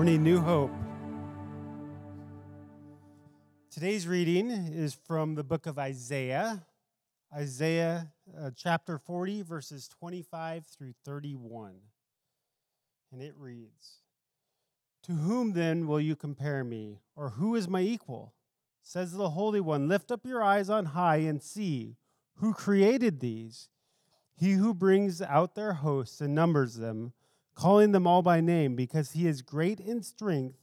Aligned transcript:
morning, 0.00 0.22
New 0.22 0.40
Hope. 0.40 0.70
Today's 3.70 4.08
reading 4.08 4.50
is 4.50 4.94
from 4.94 5.34
the 5.34 5.44
book 5.44 5.66
of 5.66 5.78
Isaiah, 5.78 6.64
Isaiah 7.36 8.10
uh, 8.34 8.48
chapter 8.56 8.96
40, 8.96 9.42
verses 9.42 9.88
25 9.88 10.64
through 10.64 10.94
31. 11.04 11.74
And 13.12 13.20
it 13.20 13.34
reads 13.36 13.98
To 15.02 15.12
whom 15.12 15.52
then 15.52 15.86
will 15.86 16.00
you 16.00 16.16
compare 16.16 16.64
me, 16.64 17.00
or 17.14 17.28
who 17.28 17.54
is 17.54 17.68
my 17.68 17.82
equal? 17.82 18.32
Says 18.82 19.12
the 19.12 19.28
Holy 19.28 19.60
One, 19.60 19.86
Lift 19.86 20.10
up 20.10 20.24
your 20.24 20.42
eyes 20.42 20.70
on 20.70 20.86
high 20.86 21.16
and 21.16 21.42
see 21.42 21.96
who 22.36 22.54
created 22.54 23.20
these. 23.20 23.68
He 24.34 24.52
who 24.52 24.72
brings 24.72 25.20
out 25.20 25.54
their 25.54 25.74
hosts 25.74 26.22
and 26.22 26.34
numbers 26.34 26.76
them, 26.76 27.12
calling 27.54 27.92
them 27.92 28.06
all 28.06 28.22
by 28.22 28.40
name, 28.40 28.74
because 28.74 29.12
he 29.12 29.26
is 29.26 29.42
great 29.42 29.80
in 29.80 30.02
strength, 30.02 30.58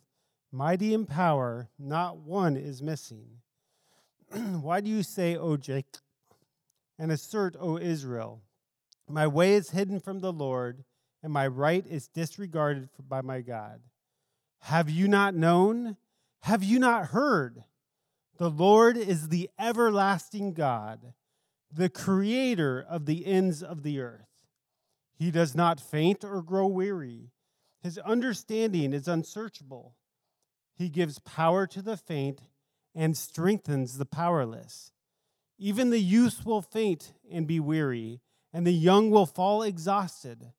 mighty 0.52 0.94
in 0.94 1.06
power, 1.06 1.70
not 1.78 2.18
one 2.18 2.56
is 2.56 2.82
missing. 2.82 3.28
Why 4.62 4.82
do 4.82 4.90
you 4.90 5.04
say, 5.04 5.36
O 5.36 5.58
Jacob, 5.58 6.02
and 6.98 7.12
assert, 7.12 7.56
O 7.60 7.78
Israel, 7.78 8.42
my 9.08 9.28
way 9.28 9.54
is 9.54 9.72
hidden 9.72 10.00
from 10.00 10.20
the 10.20 10.34
Lord, 10.34 10.84
and 11.24 11.32
my 11.32 11.48
right 11.48 11.86
is 11.88 12.08
disregarded 12.08 12.90
by 13.08 13.22
my 13.22 13.42
God? 13.42 13.82
Have 14.62 14.90
you 14.90 15.08
not 15.08 15.36
known? 15.36 15.98
Have 16.42 16.64
you 16.64 16.80
not 16.80 17.08
heard? 17.08 17.64
The 18.38 18.50
Lord 18.50 18.98
is 18.98 19.30
the 19.30 19.50
everlasting 19.60 20.54
God 20.54 21.14
the 21.72 21.90
creator 21.90 22.86
of 22.88 23.06
the 23.06 23.26
ends 23.26 23.62
of 23.62 23.84
the 23.84 24.00
earth. 24.00 24.27
He 25.18 25.32
does 25.32 25.56
not 25.56 25.80
faint 25.80 26.24
or 26.24 26.42
grow 26.42 26.68
weary. 26.68 27.32
His 27.82 27.98
understanding 28.00 28.94
is 28.94 29.08
unsearchable. 29.08 29.96
He 30.76 30.90
gives 30.90 31.20
power 31.20 31.66
to 31.68 31.82
the 31.82 31.98
faint 31.98 32.42
and 32.94 33.18
strengthens 33.18 33.98
the 33.98 34.06
powerless. 34.06 34.92
Even 35.58 35.90
the 35.90 36.00
youth 36.00 36.46
will 36.46 36.62
faint 36.62 37.14
and 37.32 37.48
be 37.48 37.60
weary, 37.60 38.22
and 38.54 38.66
the 38.66 38.72
young 38.72 39.10
will 39.10 39.26
fall 39.26 39.64
exhausted. 39.64 40.54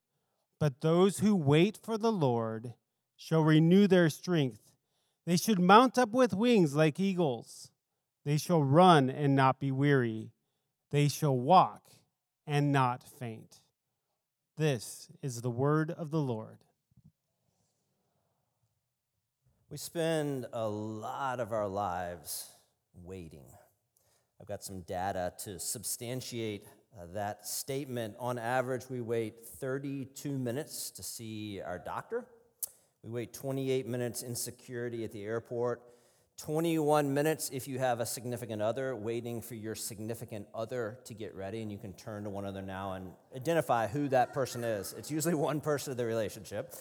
But 0.58 0.80
those 0.80 1.20
who 1.20 1.36
wait 1.36 1.78
for 1.80 1.96
the 1.96 2.12
Lord 2.12 2.74
shall 3.16 3.42
renew 3.42 3.86
their 3.86 4.10
strength. 4.10 4.72
They 5.24 5.36
should 5.36 5.60
mount 5.60 5.98
up 5.98 6.10
with 6.10 6.34
wings 6.34 6.74
like 6.74 6.98
eagles. 6.98 7.70
They 8.24 8.38
shall 8.38 8.62
run 8.62 9.08
and 9.08 9.36
not 9.36 9.60
be 9.60 9.70
weary 9.70 10.32
they 10.90 11.08
shall 11.08 11.36
walk 11.36 11.82
and 12.46 12.72
not 12.72 13.02
faint. 13.02 13.60
This 14.58 15.06
is 15.22 15.40
the 15.40 15.50
word 15.50 15.92
of 15.92 16.10
the 16.10 16.18
Lord. 16.18 16.58
We 19.70 19.76
spend 19.76 20.46
a 20.52 20.68
lot 20.68 21.38
of 21.38 21.52
our 21.52 21.68
lives 21.68 22.50
waiting. 23.04 23.44
I've 24.40 24.48
got 24.48 24.64
some 24.64 24.80
data 24.80 25.32
to 25.44 25.60
substantiate 25.60 26.66
uh, 26.98 27.04
that 27.14 27.46
statement. 27.46 28.16
On 28.18 28.36
average, 28.36 28.90
we 28.90 29.00
wait 29.00 29.46
32 29.46 30.36
minutes 30.36 30.90
to 30.90 31.04
see 31.04 31.60
our 31.64 31.78
doctor. 31.78 32.26
We 33.04 33.12
wait 33.12 33.32
28 33.32 33.86
minutes 33.86 34.22
in 34.22 34.34
security 34.34 35.04
at 35.04 35.12
the 35.12 35.22
airport 35.22 35.82
21 36.38 37.12
minutes 37.12 37.50
if 37.52 37.66
you 37.66 37.78
have 37.80 37.98
a 37.98 38.06
significant 38.06 38.62
other 38.62 38.94
waiting 38.94 39.42
for 39.42 39.54
your 39.54 39.74
significant 39.74 40.46
other 40.54 40.98
to 41.04 41.12
get 41.12 41.34
ready, 41.34 41.62
and 41.62 41.70
you 41.70 41.78
can 41.78 41.92
turn 41.94 42.24
to 42.24 42.30
one 42.30 42.44
other 42.44 42.62
now 42.62 42.92
and 42.92 43.10
identify 43.34 43.88
who 43.88 44.08
that 44.08 44.32
person 44.32 44.62
is. 44.62 44.94
It's 44.96 45.10
usually 45.10 45.34
one 45.48 45.60
person 45.60 45.90
of 45.90 45.96
the 45.96 46.06
relationship. 46.06 46.74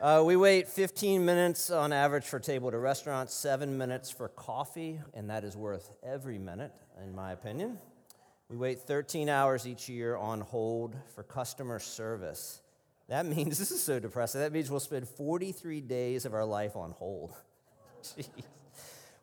Uh, 0.00 0.22
we 0.24 0.36
wait 0.36 0.68
15 0.68 1.24
minutes 1.24 1.70
on 1.70 1.92
average 1.92 2.24
for 2.24 2.38
table 2.38 2.70
to 2.70 2.78
restaurant, 2.78 3.30
seven 3.30 3.76
minutes 3.76 4.10
for 4.10 4.28
coffee, 4.28 5.00
and 5.14 5.30
that 5.30 5.42
is 5.42 5.56
worth 5.56 5.90
every 6.02 6.38
minute, 6.38 6.72
in 7.02 7.14
my 7.14 7.32
opinion. 7.32 7.78
We 8.48 8.56
wait 8.56 8.80
13 8.80 9.28
hours 9.28 9.66
each 9.66 9.88
year 9.88 10.16
on 10.16 10.42
hold 10.42 10.94
for 11.14 11.24
customer 11.24 11.80
service. 11.80 12.60
That 13.08 13.26
means, 13.36 13.58
this 13.58 13.72
is 13.72 13.82
so 13.82 13.98
depressing, 13.98 14.42
that 14.42 14.52
means 14.52 14.70
we'll 14.70 14.80
spend 14.80 15.08
43 15.08 15.80
days 15.80 16.24
of 16.24 16.34
our 16.34 16.44
life 16.44 16.76
on 16.76 16.92
hold. 16.92 17.32
Jeez. 18.04 18.28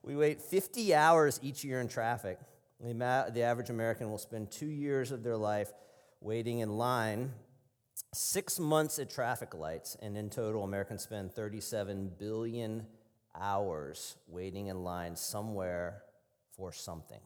We 0.04 0.18
wait 0.18 0.42
50 0.42 0.94
hours 0.94 1.40
each 1.42 1.64
year 1.64 1.80
in 1.80 1.88
traffic. 1.88 2.38
The, 2.82 3.42
average 3.42 3.70
American 3.70 4.12
will 4.12 4.18
spend 4.18 4.52
two 4.52 4.68
years 4.68 5.12
of 5.12 5.24
their 5.24 5.38
life 5.38 5.72
waiting 6.20 6.60
in 6.60 6.78
line, 6.78 7.32
six 8.14 8.60
months 8.60 9.00
at 9.00 9.10
traffic 9.10 9.54
lights, 9.54 9.96
and 10.02 10.18
in 10.18 10.30
total, 10.30 10.66
Americans 10.66 11.04
spend 11.04 11.32
37 11.32 12.12
billion 12.20 12.86
hours 13.40 14.18
waiting 14.28 14.68
in 14.68 14.84
line 14.84 15.16
somewhere 15.16 16.04
for 16.58 16.74
something. 16.74 17.22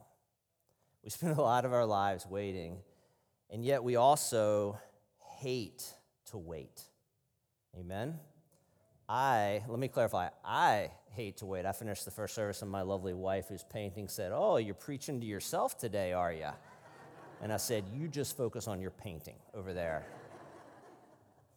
We 1.03 1.09
spend 1.09 1.37
a 1.37 1.41
lot 1.41 1.65
of 1.65 1.73
our 1.73 1.85
lives 1.85 2.27
waiting, 2.27 2.77
and 3.49 3.65
yet 3.65 3.83
we 3.83 3.95
also 3.95 4.79
hate 5.39 5.83
to 6.27 6.37
wait. 6.37 6.83
Amen? 7.75 8.19
I, 9.09 9.63
let 9.69 9.79
me 9.79 9.87
clarify, 9.87 10.29
I 10.43 10.91
hate 11.11 11.37
to 11.37 11.45
wait. 11.45 11.65
I 11.65 11.71
finished 11.71 12.03
the 12.03 12.11
first 12.11 12.35
service, 12.35 12.61
and 12.61 12.69
my 12.69 12.81
lovely 12.81 13.13
wife, 13.13 13.45
who's 13.47 13.63
painting, 13.63 14.09
said, 14.09 14.31
Oh, 14.33 14.57
you're 14.57 14.75
preaching 14.75 15.21
to 15.21 15.25
yourself 15.25 15.77
today, 15.77 16.11
are 16.11 16.33
you? 16.33 16.49
And 17.41 17.53
I 17.53 17.57
said, 17.57 17.85
You 17.93 18.09
just 18.09 18.35
focus 18.35 18.67
on 18.67 18.81
your 18.81 18.91
painting 18.91 19.35
over 19.53 19.73
there. 19.73 20.05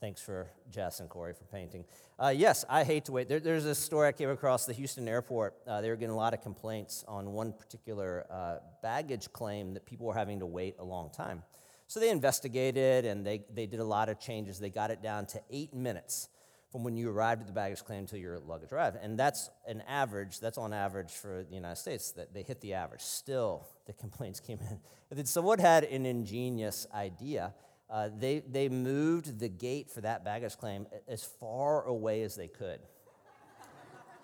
Thanks 0.01 0.23
for 0.23 0.47
Jess 0.71 1.01
and 1.01 1.11
Corey 1.11 1.35
for 1.35 1.45
painting. 1.45 1.85
Uh, 2.19 2.33
yes, 2.35 2.65
I 2.71 2.85
hate 2.85 3.05
to 3.07 3.13
wait. 3.13 3.29
There, 3.29 3.41
there's 3.41 3.67
a 3.67 3.75
story 3.75 4.09
I 4.09 4.13
came 4.13 4.31
across 4.31 4.65
the 4.65 4.73
Houston 4.73 5.07
airport. 5.07 5.57
Uh, 5.67 5.83
they 5.83 5.91
were 5.91 5.97
getting 5.97 6.15
a 6.15 6.17
lot 6.17 6.33
of 6.33 6.41
complaints 6.41 7.05
on 7.07 7.33
one 7.33 7.53
particular 7.53 8.27
uh, 8.31 8.57
baggage 8.83 9.31
claim 9.33 9.75
that 9.75 9.85
people 9.85 10.07
were 10.07 10.15
having 10.15 10.39
to 10.39 10.47
wait 10.47 10.77
a 10.79 10.85
long 10.85 11.11
time. 11.11 11.43
So 11.87 12.01
they 12.01 12.09
investigated 12.09 13.05
and 13.05 13.27
they, 13.27 13.43
they 13.53 13.67
did 13.67 13.81
a 13.81 13.85
lot 13.85 14.09
of 14.09 14.19
changes. 14.19 14.59
They 14.59 14.71
got 14.71 14.91
it 14.91 15.03
down 15.03 15.27
to 15.27 15.43
eight 15.51 15.75
minutes 15.75 16.29
from 16.71 16.85
when 16.85 16.97
you 16.97 17.11
arrived 17.11 17.41
at 17.41 17.47
the 17.47 17.53
baggage 17.53 17.85
claim 17.85 18.01
until 18.01 18.19
your 18.19 18.39
luggage 18.39 18.73
arrived. 18.73 18.97
And 19.03 19.19
that's 19.19 19.51
an 19.67 19.83
average, 19.89 20.39
that's 20.39 20.59
on 20.59 20.73
average 20.73 21.11
for 21.11 21.45
the 21.49 21.55
United 21.55 21.77
States, 21.77 22.13
that 22.13 22.33
they 22.33 22.43
hit 22.43 22.61
the 22.61 22.75
average. 22.75 23.01
Still, 23.01 23.67
the 23.87 23.93
complaints 23.93 24.41
came 24.41 24.59
in. 24.71 24.79
But 25.09 25.17
then 25.17 25.27
someone 25.27 25.59
had 25.59 25.83
an 25.83 26.07
ingenious 26.07 26.87
idea. 26.95 27.53
Uh, 27.91 28.11
they, 28.17 28.45
they 28.49 28.69
moved 28.69 29.41
the 29.41 29.49
gate 29.49 29.91
for 29.91 30.01
that 30.03 30.25
baggage 30.25 30.57
claim 30.57 30.87
as 31.09 31.25
far 31.25 31.83
away 31.83 32.23
as 32.23 32.37
they 32.37 32.47
could. 32.47 32.79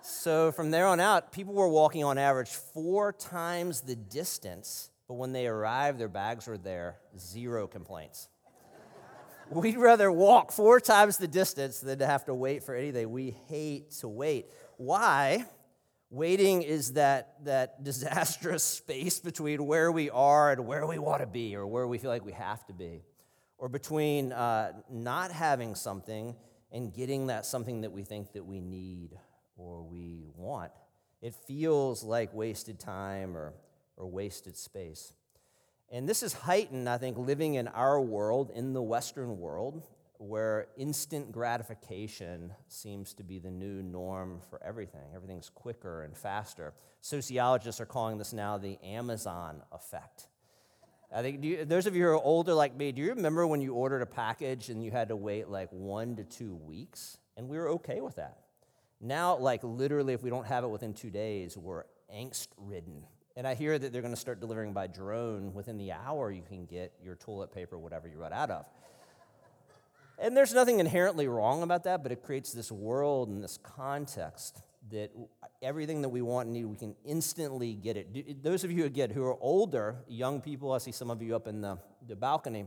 so 0.00 0.52
from 0.52 0.70
there 0.70 0.86
on 0.86 1.00
out, 1.00 1.32
people 1.32 1.54
were 1.54 1.68
walking 1.68 2.04
on 2.04 2.18
average 2.18 2.50
four 2.50 3.12
times 3.12 3.80
the 3.80 3.96
distance, 3.96 4.90
but 5.08 5.14
when 5.14 5.32
they 5.32 5.48
arrived, 5.48 5.98
their 5.98 6.06
bags 6.06 6.46
were 6.46 6.56
there, 6.56 6.98
zero 7.18 7.66
complaints. 7.66 8.28
We'd 9.50 9.76
rather 9.76 10.10
walk 10.10 10.50
four 10.50 10.80
times 10.80 11.18
the 11.18 11.28
distance 11.28 11.78
than 11.78 12.00
to 12.00 12.06
have 12.06 12.24
to 12.24 12.34
wait 12.34 12.64
for 12.64 12.74
anything. 12.74 13.10
We 13.10 13.36
hate 13.48 13.92
to 14.00 14.08
wait. 14.08 14.46
Why? 14.76 15.46
Waiting 16.10 16.62
is 16.62 16.94
that, 16.94 17.44
that 17.44 17.82
disastrous 17.84 18.64
space 18.64 19.20
between 19.20 19.64
where 19.64 19.92
we 19.92 20.10
are 20.10 20.50
and 20.50 20.66
where 20.66 20.86
we 20.86 20.98
want 20.98 21.20
to 21.20 21.26
be, 21.26 21.54
or 21.54 21.66
where 21.66 21.86
we 21.86 21.98
feel 21.98 22.10
like 22.10 22.24
we 22.24 22.32
have 22.32 22.66
to 22.66 22.72
be, 22.72 23.02
or 23.56 23.68
between 23.68 24.32
uh, 24.32 24.72
not 24.90 25.30
having 25.30 25.76
something 25.76 26.34
and 26.72 26.92
getting 26.92 27.28
that 27.28 27.46
something 27.46 27.82
that 27.82 27.92
we 27.92 28.02
think 28.02 28.32
that 28.32 28.44
we 28.44 28.60
need 28.60 29.16
or 29.56 29.82
we 29.82 30.26
want. 30.34 30.72
It 31.22 31.34
feels 31.46 32.02
like 32.02 32.34
wasted 32.34 32.80
time 32.80 33.36
or, 33.36 33.54
or 33.96 34.10
wasted 34.10 34.56
space. 34.56 35.12
And 35.90 36.08
this 36.08 36.22
is 36.22 36.32
heightened, 36.32 36.88
I 36.88 36.98
think, 36.98 37.16
living 37.16 37.54
in 37.54 37.68
our 37.68 38.00
world, 38.00 38.50
in 38.54 38.72
the 38.72 38.82
Western 38.82 39.38
world, 39.38 39.84
where 40.18 40.66
instant 40.76 41.30
gratification 41.30 42.52
seems 42.68 43.14
to 43.14 43.22
be 43.22 43.38
the 43.38 43.50
new 43.50 43.82
norm 43.82 44.40
for 44.50 44.60
everything. 44.64 45.12
Everything's 45.14 45.48
quicker 45.48 46.02
and 46.02 46.16
faster. 46.16 46.74
Sociologists 47.02 47.80
are 47.80 47.86
calling 47.86 48.18
this 48.18 48.32
now 48.32 48.58
the 48.58 48.78
Amazon 48.82 49.62
effect. 49.70 50.28
I 51.14 51.22
think 51.22 51.44
you, 51.44 51.64
those 51.64 51.86
of 51.86 51.94
you 51.94 52.02
who 52.02 52.10
are 52.10 52.14
older 52.22 52.52
like 52.52 52.76
me, 52.76 52.90
do 52.90 53.00
you 53.00 53.10
remember 53.10 53.46
when 53.46 53.60
you 53.60 53.74
ordered 53.74 54.02
a 54.02 54.06
package 54.06 54.70
and 54.70 54.82
you 54.82 54.90
had 54.90 55.08
to 55.08 55.16
wait 55.16 55.48
like 55.48 55.68
one 55.70 56.16
to 56.16 56.24
two 56.24 56.56
weeks? 56.56 57.18
And 57.36 57.48
we 57.48 57.58
were 57.58 57.68
okay 57.70 58.00
with 58.00 58.16
that. 58.16 58.38
Now, 59.00 59.36
like 59.36 59.62
literally, 59.62 60.14
if 60.14 60.22
we 60.22 60.30
don't 60.30 60.46
have 60.46 60.64
it 60.64 60.68
within 60.68 60.94
two 60.94 61.10
days, 61.10 61.56
we're 61.56 61.84
angst 62.12 62.48
ridden 62.56 63.04
and 63.36 63.46
I 63.46 63.54
hear 63.54 63.78
that 63.78 63.92
they're 63.92 64.02
going 64.02 64.14
to 64.14 64.20
start 64.20 64.40
delivering 64.40 64.72
by 64.72 64.86
drone 64.86 65.52
within 65.52 65.76
the 65.76 65.92
hour 65.92 66.30
you 66.30 66.42
can 66.42 66.64
get 66.64 66.92
your 67.02 67.16
toilet 67.16 67.52
paper, 67.52 67.78
whatever 67.78 68.08
you 68.08 68.18
run 68.18 68.32
out 68.32 68.50
of. 68.50 68.66
And 70.18 70.34
there's 70.34 70.54
nothing 70.54 70.80
inherently 70.80 71.28
wrong 71.28 71.62
about 71.62 71.84
that, 71.84 72.02
but 72.02 72.10
it 72.10 72.22
creates 72.22 72.52
this 72.52 72.72
world 72.72 73.28
and 73.28 73.44
this 73.44 73.58
context 73.62 74.62
that 74.90 75.10
everything 75.60 76.02
that 76.02 76.08
we 76.08 76.22
want 76.22 76.46
and 76.46 76.54
need, 76.54 76.64
we 76.64 76.76
can 76.76 76.94
instantly 77.04 77.74
get 77.74 77.96
it. 77.96 78.42
Those 78.42 78.64
of 78.64 78.72
you 78.72 78.84
again 78.84 79.10
who 79.10 79.24
are 79.24 79.36
older, 79.40 79.96
young 80.08 80.40
people, 80.40 80.72
I 80.72 80.78
see 80.78 80.92
some 80.92 81.10
of 81.10 81.20
you 81.20 81.36
up 81.36 81.46
in 81.46 81.60
the, 81.60 81.78
the 82.08 82.16
balcony, 82.16 82.64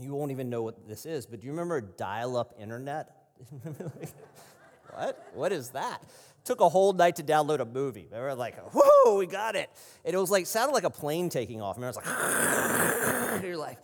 you 0.00 0.14
won't 0.14 0.30
even 0.30 0.48
know 0.50 0.62
what 0.62 0.86
this 0.86 1.06
is, 1.06 1.26
but 1.26 1.40
do 1.40 1.46
you 1.46 1.52
remember 1.52 1.80
dial 1.80 2.36
up 2.36 2.54
internet? 2.60 3.10
what? 4.92 5.26
What 5.34 5.52
is 5.52 5.70
that? 5.70 6.02
Took 6.48 6.62
a 6.62 6.68
whole 6.70 6.94
night 6.94 7.16
to 7.16 7.22
download 7.22 7.60
a 7.60 7.66
movie. 7.66 8.08
They 8.10 8.18
were 8.18 8.34
like, 8.34 8.56
whoa, 8.72 9.18
we 9.18 9.26
got 9.26 9.54
it. 9.54 9.68
And 10.02 10.14
it 10.14 10.16
was 10.16 10.30
like, 10.30 10.46
sounded 10.46 10.72
like 10.72 10.84
a 10.84 10.88
plane 10.88 11.28
taking 11.28 11.60
off. 11.60 11.76
And 11.76 11.84
I 11.84 11.88
was 11.88 11.96
like, 11.96 13.42
you're 13.42 13.58
like, 13.58 13.76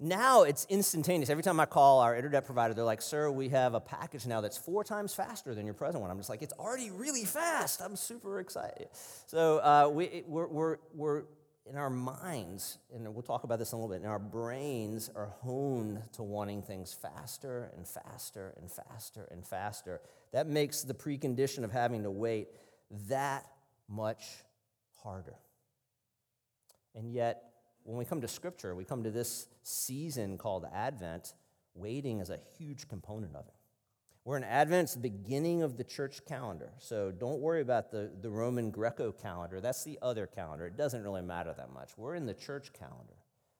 now 0.00 0.42
it's 0.42 0.66
instantaneous. 0.68 1.30
Every 1.30 1.44
time 1.44 1.60
I 1.60 1.66
call 1.66 2.00
our 2.00 2.16
internet 2.16 2.46
provider, 2.46 2.74
they're 2.74 2.82
like, 2.82 3.00
sir, 3.00 3.30
we 3.30 3.50
have 3.50 3.74
a 3.74 3.80
package 3.80 4.26
now 4.26 4.40
that's 4.40 4.58
four 4.58 4.82
times 4.82 5.14
faster 5.14 5.54
than 5.54 5.66
your 5.66 5.74
present 5.74 6.02
one. 6.02 6.10
I'm 6.10 6.16
just 6.16 6.28
like, 6.28 6.42
it's 6.42 6.52
already 6.54 6.90
really 6.90 7.24
fast. 7.24 7.80
I'm 7.80 7.94
super 7.94 8.40
excited. 8.40 8.88
So 9.26 9.58
uh, 9.58 9.88
we, 9.88 10.24
we're, 10.26 10.48
we're, 10.48 10.76
we're 10.92 11.22
in 11.64 11.76
our 11.76 11.90
minds, 11.90 12.78
and 12.92 13.14
we'll 13.14 13.22
talk 13.22 13.44
about 13.44 13.60
this 13.60 13.72
in 13.72 13.78
a 13.78 13.80
little 13.80 13.94
bit, 13.94 14.02
and 14.02 14.10
our 14.10 14.18
brains 14.18 15.10
are 15.14 15.32
honed 15.42 16.02
to 16.14 16.24
wanting 16.24 16.60
things 16.60 16.92
faster 16.92 17.70
and 17.76 17.86
faster 17.86 18.52
and 18.60 18.68
faster 18.68 19.28
and 19.30 19.46
faster. 19.46 20.00
That 20.32 20.46
makes 20.46 20.82
the 20.82 20.94
precondition 20.94 21.64
of 21.64 21.72
having 21.72 22.02
to 22.02 22.10
wait 22.10 22.48
that 23.08 23.46
much 23.88 24.24
harder. 25.02 25.36
And 26.94 27.12
yet, 27.12 27.44
when 27.84 27.96
we 27.96 28.04
come 28.04 28.20
to 28.20 28.28
Scripture, 28.28 28.74
we 28.74 28.84
come 28.84 29.04
to 29.04 29.10
this 29.10 29.46
season 29.62 30.36
called 30.36 30.66
Advent, 30.72 31.34
waiting 31.74 32.20
is 32.20 32.30
a 32.30 32.38
huge 32.58 32.88
component 32.88 33.34
of 33.34 33.46
it. 33.46 33.54
We're 34.24 34.36
in 34.36 34.44
Advent, 34.44 34.84
it's 34.84 34.94
the 34.94 35.00
beginning 35.00 35.62
of 35.62 35.78
the 35.78 35.84
church 35.84 36.20
calendar. 36.26 36.72
So 36.78 37.10
don't 37.10 37.40
worry 37.40 37.62
about 37.62 37.90
the, 37.90 38.10
the 38.20 38.28
Roman 38.28 38.70
Greco 38.70 39.10
calendar. 39.10 39.58
That's 39.60 39.84
the 39.84 39.98
other 40.02 40.26
calendar. 40.26 40.66
It 40.66 40.76
doesn't 40.76 41.02
really 41.02 41.22
matter 41.22 41.54
that 41.56 41.72
much. 41.72 41.92
We're 41.96 42.14
in 42.14 42.26
the 42.26 42.34
church 42.34 42.72
calendar. 42.74 43.14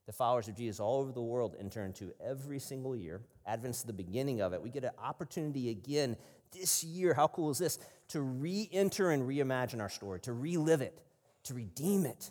The 0.04 0.12
followers 0.12 0.48
of 0.48 0.56
Jesus 0.56 0.80
all 0.80 1.00
over 1.00 1.12
the 1.12 1.22
world 1.22 1.56
enter 1.58 1.84
into 1.84 2.12
every 2.22 2.58
single 2.58 2.94
year. 2.94 3.22
Advent's 3.46 3.82
the 3.82 3.92
beginning 3.92 4.42
of 4.42 4.52
it. 4.52 4.60
We 4.60 4.68
get 4.68 4.84
an 4.84 4.90
opportunity 5.02 5.70
again 5.70 6.16
this 6.52 6.84
year. 6.84 7.14
How 7.14 7.28
cool 7.28 7.50
is 7.50 7.58
this? 7.58 7.78
To 8.08 8.20
re 8.20 8.68
enter 8.72 9.10
and 9.10 9.28
reimagine 9.28 9.80
our 9.80 9.88
story, 9.88 10.20
to 10.20 10.32
relive 10.32 10.80
it, 10.80 11.00
to 11.44 11.54
redeem 11.54 12.06
it. 12.06 12.30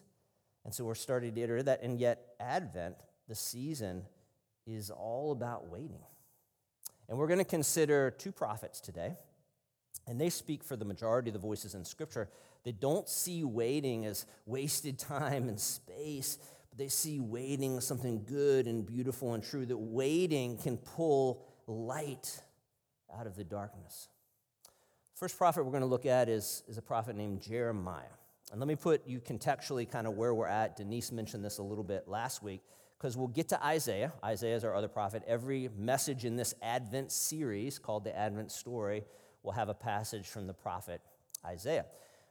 And 0.66 0.74
so 0.74 0.84
we're 0.84 0.96
starting 0.96 1.34
to 1.34 1.42
iterate 1.42 1.66
that. 1.66 1.82
And 1.84 2.00
yet, 2.00 2.36
Advent, 2.40 2.96
the 3.28 3.36
season, 3.36 4.04
is 4.66 4.90
all 4.90 5.32
about 5.32 5.70
waiting. 5.70 6.02
And 7.08 7.18
we're 7.18 7.28
going 7.28 7.40
to 7.40 7.46
consider 7.46 8.12
two 8.12 8.32
prophets 8.32 8.82
today, 8.82 9.16
and 10.08 10.20
they 10.20 10.30
speak 10.30 10.64
for 10.64 10.76
the 10.76 10.86
majority 10.86 11.30
of 11.30 11.34
the 11.34 11.40
voices 11.40 11.74
in 11.74 11.86
Scripture 11.86 12.30
that 12.64 12.82
don't 12.82 13.08
see 13.08 13.44
waiting 13.46 14.06
as 14.06 14.26
wasted 14.46 15.00
time 15.00 15.48
and 15.48 15.60
space, 15.60 16.38
but 16.70 16.78
they 16.78 16.90
see 16.90 17.20
waiting 17.20 17.78
as 17.78 17.88
something 17.88 18.26
good 18.26 18.68
and 18.68 18.86
beautiful 18.86 19.34
and 19.34 19.44
true, 19.44 19.66
that 19.66 19.78
waiting 19.78 20.58
can 20.58 20.78
pull 20.78 21.46
light 21.66 22.42
out 23.16 23.28
of 23.28 23.36
the 23.36 23.44
darkness. 23.44 24.10
First 25.16 25.38
prophet 25.38 25.64
we're 25.64 25.72
going 25.72 25.82
to 25.82 25.88
look 25.88 26.06
at 26.06 26.30
is, 26.30 26.64
is 26.68 26.78
a 26.78 26.82
prophet 26.82 27.16
named 27.16 27.42
Jeremiah. 27.42 28.04
And 28.52 28.60
let 28.60 28.68
me 28.68 28.76
put 28.76 29.08
you 29.08 29.20
contextually 29.20 29.90
kind 29.90 30.08
of 30.08 30.14
where 30.14 30.34
we're 30.34 30.48
at. 30.48 30.78
Denise 30.78 31.12
mentioned 31.12 31.44
this 31.44 31.58
a 31.58 31.64
little 31.64 31.84
bit 31.84 32.08
last 32.08 32.44
week 32.44 32.62
because 32.98 33.18
we'll 33.18 33.28
get 33.28 33.50
to 33.50 33.66
Isaiah. 33.66 34.14
Isaiah 34.24 34.56
is 34.56 34.64
our 34.64 34.76
other 34.76 34.88
prophet. 34.88 35.24
Every 35.28 35.70
message 35.78 36.24
in 36.24 36.36
this 36.36 36.54
Advent 36.62 37.12
series 37.12 37.80
called 37.80 38.04
the 38.04 38.18
Advent 38.18 38.52
Story 38.52 39.04
will 39.44 39.52
have 39.52 39.70
a 39.70 39.74
passage 39.74 40.28
from 40.28 40.48
the 40.48 40.54
prophet 40.54 41.02
Isaiah. 41.46 41.86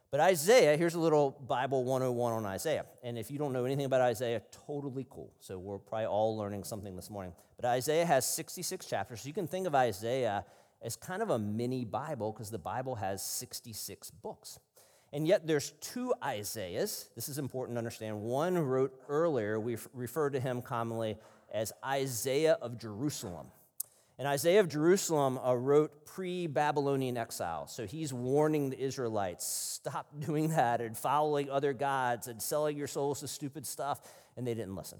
But 0.09 0.21
Isaiah, 0.21 0.77
here's 0.77 0.93
a 0.93 0.99
little 0.99 1.31
Bible 1.31 1.83
101 1.83 2.33
on 2.33 2.45
Isaiah. 2.45 2.85
And 3.03 3.17
if 3.17 3.29
you 3.29 3.37
don't 3.37 3.51
know 3.51 3.65
anything 3.65 3.85
about 3.85 4.01
Isaiah, 4.01 4.41
totally 4.65 5.05
cool. 5.09 5.33
So 5.41 5.57
we're 5.57 5.79
probably 5.79 6.05
all 6.05 6.37
learning 6.37 6.63
something 6.63 6.95
this 6.95 7.09
morning. 7.09 7.33
But 7.57 7.65
Isaiah 7.65 8.05
has 8.05 8.25
66 8.25 8.85
chapters. 8.85 9.21
So 9.21 9.27
you 9.27 9.33
can 9.33 9.47
think 9.47 9.67
of 9.67 9.75
Isaiah 9.75 10.45
as 10.81 10.95
kind 10.95 11.21
of 11.21 11.29
a 11.29 11.39
mini 11.39 11.85
Bible 11.85 12.31
because 12.31 12.49
the 12.49 12.57
Bible 12.57 12.95
has 12.95 13.23
66 13.23 14.11
books. 14.11 14.59
And 15.13 15.27
yet 15.27 15.47
there's 15.47 15.71
two 15.81 16.13
Isaiahs. 16.23 17.09
This 17.15 17.29
is 17.29 17.37
important 17.37 17.75
to 17.75 17.79
understand. 17.79 18.21
One 18.21 18.57
wrote 18.57 18.93
earlier, 19.07 19.59
we 19.59 19.77
refer 19.93 20.29
to 20.29 20.39
him 20.39 20.61
commonly 20.61 21.17
as 21.51 21.71
Isaiah 21.83 22.57
of 22.61 22.77
Jerusalem. 22.77 23.47
And 24.19 24.27
Isaiah 24.27 24.59
of 24.59 24.67
Jerusalem 24.67 25.37
uh, 25.37 25.53
wrote 25.53 26.05
pre 26.05 26.47
Babylonian 26.47 27.17
exile. 27.17 27.67
So 27.67 27.85
he's 27.85 28.11
warning 28.11 28.71
the 28.71 28.79
Israelites 28.79 29.45
stop 29.45 30.07
doing 30.19 30.49
that 30.49 30.81
and 30.81 30.97
following 30.97 31.49
other 31.49 31.73
gods 31.73 32.27
and 32.27 32.41
selling 32.41 32.75
your 32.77 32.87
souls 32.87 33.21
to 33.21 33.27
stupid 33.27 33.65
stuff. 33.65 34.01
And 34.35 34.45
they 34.45 34.55
didn't 34.55 34.75
listen. 34.75 34.99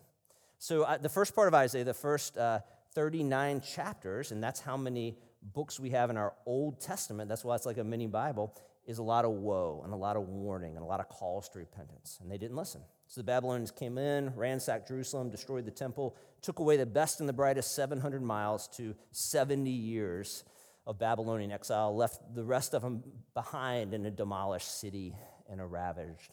So 0.60 0.84
uh, 0.84 0.98
the 0.98 1.10
first 1.10 1.36
part 1.36 1.48
of 1.48 1.54
Isaiah, 1.54 1.84
the 1.84 1.94
first 1.94 2.38
uh, 2.38 2.60
39 2.94 3.62
chapters, 3.62 4.32
and 4.32 4.42
that's 4.42 4.60
how 4.60 4.78
many 4.78 5.18
books 5.42 5.80
we 5.80 5.92
have 5.92 6.10
in 6.10 6.18
our 6.18 6.34
Old 6.46 6.82
Testament, 6.82 7.30
that's 7.30 7.44
why 7.44 7.56
it's 7.56 7.66
like 7.66 7.78
a 7.78 7.84
mini 7.84 8.08
Bible, 8.08 8.56
is 8.86 9.00
a 9.00 9.04
lot 9.04 9.26
of 9.26 9.32
woe 9.32 9.82
and 9.84 9.94
a 9.94 9.98
lot 9.98 10.16
of 10.16 10.28
warning 10.28 10.76
and 10.76 10.84
a 10.84 10.88
lot 10.88 11.00
of 11.00 11.10
calls 11.10 11.50
to 11.50 11.60
repentance. 11.60 12.20
And 12.22 12.32
they 12.32 12.38
didn't 12.38 12.56
listen. 12.56 12.82
So 13.08 13.22
the 13.22 13.26
Babylonians 13.26 13.72
came 13.72 13.98
in, 13.98 14.34
ransacked 14.36 14.88
Jerusalem, 14.88 15.30
destroyed 15.30 15.66
the 15.66 15.72
temple, 15.72 16.16
took 16.42 16.60
away 16.60 16.78
the 16.78 16.86
best 16.86 17.20
and 17.20 17.28
the 17.28 17.34
brightest 17.34 17.76
700 17.76 18.22
miles 18.22 18.68
to 18.78 18.96
70 19.12 19.70
years 19.70 20.44
of 20.86 20.98
Babylonian 20.98 21.52
exile, 21.52 21.96
left 21.96 22.22
the 22.34 22.44
rest 22.44 22.74
of 22.74 22.82
them 22.82 23.04
behind 23.34 23.94
in 23.94 24.06
a 24.06 24.12
demolished 24.12 24.80
city 24.80 25.14
and 25.50 25.60
a 25.60 25.66
ravaged 25.66 26.32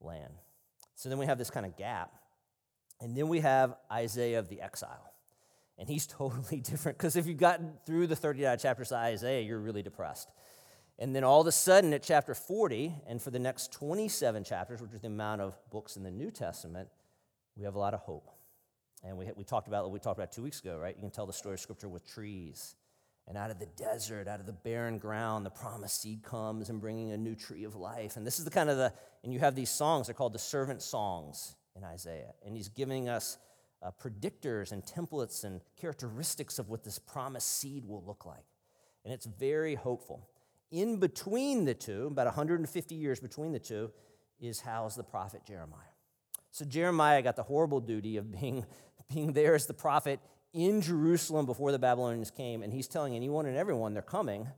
land. 0.00 0.34
So 0.94 1.08
then 1.08 1.18
we 1.18 1.26
have 1.26 1.38
this 1.38 1.50
kind 1.50 1.66
of 1.66 1.76
gap. 1.76 2.12
And 3.00 3.16
then 3.16 3.28
we 3.28 3.40
have 3.40 3.76
Isaiah 3.92 4.38
of 4.38 4.48
the 4.48 4.60
exile. 4.60 5.12
And 5.78 5.88
he's 5.88 6.06
totally 6.18 6.60
different 6.60 6.98
because 6.98 7.16
if 7.16 7.26
you've 7.26 7.38
gotten 7.38 7.74
through 7.86 8.08
the 8.08 8.16
39 8.16 8.58
chapters 8.58 8.92
of 8.92 8.98
Isaiah, 8.98 9.42
you're 9.42 9.58
really 9.58 9.82
depressed. 9.82 10.30
And 10.98 11.14
then 11.14 11.22
all 11.22 11.40
of 11.40 11.46
a 11.46 11.52
sudden, 11.52 11.92
at 11.92 12.02
chapter 12.02 12.34
40, 12.34 12.92
and 13.06 13.22
for 13.22 13.30
the 13.30 13.38
next 13.38 13.72
27 13.72 14.42
chapters, 14.42 14.82
which 14.82 14.92
is 14.92 15.00
the 15.00 15.06
amount 15.06 15.40
of 15.40 15.56
books 15.70 15.96
in 15.96 16.02
the 16.02 16.10
New 16.10 16.32
Testament, 16.32 16.88
we 17.56 17.64
have 17.64 17.76
a 17.76 17.78
lot 17.78 17.94
of 17.94 18.00
hope. 18.00 18.28
And 19.04 19.16
we, 19.16 19.30
we 19.36 19.44
talked 19.44 19.68
about 19.68 19.88
we 19.92 20.00
talked 20.00 20.18
about 20.18 20.32
two 20.32 20.42
weeks 20.42 20.60
ago, 20.60 20.76
right? 20.76 20.96
You 20.96 21.00
can 21.00 21.10
tell 21.10 21.26
the 21.26 21.32
story 21.32 21.54
of 21.54 21.60
Scripture 21.60 21.88
with 21.88 22.04
trees. 22.04 22.74
And 23.28 23.36
out 23.36 23.50
of 23.50 23.58
the 23.58 23.66
desert, 23.66 24.26
out 24.26 24.40
of 24.40 24.46
the 24.46 24.54
barren 24.54 24.96
ground, 24.98 25.44
the 25.44 25.50
promised 25.50 26.00
seed 26.00 26.22
comes 26.22 26.70
and 26.70 26.80
bringing 26.80 27.12
a 27.12 27.16
new 27.18 27.34
tree 27.34 27.64
of 27.64 27.76
life. 27.76 28.16
And 28.16 28.26
this 28.26 28.38
is 28.38 28.46
the 28.46 28.50
kind 28.50 28.70
of 28.70 28.78
the, 28.78 28.92
and 29.22 29.34
you 29.34 29.38
have 29.38 29.54
these 29.54 29.68
songs, 29.68 30.06
they're 30.06 30.14
called 30.14 30.32
the 30.32 30.38
servant 30.38 30.80
songs 30.80 31.54
in 31.76 31.84
Isaiah. 31.84 32.32
And 32.44 32.56
he's 32.56 32.68
giving 32.68 33.10
us 33.10 33.36
uh, 33.82 33.90
predictors 34.02 34.72
and 34.72 34.84
templates 34.84 35.44
and 35.44 35.60
characteristics 35.80 36.58
of 36.58 36.68
what 36.68 36.84
this 36.84 36.98
promised 36.98 37.58
seed 37.58 37.84
will 37.84 38.02
look 38.04 38.26
like. 38.26 38.44
And 39.04 39.14
it's 39.14 39.26
very 39.26 39.74
hopeful 39.74 40.28
in 40.70 40.98
between 40.98 41.64
the 41.64 41.74
two, 41.74 42.06
about 42.06 42.26
150 42.26 42.94
years 42.94 43.20
between 43.20 43.52
the 43.52 43.58
two, 43.58 43.90
is 44.40 44.60
housed 44.60 44.98
the 44.98 45.02
prophet 45.02 45.42
Jeremiah. 45.46 45.80
So 46.50 46.64
Jeremiah 46.64 47.22
got 47.22 47.36
the 47.36 47.42
horrible 47.42 47.80
duty 47.80 48.16
of 48.16 48.30
being, 48.30 48.64
being 49.12 49.32
there 49.32 49.54
as 49.54 49.66
the 49.66 49.74
prophet 49.74 50.20
in 50.52 50.80
Jerusalem 50.80 51.46
before 51.46 51.72
the 51.72 51.78
Babylonians 51.78 52.30
came, 52.30 52.62
and 52.62 52.72
he's 52.72 52.88
telling 52.88 53.14
anyone 53.14 53.46
and 53.46 53.56
everyone 53.56 53.94
they're 53.94 54.02
coming 54.02 54.48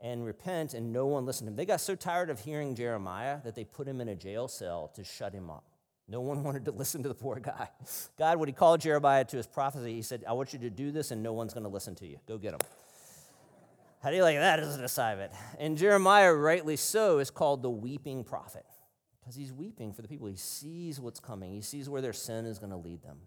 and 0.00 0.24
repent, 0.24 0.74
and 0.74 0.92
no 0.92 1.06
one 1.06 1.26
listened 1.26 1.48
to 1.48 1.50
him. 1.50 1.56
They 1.56 1.66
got 1.66 1.80
so 1.80 1.96
tired 1.96 2.30
of 2.30 2.40
hearing 2.40 2.74
Jeremiah 2.74 3.38
that 3.44 3.54
they 3.54 3.64
put 3.64 3.88
him 3.88 4.00
in 4.00 4.08
a 4.08 4.14
jail 4.14 4.46
cell 4.46 4.92
to 4.94 5.02
shut 5.02 5.32
him 5.32 5.50
up. 5.50 5.64
No 6.08 6.20
one 6.20 6.42
wanted 6.44 6.64
to 6.64 6.70
listen 6.72 7.02
to 7.02 7.08
the 7.08 7.14
poor 7.14 7.38
guy. 7.38 7.68
God, 8.18 8.38
when 8.38 8.48
he 8.48 8.52
called 8.52 8.80
Jeremiah 8.80 9.24
to 9.26 9.36
his 9.36 9.46
prophecy, 9.46 9.94
he 9.94 10.02
said, 10.02 10.24
I 10.26 10.32
want 10.32 10.52
you 10.52 10.58
to 10.60 10.70
do 10.70 10.90
this, 10.90 11.10
and 11.10 11.22
no 11.22 11.32
one's 11.32 11.52
going 11.52 11.64
to 11.64 11.70
listen 11.70 11.94
to 11.96 12.06
you. 12.06 12.18
Go 12.26 12.38
get 12.38 12.54
him. 12.54 12.60
How 14.02 14.10
do 14.10 14.16
you 14.16 14.22
like 14.22 14.36
that 14.36 14.60
as 14.60 14.76
an 14.76 14.84
assignment? 14.84 15.32
And 15.58 15.76
Jeremiah, 15.76 16.32
rightly 16.32 16.76
so, 16.76 17.18
is 17.18 17.30
called 17.30 17.62
the 17.62 17.70
weeping 17.70 18.22
prophet 18.22 18.64
because 19.20 19.34
he's 19.34 19.52
weeping 19.52 19.92
for 19.92 20.02
the 20.02 20.08
people. 20.08 20.28
He 20.28 20.36
sees 20.36 21.00
what's 21.00 21.20
coming, 21.20 21.52
he 21.52 21.62
sees 21.62 21.88
where 21.88 22.00
their 22.00 22.12
sin 22.12 22.46
is 22.46 22.58
going 22.58 22.70
to 22.70 22.76
lead 22.76 23.02
them. 23.02 23.18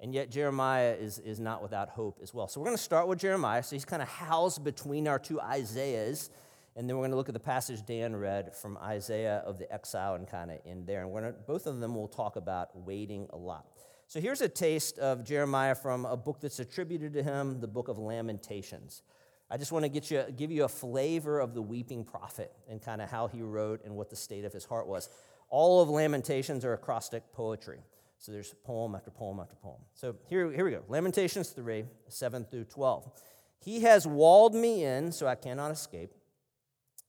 And 0.00 0.12
yet, 0.12 0.32
Jeremiah 0.32 0.96
is, 0.98 1.20
is 1.20 1.38
not 1.38 1.62
without 1.62 1.88
hope 1.88 2.18
as 2.20 2.34
well. 2.34 2.48
So, 2.48 2.60
we're 2.60 2.66
going 2.66 2.76
to 2.76 2.82
start 2.82 3.06
with 3.06 3.20
Jeremiah. 3.20 3.62
So, 3.62 3.76
he's 3.76 3.84
kind 3.84 4.02
of 4.02 4.08
housed 4.08 4.64
between 4.64 5.06
our 5.06 5.20
two 5.20 5.40
Isaiahs. 5.40 6.30
And 6.74 6.88
then 6.88 6.96
we're 6.96 7.02
going 7.02 7.10
to 7.10 7.16
look 7.16 7.28
at 7.28 7.34
the 7.34 7.40
passage 7.40 7.84
Dan 7.84 8.16
read 8.16 8.54
from 8.54 8.78
Isaiah 8.78 9.42
of 9.44 9.58
the 9.58 9.70
exile 9.72 10.14
and 10.14 10.26
kind 10.26 10.50
of 10.50 10.58
in 10.64 10.86
there. 10.86 11.02
And 11.02 11.10
we're 11.10 11.20
to, 11.20 11.32
both 11.32 11.66
of 11.66 11.80
them 11.80 11.94
will 11.94 12.08
talk 12.08 12.36
about 12.36 12.70
waiting 12.74 13.26
a 13.30 13.36
lot. 13.36 13.66
So, 14.06 14.20
here's 14.20 14.40
a 14.40 14.48
taste 14.48 14.98
of 14.98 15.24
Jeremiah 15.24 15.74
from 15.74 16.04
a 16.04 16.16
book 16.16 16.40
that's 16.40 16.58
attributed 16.58 17.12
to 17.14 17.22
him, 17.22 17.60
the 17.60 17.68
book 17.68 17.88
of 17.88 17.98
Lamentations. 17.98 19.02
I 19.50 19.58
just 19.58 19.70
want 19.70 19.84
to 19.84 19.90
get 19.90 20.10
you, 20.10 20.24
give 20.34 20.50
you 20.50 20.64
a 20.64 20.68
flavor 20.68 21.38
of 21.38 21.52
the 21.52 21.60
weeping 21.60 22.04
prophet 22.04 22.52
and 22.70 22.80
kind 22.80 23.02
of 23.02 23.10
how 23.10 23.26
he 23.26 23.42
wrote 23.42 23.84
and 23.84 23.94
what 23.94 24.08
the 24.08 24.16
state 24.16 24.46
of 24.46 24.52
his 24.52 24.64
heart 24.64 24.86
was. 24.86 25.10
All 25.50 25.82
of 25.82 25.90
Lamentations 25.90 26.64
are 26.64 26.72
acrostic 26.72 27.22
poetry. 27.34 27.80
So 28.18 28.32
there's 28.32 28.54
poem 28.64 28.94
after 28.94 29.10
poem 29.10 29.40
after 29.40 29.56
poem. 29.56 29.80
So 29.94 30.14
here, 30.28 30.50
here 30.52 30.64
we 30.64 30.70
go 30.70 30.82
Lamentations 30.88 31.50
3, 31.50 31.84
7 32.08 32.44
through 32.44 32.64
12. 32.64 33.10
He 33.58 33.80
has 33.80 34.06
walled 34.06 34.54
me 34.54 34.84
in 34.84 35.12
so 35.12 35.26
I 35.26 35.34
cannot 35.34 35.70
escape. 35.70 36.12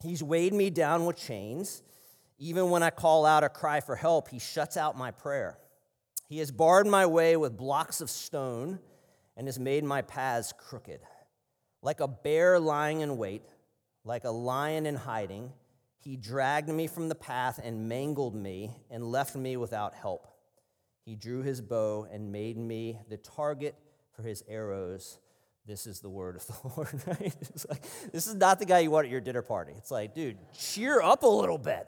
He's 0.03 0.21
weighed 0.21 0.53
me 0.53 0.69
down 0.69 1.05
with 1.05 1.15
chains. 1.15 1.81
Even 2.37 2.69
when 2.69 2.83
I 2.83 2.89
call 2.89 3.25
out 3.25 3.43
a 3.43 3.49
cry 3.49 3.79
for 3.79 3.95
help, 3.95 4.27
he 4.27 4.37
shuts 4.37 4.75
out 4.75 4.97
my 4.97 5.11
prayer. 5.11 5.57
He 6.27 6.39
has 6.39 6.51
barred 6.51 6.87
my 6.87 7.05
way 7.05 7.37
with 7.37 7.57
blocks 7.57 8.01
of 8.01 8.09
stone 8.09 8.79
and 9.37 9.47
has 9.47 9.59
made 9.59 9.83
my 9.83 10.01
paths 10.01 10.53
crooked. 10.57 10.99
Like 11.81 12.01
a 12.01 12.07
bear 12.07 12.59
lying 12.59 13.01
in 13.01 13.17
wait, 13.17 13.43
Like 14.05 14.25
a 14.25 14.31
lion 14.31 14.85
in 14.85 14.95
hiding, 14.95 15.53
he 15.99 16.17
dragged 16.17 16.67
me 16.67 16.87
from 16.87 17.07
the 17.07 17.15
path 17.15 17.59
and 17.63 17.87
mangled 17.87 18.35
me 18.35 18.75
and 18.91 19.09
left 19.09 19.35
me 19.35 19.55
without 19.55 19.93
help. 19.93 20.27
He 21.05 21.15
drew 21.15 21.41
his 21.41 21.61
bow 21.61 22.05
and 22.11 22.31
made 22.31 22.57
me 22.57 22.99
the 23.09 23.15
target 23.15 23.75
for 24.11 24.23
his 24.23 24.43
arrows. 24.49 25.19
This 25.65 25.87
is 25.87 26.01
the 26.01 26.09
word 26.09 26.35
of 26.35 26.47
the 26.47 26.53
Lord, 26.75 27.03
right? 27.07 27.33
It's 27.41 27.65
Like, 27.69 27.83
this 28.11 28.27
is 28.27 28.35
not 28.35 28.59
the 28.59 28.65
guy 28.65 28.79
you 28.79 28.91
want 28.91 29.05
at 29.05 29.11
your 29.11 29.21
dinner 29.21 29.41
party. 29.41 29.73
It's 29.77 29.91
like, 29.91 30.13
dude, 30.13 30.37
cheer 30.57 31.01
up 31.01 31.23
a 31.23 31.27
little 31.27 31.57
bit. 31.57 31.87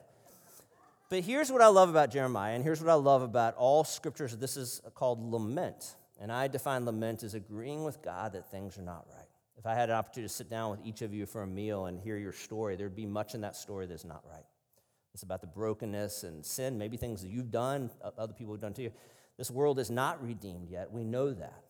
But 1.09 1.23
here's 1.23 1.51
what 1.51 1.61
I 1.61 1.67
love 1.67 1.89
about 1.89 2.09
Jeremiah, 2.09 2.55
and 2.55 2.63
here's 2.63 2.81
what 2.81 2.89
I 2.89 2.95
love 2.95 3.21
about 3.21 3.55
all 3.57 3.83
scriptures. 3.83 4.35
This 4.35 4.57
is 4.57 4.81
called 4.95 5.31
lament. 5.31 5.95
And 6.19 6.31
I 6.31 6.47
define 6.47 6.85
lament 6.85 7.23
as 7.23 7.33
agreeing 7.33 7.83
with 7.83 8.01
God 8.01 8.33
that 8.33 8.49
things 8.49 8.77
are 8.77 8.81
not 8.81 9.05
right. 9.13 9.27
If 9.57 9.65
I 9.65 9.75
had 9.75 9.89
an 9.89 9.95
opportunity 9.95 10.29
to 10.29 10.33
sit 10.33 10.49
down 10.49 10.71
with 10.71 10.79
each 10.85 11.01
of 11.01 11.13
you 11.13 11.25
for 11.25 11.43
a 11.43 11.47
meal 11.47 11.85
and 11.85 11.99
hear 11.99 12.17
your 12.17 12.31
story, 12.31 12.75
there'd 12.75 12.95
be 12.95 13.05
much 13.05 13.35
in 13.35 13.41
that 13.41 13.55
story 13.55 13.85
that's 13.85 14.05
not 14.05 14.23
right. 14.29 14.45
It's 15.13 15.23
about 15.23 15.41
the 15.41 15.47
brokenness 15.47 16.23
and 16.23 16.45
sin, 16.45 16.77
maybe 16.77 16.97
things 16.97 17.21
that 17.21 17.29
you've 17.29 17.51
done, 17.51 17.89
other 18.17 18.33
people 18.33 18.53
have 18.53 18.61
done 18.61 18.73
to 18.73 18.83
you. 18.83 18.91
This 19.37 19.51
world 19.51 19.79
is 19.79 19.89
not 19.89 20.23
redeemed 20.23 20.69
yet. 20.69 20.91
We 20.91 21.03
know 21.03 21.33
that. 21.33 21.64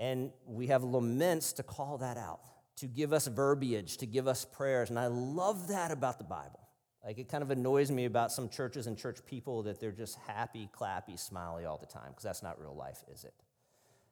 And 0.00 0.32
we 0.46 0.68
have 0.68 0.82
laments 0.82 1.52
to 1.52 1.62
call 1.62 1.98
that 1.98 2.16
out, 2.16 2.40
to 2.78 2.86
give 2.86 3.12
us 3.12 3.26
verbiage, 3.26 3.98
to 3.98 4.06
give 4.06 4.26
us 4.26 4.46
prayers. 4.46 4.88
And 4.88 4.98
I 4.98 5.08
love 5.08 5.68
that 5.68 5.90
about 5.90 6.16
the 6.16 6.24
Bible. 6.24 6.58
Like 7.04 7.18
it 7.18 7.28
kind 7.28 7.42
of 7.42 7.50
annoys 7.50 7.90
me 7.90 8.06
about 8.06 8.32
some 8.32 8.48
churches 8.48 8.86
and 8.86 8.96
church 8.96 9.18
people 9.26 9.62
that 9.64 9.78
they're 9.78 9.92
just 9.92 10.16
happy, 10.26 10.70
clappy, 10.74 11.18
smiley 11.18 11.66
all 11.66 11.76
the 11.76 11.86
time, 11.86 12.08
because 12.08 12.24
that's 12.24 12.42
not 12.42 12.58
real 12.58 12.74
life, 12.74 13.04
is 13.12 13.24
it? 13.24 13.34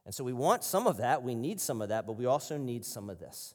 And 0.05 0.15
so 0.15 0.25
we 0.25 0.35
want 0.35 0.63
some 0.63 0.87
of 0.87 0.99
that, 0.99 1.23
we 1.23 1.35
need 1.35 1.59
some 1.61 1.81
of 1.81 1.89
that, 1.89 2.07
but 2.07 2.19
we 2.19 2.27
also 2.27 2.59
need 2.59 2.85
some 2.85 3.09
of 3.09 3.19
this. 3.19 3.55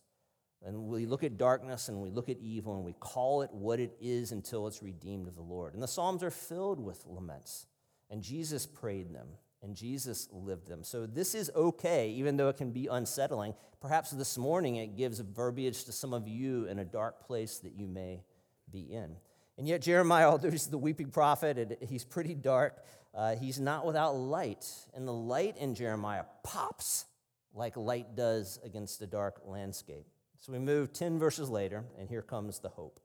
And 0.65 0.87
we 0.87 1.05
look 1.05 1.23
at 1.23 1.37
darkness 1.37 1.87
and 1.89 2.01
we 2.01 2.09
look 2.09 2.29
at 2.29 2.37
evil 2.39 2.75
and 2.75 2.83
we 2.83 2.93
call 2.93 3.43
it 3.43 3.51
what 3.51 3.79
it 3.79 3.95
is 4.01 4.31
until 4.31 4.65
it's 4.65 4.81
redeemed 4.81 5.27
of 5.27 5.35
the 5.35 5.41
Lord. 5.41 5.73
And 5.75 5.83
the 5.83 5.87
Psalms 5.87 6.23
are 6.23 6.31
filled 6.31 6.79
with 6.79 7.03
laments. 7.05 7.67
And 8.09 8.23
Jesus 8.23 8.65
prayed 8.65 9.13
them 9.13 9.27
and 9.63 9.75
Jesus 9.75 10.27
lived 10.31 10.67
them. 10.67 10.83
So 10.83 11.05
this 11.05 11.33
is 11.33 11.49
okay, 11.55 12.09
even 12.09 12.37
though 12.37 12.49
it 12.49 12.57
can 12.57 12.71
be 12.71 12.87
unsettling. 12.87 13.55
Perhaps 13.81 14.11
this 14.11 14.37
morning 14.37 14.75
it 14.75 14.97
gives 14.97 15.19
verbiage 15.19 15.85
to 15.85 15.91
some 15.91 16.13
of 16.13 16.27
you 16.27 16.65
in 16.65 16.79
a 16.79 16.85
dark 16.85 17.25
place 17.25 17.59
that 17.59 17.73
you 17.73 17.87
may 17.87 18.23
be 18.69 18.81
in. 18.81 19.15
And 19.57 19.67
yet, 19.67 19.81
Jeremiah, 19.81 20.27
although 20.29 20.51
he's 20.51 20.67
the 20.67 20.77
weeping 20.77 21.09
prophet 21.09 21.79
he's 21.87 22.03
pretty 22.03 22.35
dark, 22.35 22.83
uh, 23.15 23.35
he's 23.35 23.59
not 23.59 23.85
without 23.85 24.15
light. 24.15 24.67
And 24.93 25.07
the 25.07 25.13
light 25.13 25.57
in 25.57 25.75
Jeremiah 25.75 26.25
pops 26.43 27.05
like 27.53 27.77
light 27.77 28.15
does 28.15 28.59
against 28.63 29.01
a 29.01 29.07
dark 29.07 29.41
landscape. 29.45 30.07
So 30.39 30.51
we 30.51 30.59
move 30.59 30.91
10 30.91 31.19
verses 31.19 31.49
later, 31.49 31.85
and 31.97 32.09
here 32.09 32.21
comes 32.21 32.59
the 32.59 32.69
hope. 32.69 32.99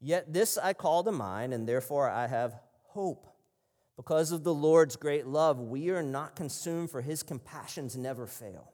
Yet 0.00 0.32
this 0.32 0.58
I 0.58 0.74
call 0.74 1.02
to 1.04 1.12
mind, 1.12 1.52
and 1.54 1.68
therefore 1.68 2.08
I 2.08 2.26
have 2.26 2.54
hope. 2.84 3.31
Because 4.02 4.32
of 4.32 4.42
the 4.42 4.52
Lord's 4.52 4.96
great 4.96 5.28
love, 5.28 5.60
we 5.60 5.90
are 5.90 6.02
not 6.02 6.34
consumed, 6.34 6.90
for 6.90 7.02
his 7.02 7.22
compassions 7.22 7.96
never 7.96 8.26
fail. 8.26 8.72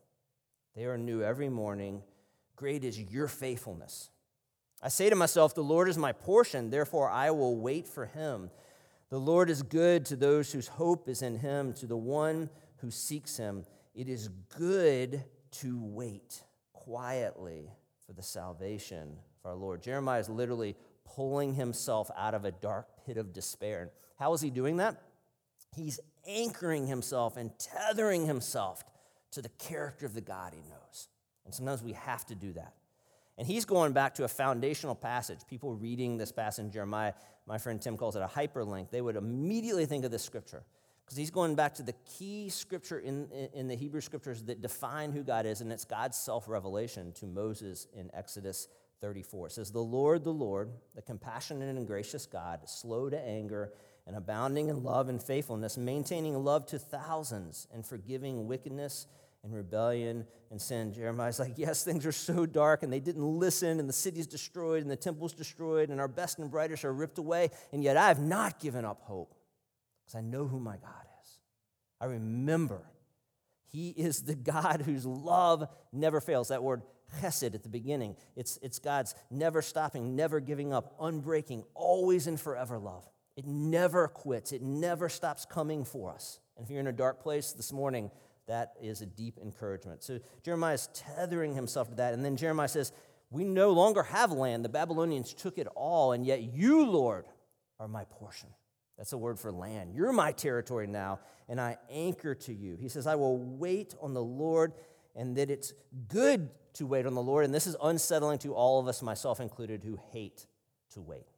They 0.75 0.87
are 0.87 0.97
new 0.97 1.23
every 1.23 1.51
morning. 1.51 2.03
Great 2.57 2.83
is 2.83 2.99
your 2.99 3.29
faithfulness. 3.29 4.09
I 4.83 4.89
say 4.89 5.11
to 5.11 5.17
myself, 5.17 5.55
The 5.55 5.63
Lord 5.63 5.91
is 5.91 5.99
my 5.99 6.13
portion, 6.13 6.71
therefore 6.71 7.11
I 7.11 7.31
will 7.33 7.59
wait 7.59 7.87
for 7.87 8.07
him. 8.07 8.51
The 9.11 9.19
Lord 9.19 9.51
is 9.51 9.63
good 9.63 10.07
to 10.07 10.17
those 10.17 10.51
whose 10.51 10.69
hope 10.69 11.11
is 11.11 11.21
in 11.21 11.41
him, 11.41 11.75
to 11.75 11.87
the 11.87 11.95
one 11.95 12.49
who 12.79 12.91
seeks 12.91 13.37
him. 13.37 13.67
It 13.95 14.09
is 14.09 14.31
good 14.57 15.23
to 15.61 15.79
wait 15.79 16.43
quietly 16.73 17.71
for 18.07 18.15
the 18.15 18.23
salvation 18.23 19.19
of 19.45 19.51
our 19.51 19.57
Lord. 19.57 19.83
Jeremiah 19.83 20.21
is 20.21 20.31
literally 20.31 20.75
pulling 21.05 21.53
himself 21.53 22.11
out 22.17 22.33
of 22.33 22.47
a 22.47 22.51
dark 22.51 22.87
pit 23.05 23.19
of 23.19 23.35
despair. 23.35 23.91
How 24.17 24.33
is 24.33 24.41
he 24.41 24.49
doing 24.49 24.79
that? 24.79 25.03
He's 25.75 26.01
anchoring 26.27 26.87
himself 26.87 27.37
and 27.37 27.51
tethering 27.59 28.27
himself 28.27 28.85
to 29.33 29.43
the 29.43 29.49
character 29.51 30.07
of 30.07 30.15
the 30.15 30.21
God 30.21 30.53
he 30.55 30.61
knows. 30.69 31.09
And 31.45 31.55
sometimes 31.55 31.83
we 31.83 31.93
have 31.93 32.27
to 32.27 32.35
do 32.35 32.53
that. 32.55 32.75
And 33.39 33.47
he's 33.47 33.65
going 33.65 33.93
back 33.93 34.15
to 34.17 34.25
a 34.25 34.29
foundational 34.29 34.95
passage. 34.95 35.39
People 35.49 35.75
reading 35.75 36.19
this 36.19 36.33
passage 36.33 36.65
in 36.65 36.73
Jeremiah, 36.73 37.13
my 37.47 37.57
friend 37.57 37.81
Tim 37.81 37.97
calls 37.97 38.17
it 38.17 38.23
a 38.23 38.27
hyperlink, 38.27 38.91
they 38.91 39.01
would 39.01 39.17
immediately 39.17 39.87
think 39.87 40.05
of 40.05 40.11
this 40.11 40.25
scripture. 40.25 40.65
Because 41.05 41.17
he's 41.17 41.31
going 41.31 41.55
back 41.55 41.73
to 41.77 41.83
the 41.83 41.95
key 42.19 42.51
scripture 42.51 42.99
in, 42.99 43.29
in 43.55 43.67
the 43.67 43.77
Hebrew 43.77 44.03
scriptures 44.03 44.43
that 44.43 44.61
define 44.61 45.11
who 45.13 45.23
God 45.23 45.47
is, 45.47 45.63
and 45.63 45.73
it's 45.73 45.87
God's 45.87 46.19
self 46.19 46.49
revelation 46.49 47.13
to 47.13 47.27
Moses 47.27 47.87
in 47.95 48.11
Exodus 48.13 48.69
34. 49.01 49.47
It 49.47 49.53
says, 49.53 49.71
The 49.71 49.79
Lord, 49.79 50.25
the 50.25 50.33
Lord, 50.33 50.71
the 50.95 51.01
compassionate 51.01 51.75
and 51.75 51.87
gracious 51.87 52.27
God, 52.27 52.69
slow 52.69 53.09
to 53.09 53.19
anger 53.19 53.73
and 54.09 54.17
abounding 54.17 54.71
in 54.71 54.83
love 54.83 55.11
and 55.11 55.23
faithfulness, 55.23 55.77
maintaining 55.77 56.35
love 56.43 56.65
to 56.65 56.79
thousands 56.79 57.69
and 57.73 57.85
forgiving 57.85 58.49
wickedness 58.49 59.07
and 59.45 59.55
rebellion 59.55 60.27
and 60.51 60.61
sin. 60.61 60.95
Jeremiah's 60.95 61.39
like, 61.39 61.53
yes, 61.57 61.85
things 61.85 62.07
are 62.07 62.13
so 62.13 62.47
dark 62.47 62.83
and 62.83 62.91
they 62.91 63.01
didn't 63.01 63.39
listen, 63.39 63.79
and 63.79 63.87
the 63.87 63.93
city's 63.93 64.27
destroyed 64.27 64.81
and 64.81 64.91
the 64.91 64.97
temple's 64.97 65.35
destroyed, 65.35 65.91
and 65.91 66.01
our 66.01 66.09
best 66.09 66.39
and 66.39 66.51
brightest 66.51 66.87
are 66.87 66.93
ripped 66.93 67.19
away, 67.19 67.51
and 67.71 67.85
yet 67.85 67.99
I 67.99 68.09
have 68.09 68.19
not 68.19 68.59
given 68.59 68.87
up 68.87 69.03
hope 69.03 69.35
because 70.01 70.15
I 70.15 70.23
know 70.23 70.49
who 70.49 70.59
my 70.59 70.79
God 70.79 71.05
is. 71.23 71.39
I 72.01 72.07
remember 72.07 72.81
He 73.71 73.91
is 73.91 74.23
the 74.23 74.35
God 74.35 74.83
whose 74.87 75.05
love 75.05 75.69
never 75.93 76.23
fails. 76.23 76.49
That 76.49 76.63
word 76.63 76.81
chesed 77.21 77.55
at 77.55 77.63
the 77.63 77.69
beginning, 77.69 78.17
it's, 78.37 78.59
it's 78.63 78.79
God's 78.79 79.15
never 79.31 79.61
stopping, 79.61 80.17
never 80.17 80.41
giving 80.41 80.73
up, 80.73 80.99
unbreaking, 80.99 81.65
always 81.75 82.27
and 82.27 82.41
forever 82.41 82.79
love. 82.79 83.07
It 83.39 83.47
never 83.47 84.09
quits, 84.09 84.51
it 84.51 84.63
never 84.63 85.09
stops 85.09 85.47
coming 85.47 85.85
for 85.85 86.11
us. 86.11 86.41
And 86.57 86.65
if 86.65 86.73
you're 86.73 86.81
in 86.81 86.89
a 86.89 86.93
dark 86.93 87.23
place 87.23 87.53
this 87.53 87.73
morning, 87.73 88.11
that 88.49 88.73
is 88.83 89.01
a 89.01 89.07
deep 89.07 89.39
encouragement. 89.41 90.03
So 90.03 90.19
Jeremiah 90.45 90.75
is 90.75 90.89
tethering 90.93 91.55
himself 91.55 91.89
to 91.91 91.95
that. 91.95 92.15
And 92.15 92.25
then 92.25 92.37
Jeremiah 92.37 92.67
says, 92.67 92.93
We 93.31 93.45
no 93.45 93.71
longer 93.71 94.03
have 94.03 94.33
land. 94.33 94.65
The 94.65 94.69
Babylonians 94.69 95.35
took 95.35 95.57
it 95.57 95.69
all, 95.77 96.11
and 96.11 96.27
yet 96.27 96.43
you, 96.43 96.85
Lord, 96.85 97.27
are 97.79 97.87
my 97.87 98.07
portion. 98.07 98.49
That's 98.97 99.13
a 99.13 99.19
word 99.19 99.39
for 99.39 99.53
land. 99.53 99.95
You're 99.95 100.13
my 100.13 100.33
territory 100.33 100.89
now, 100.89 101.21
and 101.49 101.61
I 101.61 101.77
anchor 101.89 102.35
to 102.35 102.53
you. 102.53 102.75
He 102.75 102.89
says, 102.89 103.07
I 103.07 103.15
will 103.15 103.39
wait 103.39 103.95
on 104.01 104.15
the 104.15 104.25
Lord, 104.25 104.73
and 105.15 105.37
that 105.37 105.49
it's 105.49 105.75
good 106.09 106.51
to 106.73 106.87
wait 106.89 107.07
on 107.07 107.15
the 107.15 107.23
Lord. 107.23 107.45
And 107.45 107.55
this 107.55 107.69
is 107.69 107.77
unsettling 107.81 108.41
to 108.41 108.53
all 108.53 108.81
of 108.81 108.89
us, 108.89 109.01
myself 109.01 109.39
included, 109.39 109.85
who 109.85 109.97
hate 110.11 110.45
to 110.95 111.01
wait. 111.01 111.29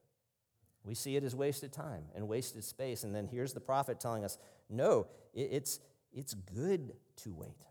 We 0.85 0.95
see 0.95 1.17
it 1.17 1.25
as 1.25 1.35
wasted 1.35 1.73
time 1.73 2.05
and 2.15 2.27
wasted 2.27 2.65
space. 2.65 3.05
And 3.05 3.15
then 3.15 3.27
here's 3.27 3.53
the 3.53 3.61
prophet 3.61 4.01
telling 4.01 4.25
us, 4.25 4.39
no, 4.69 5.07
it's, 5.35 5.81
it's 6.13 6.35
good 6.35 6.93
to 7.17 7.35
wait. 7.35 7.67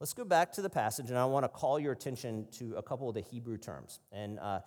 Let's 0.00 0.12
go 0.12 0.24
back 0.24 0.52
to 0.52 0.62
the 0.62 0.68
passage, 0.68 1.10
and 1.10 1.18
I 1.18 1.24
want 1.24 1.44
to 1.44 1.48
call 1.48 1.78
your 1.78 1.92
attention 1.92 2.46
to 2.58 2.74
a 2.74 2.82
couple 2.82 3.08
of 3.08 3.14
the 3.14 3.20
Hebrew 3.20 3.56
terms. 3.56 4.00
And 4.12 4.38
uh, 4.40 4.60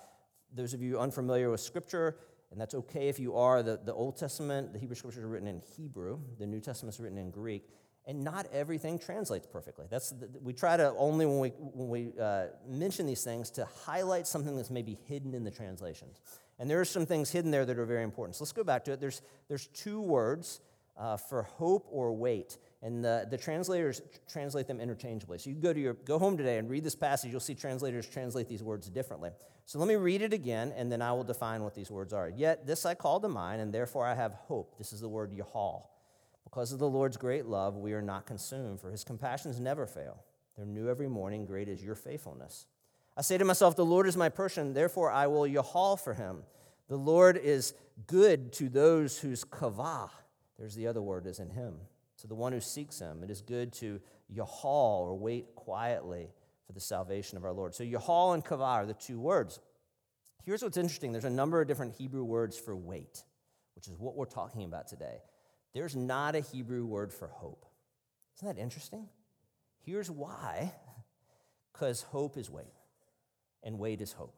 those 0.53 0.73
of 0.73 0.81
you 0.81 0.99
unfamiliar 0.99 1.51
with 1.51 1.59
Scripture, 1.59 2.17
and 2.51 2.59
that's 2.59 2.73
okay 2.73 3.09
if 3.09 3.19
you 3.19 3.35
are, 3.35 3.61
the, 3.61 3.79
the 3.83 3.93
Old 3.93 4.17
Testament, 4.17 4.71
the 4.71 4.79
Hebrew 4.79 4.95
Scriptures 4.95 5.23
are 5.23 5.27
written 5.27 5.47
in 5.47 5.61
Hebrew, 5.75 6.19
the 6.39 6.47
New 6.47 6.61
Testament 6.61 6.95
is 6.95 6.99
written 7.01 7.17
in 7.17 7.29
Greek, 7.29 7.69
and 8.07 8.23
not 8.23 8.47
everything 8.53 8.97
translates 8.97 9.45
perfectly. 9.45 9.85
That's 9.89 10.11
the, 10.11 10.29
we 10.41 10.53
try 10.53 10.77
to 10.77 10.93
only 10.97 11.25
when 11.25 11.39
we, 11.39 11.49
when 11.49 11.89
we 11.89 12.13
uh, 12.19 12.45
mention 12.65 13.05
these 13.05 13.23
things 13.23 13.51
to 13.51 13.67
highlight 13.85 14.25
something 14.25 14.55
that's 14.55 14.71
maybe 14.71 14.97
hidden 15.07 15.33
in 15.33 15.43
the 15.43 15.51
translations. 15.51 16.21
And 16.59 16.69
there 16.69 16.79
are 16.79 16.85
some 16.85 17.05
things 17.05 17.29
hidden 17.29 17.51
there 17.51 17.65
that 17.65 17.77
are 17.77 17.85
very 17.85 18.03
important. 18.03 18.35
So 18.35 18.43
let's 18.43 18.51
go 18.51 18.63
back 18.63 18.85
to 18.85 18.93
it. 18.93 18.99
There's, 18.99 19.21
there's 19.47 19.67
two 19.67 20.01
words 20.01 20.61
uh, 20.97 21.17
for 21.17 21.43
hope 21.43 21.87
or 21.91 22.13
wait 22.13 22.57
and 22.81 23.03
the, 23.03 23.27
the 23.29 23.37
translators 23.37 24.01
translate 24.31 24.67
them 24.67 24.79
interchangeably. 24.79 25.39
So 25.39 25.49
you 25.49 25.55
go 25.55 25.73
to 25.73 25.79
your 25.79 25.93
go 25.93 26.19
home 26.19 26.37
today 26.37 26.57
and 26.57 26.69
read 26.69 26.83
this 26.83 26.95
passage, 26.95 27.31
you'll 27.31 27.39
see 27.39 27.55
translators 27.55 28.07
translate 28.07 28.47
these 28.47 28.63
words 28.63 28.89
differently. 28.89 29.31
So 29.65 29.79
let 29.79 29.87
me 29.87 29.95
read 29.95 30.21
it 30.21 30.31
again, 30.31 30.73
and 30.77 30.91
then 30.91 31.01
I 31.01 31.11
will 31.11 31.23
define 31.23 31.63
what 31.63 31.75
these 31.75 31.91
words 31.91 32.13
are. 32.13 32.29
Yet 32.29 32.65
this 32.65 32.85
I 32.85 32.93
call 32.93 33.19
to 33.19 33.27
mind, 33.27 33.61
and 33.61 33.73
therefore 33.73 34.05
I 34.05 34.15
have 34.15 34.33
hope. 34.33 34.77
This 34.77 34.93
is 34.93 35.01
the 35.01 35.09
word 35.09 35.31
Yahal. 35.31 35.87
Because 36.43 36.71
of 36.71 36.79
the 36.79 36.87
Lord's 36.87 37.17
great 37.17 37.45
love, 37.45 37.75
we 37.75 37.93
are 37.93 38.01
not 38.01 38.25
consumed, 38.25 38.79
for 38.79 38.91
his 38.91 39.03
compassions 39.03 39.59
never 39.59 39.85
fail. 39.85 40.23
They're 40.55 40.65
new 40.65 40.89
every 40.89 41.09
morning, 41.09 41.45
great 41.45 41.67
is 41.67 41.83
your 41.83 41.95
faithfulness. 41.95 42.67
I 43.17 43.21
say 43.21 43.37
to 43.37 43.45
myself, 43.45 43.75
The 43.75 43.83
Lord 43.85 44.07
is 44.07 44.15
my 44.15 44.29
portion, 44.29 44.73
therefore 44.73 45.11
I 45.11 45.27
will 45.27 45.41
Yahal 45.41 45.99
for 45.99 46.13
him. 46.13 46.43
The 46.87 46.97
Lord 46.97 47.35
is 47.35 47.73
good 48.05 48.53
to 48.53 48.69
those 48.69 49.17
whose 49.17 49.43
kavah, 49.43 50.09
there's 50.59 50.75
the 50.75 50.87
other 50.87 51.01
word, 51.01 51.25
is 51.25 51.39
in 51.39 51.49
him 51.49 51.79
to 52.19 52.27
the 52.27 52.35
one 52.35 52.53
who 52.53 52.61
seeks 52.61 52.99
him. 52.99 53.23
It 53.23 53.29
is 53.29 53.41
good 53.41 53.73
to 53.73 53.99
yahal 54.33 55.01
or 55.01 55.15
wait 55.15 55.55
quietly 55.55 56.29
for 56.65 56.73
the 56.73 56.79
salvation 56.79 57.37
of 57.37 57.45
our 57.45 57.51
Lord. 57.51 57.73
So 57.75 57.83
yahal 57.83 58.33
and 58.33 58.45
kavah 58.45 58.61
are 58.61 58.85
the 58.85 58.93
two 58.93 59.19
words. 59.19 59.59
Here's 60.43 60.63
what's 60.63 60.77
interesting 60.77 61.11
there's 61.11 61.25
a 61.25 61.29
number 61.29 61.59
of 61.59 61.67
different 61.67 61.95
Hebrew 61.95 62.23
words 62.23 62.57
for 62.57 62.75
wait, 62.75 63.23
which 63.75 63.87
is 63.87 63.97
what 63.97 64.15
we're 64.15 64.25
talking 64.25 64.63
about 64.63 64.87
today. 64.87 65.21
There's 65.73 65.95
not 65.95 66.35
a 66.35 66.39
Hebrew 66.39 66.85
word 66.85 67.11
for 67.11 67.27
hope. 67.27 67.65
Isn't 68.37 68.55
that 68.55 68.61
interesting? 68.61 69.09
Here's 69.85 70.09
why 70.09 70.73
because 71.71 72.01
hope 72.01 72.37
is 72.37 72.49
wait, 72.49 72.65
and 73.63 73.79
wait 73.79 74.01
is 74.01 74.13
hope. 74.13 74.37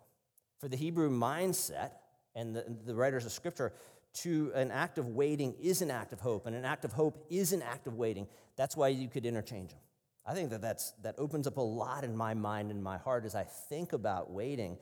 For 0.60 0.68
the 0.68 0.78
Hebrew 0.78 1.10
mindset 1.10 1.92
and 2.36 2.56
the, 2.56 2.66
the 2.86 2.96
writers 2.96 3.26
of 3.26 3.32
Scripture, 3.32 3.74
to 4.14 4.52
an 4.56 4.72
act 4.72 4.98
of 4.98 5.08
waiting 5.10 5.54
is 5.62 5.82
an 5.82 5.92
act 5.92 6.14
of 6.14 6.20
hope, 6.20 6.48
and 6.48 6.56
an 6.56 6.66
act 6.66 6.84
of 6.84 6.94
hope 6.94 7.26
is 7.30 7.54
an 7.54 7.62
act 7.62 7.88
of 7.88 7.96
waiting. 7.96 8.28
That's 8.56 8.76
why 8.76 8.90
you 8.90 9.08
could 9.08 9.26
interchange 9.26 9.70
them. 9.70 9.80
I 10.26 10.34
think 10.34 10.50
that 10.50 10.62
that's, 10.62 10.92
that 11.04 11.16
opens 11.18 11.48
up 11.48 11.58
a 11.58 11.62
lot 11.62 12.04
in 12.04 12.16
my 12.16 12.34
mind 12.34 12.72
and 12.72 12.84
my 12.84 12.98
heart 12.98 13.26
as 13.26 13.36
I 13.36 13.44
think 13.44 13.94
about 13.94 14.32
waiting. 14.32 14.78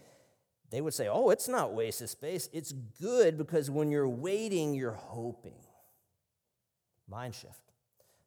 They 0.70 0.82
would 0.82 0.94
say, 0.94 1.08
oh, 1.08 1.30
it's 1.30 1.48
not 1.48 1.74
wasted 1.74 2.10
space. 2.10 2.50
It's 2.52 2.74
good 2.74 3.38
because 3.38 3.70
when 3.70 3.90
you're 3.90 4.10
waiting, 4.10 4.74
you're 4.74 4.92
hoping. 4.92 5.56
Mind 7.08 7.34
shift. 7.34 7.62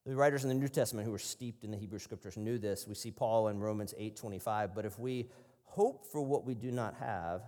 The 0.07 0.17
writers 0.17 0.45
in 0.45 0.49
the 0.49 0.55
New 0.55 0.69
Testament 0.69 1.05
who 1.05 1.13
were 1.13 1.19
steeped 1.19 1.63
in 1.63 1.71
the 1.71 1.77
Hebrew 1.77 1.99
scriptures 1.99 2.39
knew 2.39 2.59
this. 2.59 2.87
We 2.89 2.95
see 2.95 3.11
Paul 3.11 3.49
in 3.49 3.61
Romans 3.61 3.93
8:25, 3.99 4.75
but 4.75 4.87
if 4.87 4.99
we 4.99 5.29
hope 5.71 6.07
for 6.11 6.21
what 6.23 6.45
we 6.45 6.55
do 6.55 6.71
not 6.71 6.95
have, 6.95 7.43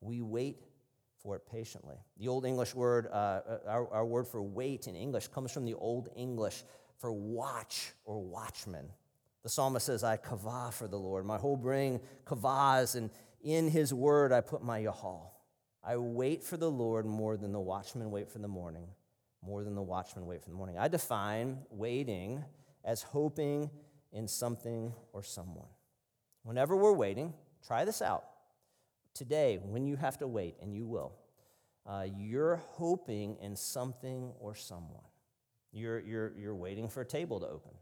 we 0.00 0.20
wait 0.20 0.62
for 1.22 1.36
it 1.36 1.42
patiently. 1.50 1.96
The 2.18 2.28
Old 2.28 2.44
English 2.44 2.74
word, 2.74 3.08
uh, 3.10 3.14
uh, 3.14 3.58
our, 3.66 3.92
our 3.92 4.06
word 4.06 4.26
for 4.26 4.42
wait 4.42 4.86
in 4.86 4.96
English, 4.96 5.28
comes 5.28 5.52
from 5.52 5.64
the 5.64 5.74
Old 5.74 6.08
English 6.16 6.62
for 6.98 7.12
watch 7.12 7.92
or 8.04 8.20
watchman. 8.20 8.86
The 9.42 9.48
psalmist 9.48 9.86
says, 9.86 10.02
I 10.02 10.16
kavah 10.16 10.72
for 10.72 10.88
the 10.88 10.98
Lord. 10.98 11.24
My 11.24 11.38
whole 11.38 11.56
brain 11.56 12.00
kavahs, 12.26 12.96
and 12.96 13.10
in 13.42 13.68
his 13.68 13.92
word 13.94 14.32
I 14.32 14.40
put 14.40 14.62
my 14.62 14.80
yahal. 14.80 15.30
I 15.84 15.96
wait 15.96 16.42
for 16.42 16.56
the 16.56 16.70
Lord 16.70 17.06
more 17.06 17.36
than 17.36 17.52
the 17.52 17.60
watchmen 17.60 18.10
wait 18.10 18.28
for 18.28 18.38
the 18.38 18.48
morning 18.48 18.88
more 19.46 19.62
than 19.62 19.74
the 19.74 19.82
watchman 19.82 20.26
wait 20.26 20.42
for 20.42 20.50
the 20.50 20.56
morning. 20.56 20.76
I 20.76 20.88
define 20.88 21.58
waiting 21.70 22.44
as 22.84 23.02
hoping 23.02 23.70
in 24.12 24.26
something 24.26 24.92
or 25.12 25.22
someone. 25.22 25.68
Whenever 26.42 26.76
we're 26.76 26.92
waiting, 26.92 27.32
try 27.66 27.84
this 27.84 28.02
out. 28.02 28.24
Today, 29.14 29.58
when 29.62 29.86
you 29.86 29.96
have 29.96 30.18
to 30.18 30.28
wait, 30.28 30.56
and 30.60 30.74
you 30.74 30.86
will, 30.86 31.12
uh, 31.86 32.06
you're 32.16 32.56
hoping 32.56 33.36
in 33.40 33.56
something 33.56 34.32
or 34.40 34.54
someone. 34.54 35.02
You're, 35.72 36.00
you're, 36.00 36.32
you're 36.36 36.54
waiting 36.54 36.88
for 36.88 37.00
a 37.00 37.06
table 37.06 37.40
to 37.40 37.46
open. 37.46 37.72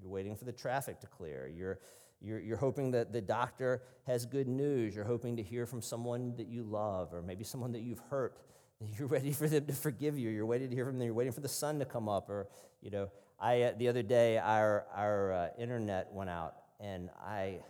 You're 0.00 0.10
waiting 0.10 0.36
for 0.36 0.44
the 0.44 0.52
traffic 0.52 1.00
to 1.00 1.06
clear. 1.06 1.48
You're, 1.48 1.78
you're, 2.20 2.40
you're 2.40 2.56
hoping 2.56 2.90
that 2.92 3.12
the 3.12 3.20
doctor 3.20 3.82
has 4.06 4.26
good 4.26 4.48
news. 4.48 4.94
You're 4.94 5.04
hoping 5.04 5.36
to 5.36 5.42
hear 5.42 5.66
from 5.66 5.80
someone 5.82 6.36
that 6.36 6.48
you 6.48 6.62
love, 6.62 7.14
or 7.14 7.22
maybe 7.22 7.44
someone 7.44 7.72
that 7.72 7.82
you've 7.82 8.02
hurt 8.10 8.38
you're 8.98 9.08
ready 9.08 9.32
for 9.32 9.48
them 9.48 9.66
to 9.66 9.72
forgive 9.72 10.18
you. 10.18 10.30
You're 10.30 10.46
waiting 10.46 10.70
to 10.70 10.74
hear 10.74 10.84
from 10.84 10.98
them. 10.98 11.06
You're 11.06 11.14
waiting 11.14 11.32
for 11.32 11.40
the 11.40 11.48
sun 11.48 11.78
to 11.78 11.84
come 11.84 12.08
up. 12.08 12.28
Or, 12.28 12.48
you 12.80 12.90
know, 12.90 13.10
I, 13.40 13.62
uh, 13.62 13.72
the 13.76 13.88
other 13.88 14.02
day, 14.02 14.38
our, 14.38 14.86
our 14.94 15.32
uh, 15.32 15.48
internet 15.58 16.12
went 16.12 16.30
out, 16.30 16.54
and 16.80 17.10
I, 17.24 17.60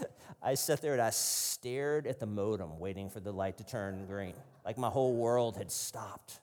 I 0.42 0.54
sat 0.54 0.82
there 0.82 0.92
and 0.92 1.02
I 1.02 1.10
stared 1.10 2.06
at 2.06 2.18
the 2.18 2.26
modem 2.26 2.78
waiting 2.78 3.10
for 3.10 3.20
the 3.20 3.32
light 3.32 3.58
to 3.58 3.64
turn 3.64 4.06
green. 4.06 4.34
Like 4.64 4.78
my 4.78 4.88
whole 4.88 5.14
world 5.14 5.56
had 5.56 5.70
stopped. 5.70 6.40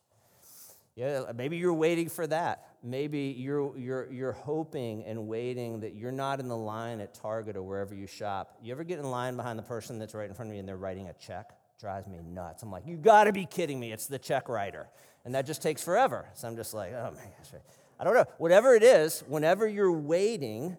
Yeah, 0.96 1.32
maybe 1.34 1.58
you're 1.58 1.74
waiting 1.74 2.10
for 2.10 2.28
that. 2.28 2.68
Maybe 2.84 3.34
you're, 3.38 3.78
you're, 3.78 4.12
you're 4.12 4.32
hoping 4.34 5.06
and 5.06 5.28
waiting 5.28 5.80
that 5.82 5.96
you're 5.96 6.12
not 6.12 6.40
in 6.42 6.50
the 6.50 6.58
line 6.58 7.00
at 7.00 7.14
Target 7.14 7.56
or 7.56 7.64
wherever 7.64 7.96
you 7.96 8.08
shop. 8.08 8.58
You 8.62 8.74
ever 8.74 8.84
get 8.84 9.00
in 9.00 9.10
line 9.10 9.38
behind 9.38 9.58
the 9.58 9.64
person 9.64 9.98
that's 9.98 10.14
right 10.14 10.28
in 10.28 10.36
front 10.36 10.52
of 10.52 10.56
you 10.56 10.60
and 10.60 10.68
they're 10.68 10.78
writing 10.78 11.08
a 11.08 11.14
check? 11.14 11.54
drives 11.80 12.08
me 12.08 12.20
nuts. 12.22 12.62
I'm 12.62 12.72
like, 12.72 12.86
you 12.86 12.98
gotta 12.98 13.32
be 13.32 13.46
kidding 13.46 13.80
me. 13.80 13.92
It's 13.92 14.08
the 14.08 14.20
check 14.20 14.50
writer. 14.50 14.88
And 15.26 15.34
that 15.36 15.46
just 15.46 15.62
takes 15.62 15.84
forever. 15.84 16.28
So 16.34 16.48
I'm 16.48 16.56
just 16.56 16.74
like, 16.74 16.92
oh 16.94 17.12
my 17.16 17.22
gosh. 17.22 17.62
I 18.00 18.04
don't 18.04 18.14
know. 18.14 18.26
Whatever 18.38 18.76
it 18.76 18.84
is, 18.84 19.24
whenever 19.28 19.68
you're 19.68 19.92
waiting, 19.92 20.78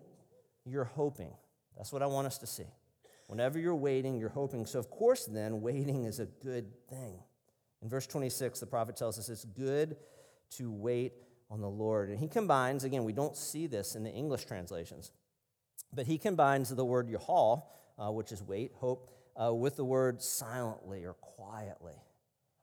you're 0.64 0.84
hoping. 0.84 1.32
That's 1.80 1.94
what 1.94 2.02
I 2.02 2.06
want 2.06 2.26
us 2.26 2.36
to 2.36 2.46
see. 2.46 2.66
Whenever 3.26 3.58
you're 3.58 3.74
waiting, 3.74 4.18
you're 4.18 4.28
hoping. 4.28 4.66
So, 4.66 4.78
of 4.78 4.90
course, 4.90 5.24
then, 5.24 5.62
waiting 5.62 6.04
is 6.04 6.20
a 6.20 6.26
good 6.26 6.66
thing. 6.90 7.14
In 7.80 7.88
verse 7.88 8.06
26, 8.06 8.60
the 8.60 8.66
prophet 8.66 8.96
tells 8.96 9.18
us 9.18 9.30
it's 9.30 9.46
good 9.46 9.96
to 10.58 10.70
wait 10.70 11.14
on 11.50 11.62
the 11.62 11.70
Lord. 11.70 12.10
And 12.10 12.18
he 12.18 12.28
combines, 12.28 12.84
again, 12.84 13.02
we 13.04 13.14
don't 13.14 13.34
see 13.34 13.66
this 13.66 13.94
in 13.94 14.02
the 14.02 14.10
English 14.10 14.44
translations, 14.44 15.12
but 15.90 16.06
he 16.06 16.18
combines 16.18 16.68
the 16.68 16.84
word 16.84 17.08
yahal, 17.08 17.62
uh, 17.98 18.12
which 18.12 18.30
is 18.30 18.42
wait, 18.42 18.72
hope, 18.74 19.10
uh, 19.42 19.54
with 19.54 19.76
the 19.76 19.84
word 19.84 20.20
silently 20.20 21.06
or 21.06 21.14
quietly. 21.14 21.94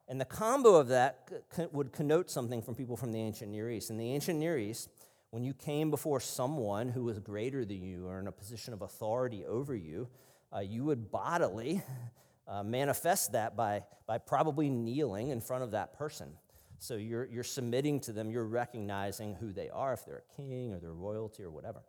And 0.08 0.22
the 0.22 0.26
combo 0.26 0.76
of 0.76 0.90
that 0.90 1.28
would 1.72 1.92
connote 1.92 2.30
something 2.30 2.62
from 2.62 2.76
people 2.76 2.96
from 2.96 3.14
the 3.14 3.20
ancient 3.20 3.50
Near 3.50 3.72
East. 3.72 3.90
In 3.90 3.98
the 3.98 4.14
ancient 4.14 4.38
Near 4.38 4.60
East, 4.60 4.90
when 5.32 5.44
you 5.44 5.54
came 5.54 5.92
before 5.92 6.20
someone 6.20 6.90
who 6.90 7.04
was 7.04 7.20
greater 7.20 7.66
than 7.66 7.84
you 7.84 8.08
or 8.08 8.20
in 8.20 8.28
a 8.28 8.32
position 8.32 8.74
of 8.74 8.82
authority 8.82 9.46
over 9.46 9.76
you, 9.76 10.08
uh, 10.56 10.60
you 10.60 10.84
would 10.86 11.12
bodily 11.12 11.82
uh, 12.48 12.64
manifest 12.64 13.34
that 13.34 13.56
by, 13.56 13.84
by 14.06 14.18
probably 14.18 14.70
kneeling 14.70 15.30
in 15.30 15.42
front 15.42 15.64
of 15.64 15.72
that 15.72 15.98
person. 15.98 16.30
So 16.80 16.96
you're, 16.96 17.26
you're 17.26 17.44
submitting 17.44 18.00
to 18.02 18.14
them, 18.14 18.30
you're 18.30 18.46
recognizing 18.46 19.36
who 19.36 19.52
they 19.52 19.70
are, 19.70 19.94
if 19.94 20.06
they're 20.06 20.24
a 20.32 20.36
king 20.36 20.74
or 20.74 20.80
they're 20.80 20.94
royalty 20.94 21.44
or 21.44 21.50
whatever. 21.50 21.82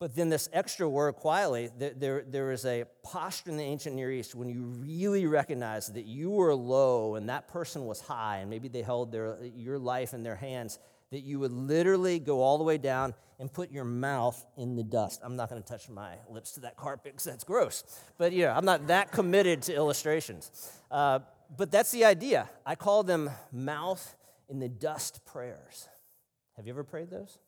But 0.00 0.14
then 0.14 0.28
this 0.28 0.48
extra 0.52 0.88
word, 0.88 1.16
quietly, 1.16 1.70
there, 1.76 2.22
there 2.26 2.52
is 2.52 2.64
a 2.64 2.84
posture 3.02 3.50
in 3.50 3.56
the 3.56 3.64
ancient 3.64 3.96
Near 3.96 4.12
East 4.12 4.32
when 4.32 4.48
you 4.48 4.62
really 4.62 5.26
recognize 5.26 5.88
that 5.88 6.06
you 6.06 6.30
were 6.30 6.54
low 6.54 7.16
and 7.16 7.28
that 7.28 7.48
person 7.48 7.84
was 7.84 8.00
high, 8.00 8.38
and 8.38 8.48
maybe 8.48 8.68
they 8.68 8.82
held 8.82 9.10
their, 9.10 9.38
your 9.56 9.76
life 9.76 10.14
in 10.14 10.22
their 10.22 10.36
hands, 10.36 10.78
that 11.10 11.20
you 11.20 11.38
would 11.40 11.52
literally 11.52 12.18
go 12.18 12.42
all 12.42 12.58
the 12.58 12.64
way 12.64 12.78
down 12.78 13.14
and 13.38 13.52
put 13.52 13.70
your 13.70 13.84
mouth 13.84 14.44
in 14.56 14.76
the 14.76 14.82
dust. 14.82 15.20
I'm 15.22 15.36
not 15.36 15.48
going 15.48 15.62
to 15.62 15.68
touch 15.68 15.88
my 15.88 16.16
lips 16.28 16.52
to 16.52 16.60
that 16.60 16.76
carpet 16.76 17.12
because 17.12 17.24
that's 17.24 17.44
gross. 17.44 17.84
But 18.18 18.32
yeah, 18.32 18.56
I'm 18.56 18.64
not 18.64 18.88
that 18.88 19.12
committed 19.12 19.62
to 19.62 19.74
illustrations. 19.74 20.72
Uh, 20.90 21.20
but 21.56 21.70
that's 21.70 21.90
the 21.92 22.04
idea. 22.04 22.50
I 22.66 22.74
call 22.74 23.04
them 23.04 23.30
mouth 23.52 24.16
in 24.48 24.58
the 24.58 24.68
dust 24.68 25.24
prayers. 25.24 25.88
Have 26.56 26.66
you 26.66 26.72
ever 26.72 26.84
prayed 26.84 27.10
those? 27.10 27.38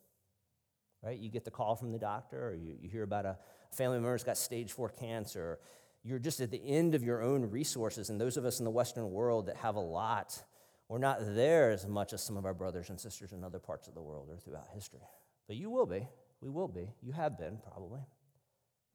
right? 1.02 1.18
You 1.18 1.30
get 1.30 1.44
the 1.44 1.50
call 1.50 1.76
from 1.76 1.92
the 1.92 1.98
doctor, 1.98 2.48
or 2.48 2.54
you, 2.54 2.76
you 2.80 2.88
hear 2.88 3.02
about 3.02 3.24
a 3.24 3.38
family 3.72 3.96
member 3.96 4.12
who's 4.12 4.24
got 4.24 4.36
stage 4.36 4.72
four 4.72 4.88
cancer. 4.88 5.58
You're 6.02 6.18
just 6.18 6.40
at 6.40 6.50
the 6.50 6.62
end 6.64 6.94
of 6.94 7.02
your 7.02 7.22
own 7.22 7.50
resources. 7.50 8.10
And 8.10 8.20
those 8.20 8.36
of 8.36 8.44
us 8.44 8.58
in 8.58 8.64
the 8.64 8.70
Western 8.70 9.10
world 9.10 9.46
that 9.46 9.56
have 9.56 9.76
a 9.76 9.80
lot, 9.80 10.42
we're 10.90 10.98
not 10.98 11.18
there 11.20 11.70
as 11.70 11.86
much 11.86 12.12
as 12.12 12.20
some 12.20 12.36
of 12.36 12.44
our 12.44 12.52
brothers 12.52 12.90
and 12.90 12.98
sisters 12.98 13.30
in 13.30 13.44
other 13.44 13.60
parts 13.60 13.86
of 13.86 13.94
the 13.94 14.02
world 14.02 14.26
or 14.28 14.36
throughout 14.36 14.66
history. 14.74 14.98
But 15.46 15.54
you 15.54 15.70
will 15.70 15.86
be. 15.86 16.08
We 16.40 16.50
will 16.50 16.66
be. 16.66 16.88
You 17.00 17.12
have 17.12 17.38
been, 17.38 17.58
probably. 17.62 18.00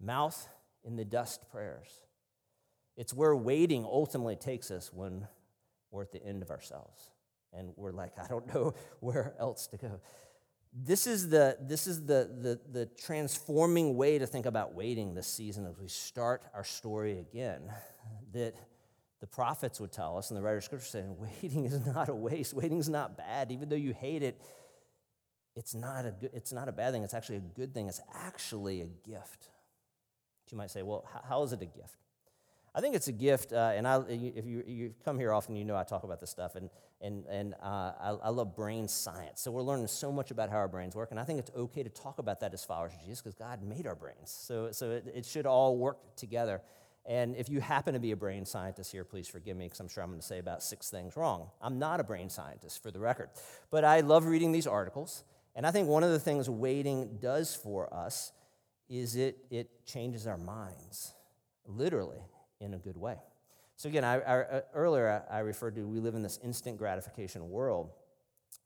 Mouth 0.01 0.49
in 0.84 0.97
the 0.97 1.05
dust 1.05 1.49
prayers. 1.49 1.88
It's 2.97 3.13
where 3.13 3.34
waiting 3.34 3.86
ultimately 3.86 4.36
takes 4.36 4.71
us 4.71 4.91
when 4.91 5.25
we're 5.89 6.01
at 6.01 6.12
the 6.12 6.21
end 6.21 6.41
of 6.41 6.51
ourselves. 6.51 7.12
And 7.53 7.69
we're 7.77 7.93
like, 7.93 8.12
I 8.21 8.27
don't 8.27 8.45
know 8.53 8.73
where 8.99 9.34
else 9.39 9.67
to 9.67 9.77
go 9.77 10.01
this 10.77 11.08
is 11.08 11.29
the 11.29 11.58
this 11.62 11.88
is 11.88 12.05
the, 12.05 12.29
the 12.41 12.60
the 12.69 12.86
transforming 13.01 13.95
way 13.95 14.19
to 14.19 14.27
think 14.27 14.45
about 14.45 14.73
waiting 14.73 15.13
this 15.13 15.25
season 15.25 15.65
as 15.65 15.79
we 15.79 15.88
start 15.88 16.43
our 16.53 16.65
story 16.65 17.19
again 17.19 17.62
that 18.34 18.55
the 19.25 19.35
prophets 19.35 19.79
would 19.79 19.91
tell 19.91 20.19
us 20.19 20.29
and 20.29 20.38
the 20.38 20.41
writer 20.43 20.57
of 20.57 20.63
scripture 20.63 20.85
saying 20.85 21.17
waiting 21.41 21.65
is 21.65 21.83
not 21.83 22.09
a 22.09 22.13
waste 22.13 22.53
waiting 22.53 22.77
is 22.77 22.88
not 22.88 23.17
bad 23.17 23.51
even 23.51 23.67
though 23.69 23.75
you 23.75 23.91
hate 23.91 24.21
it 24.21 24.39
it's 25.55 25.73
not 25.73 26.05
a 26.05 26.11
good, 26.11 26.29
it's 26.31 26.53
not 26.53 26.69
a 26.69 26.71
bad 26.71 26.93
thing 26.93 27.03
it's 27.03 27.15
actually 27.15 27.38
a 27.38 27.47
good 27.55 27.73
thing 27.73 27.88
it's 27.88 28.01
actually 28.13 28.81
a 28.81 29.09
gift 29.09 29.49
you 30.51 30.57
might 30.57 30.69
say 30.69 30.83
well 30.83 31.03
how 31.27 31.41
is 31.41 31.53
it 31.53 31.61
a 31.63 31.65
gift 31.65 31.97
I 32.77 32.81
think 32.81 32.93
it's 32.93 33.07
a 33.07 33.13
gift, 33.13 33.53
uh, 33.53 33.71
and 33.73 33.88
I, 33.88 34.01
if 34.09 34.45
you, 34.45 34.61
you 34.67 34.93
come 35.05 35.17
here 35.17 35.31
often, 35.31 35.55
you 35.55 35.63
know 35.63 35.77
I 35.77 35.85
talk 35.85 36.03
about 36.03 36.19
this 36.19 36.29
stuff, 36.29 36.55
and, 36.57 36.69
and, 36.99 37.23
and 37.27 37.53
uh, 37.63 37.93
I, 37.97 38.17
I, 38.23 38.29
love 38.31 38.53
brain 38.53 38.89
science. 38.89 39.39
So 39.39 39.49
we're 39.49 39.61
learning 39.61 39.88
so 39.88 40.11
much 40.11 40.29
about 40.29 40.49
how 40.49 40.57
our 40.57 40.67
brains 40.67 40.93
work, 40.93 41.11
and 41.11 41.19
I 41.19 41.23
think 41.23 41.39
it's 41.39 41.51
okay 41.55 41.83
to 41.83 41.89
talk 41.89 42.19
about 42.19 42.41
that 42.41 42.53
as 42.53 42.65
followers 42.65 42.91
of 42.91 42.99
Jesus 42.99 43.21
because 43.21 43.33
God 43.33 43.63
made 43.63 43.88
our 43.88 43.95
brains. 43.95 44.29
So, 44.29 44.73
so 44.73 44.91
it, 44.91 45.05
it, 45.15 45.25
should 45.25 45.45
all 45.45 45.77
work 45.77 46.17
together. 46.17 46.61
And 47.07 47.35
if 47.35 47.49
you 47.49 47.61
happen 47.61 47.93
to 47.93 47.99
be 47.99 48.11
a 48.11 48.15
brain 48.15 48.45
scientist 48.45 48.91
here, 48.91 49.03
please 49.03 49.27
forgive 49.27 49.55
me 49.55 49.65
because 49.65 49.79
I'm 49.79 49.87
sure 49.87 50.03
I'm 50.03 50.09
going 50.09 50.19
to 50.19 50.25
say 50.25 50.39
about 50.39 50.63
six 50.63 50.89
things 50.89 51.15
wrong. 51.15 51.49
I'm 51.61 51.77
not 51.77 51.99
a 51.99 52.03
brain 52.03 52.29
scientist, 52.29 52.81
for 52.81 52.89
the 52.89 52.99
record. 52.99 53.29
But 53.69 53.85
I 53.85 53.99
love 53.99 54.25
reading 54.25 54.51
these 54.51 54.65
articles, 54.65 55.23
and 55.55 55.67
I 55.67 55.71
think 55.71 55.87
one 55.87 56.03
of 56.03 56.09
the 56.11 56.19
things 56.19 56.49
waiting 56.49 57.17
does 57.21 57.55
for 57.55 57.93
us 57.93 58.31
is 58.89 59.15
it, 59.15 59.37
it 59.51 59.85
changes 59.85 60.25
our 60.25 60.37
minds, 60.37 61.13
literally 61.67 62.21
in 62.59 62.73
a 62.73 62.77
good 62.77 62.97
way. 62.97 63.17
So, 63.77 63.89
again, 63.89 64.03
I, 64.03 64.15
I, 64.21 64.39
uh, 64.41 64.61
earlier 64.73 65.23
I 65.29 65.39
referred 65.39 65.75
to 65.75 65.87
we 65.87 65.99
live 65.99 66.15
in 66.15 66.23
this 66.23 66.39
instant 66.43 66.77
gratification 66.77 67.49
world 67.49 67.91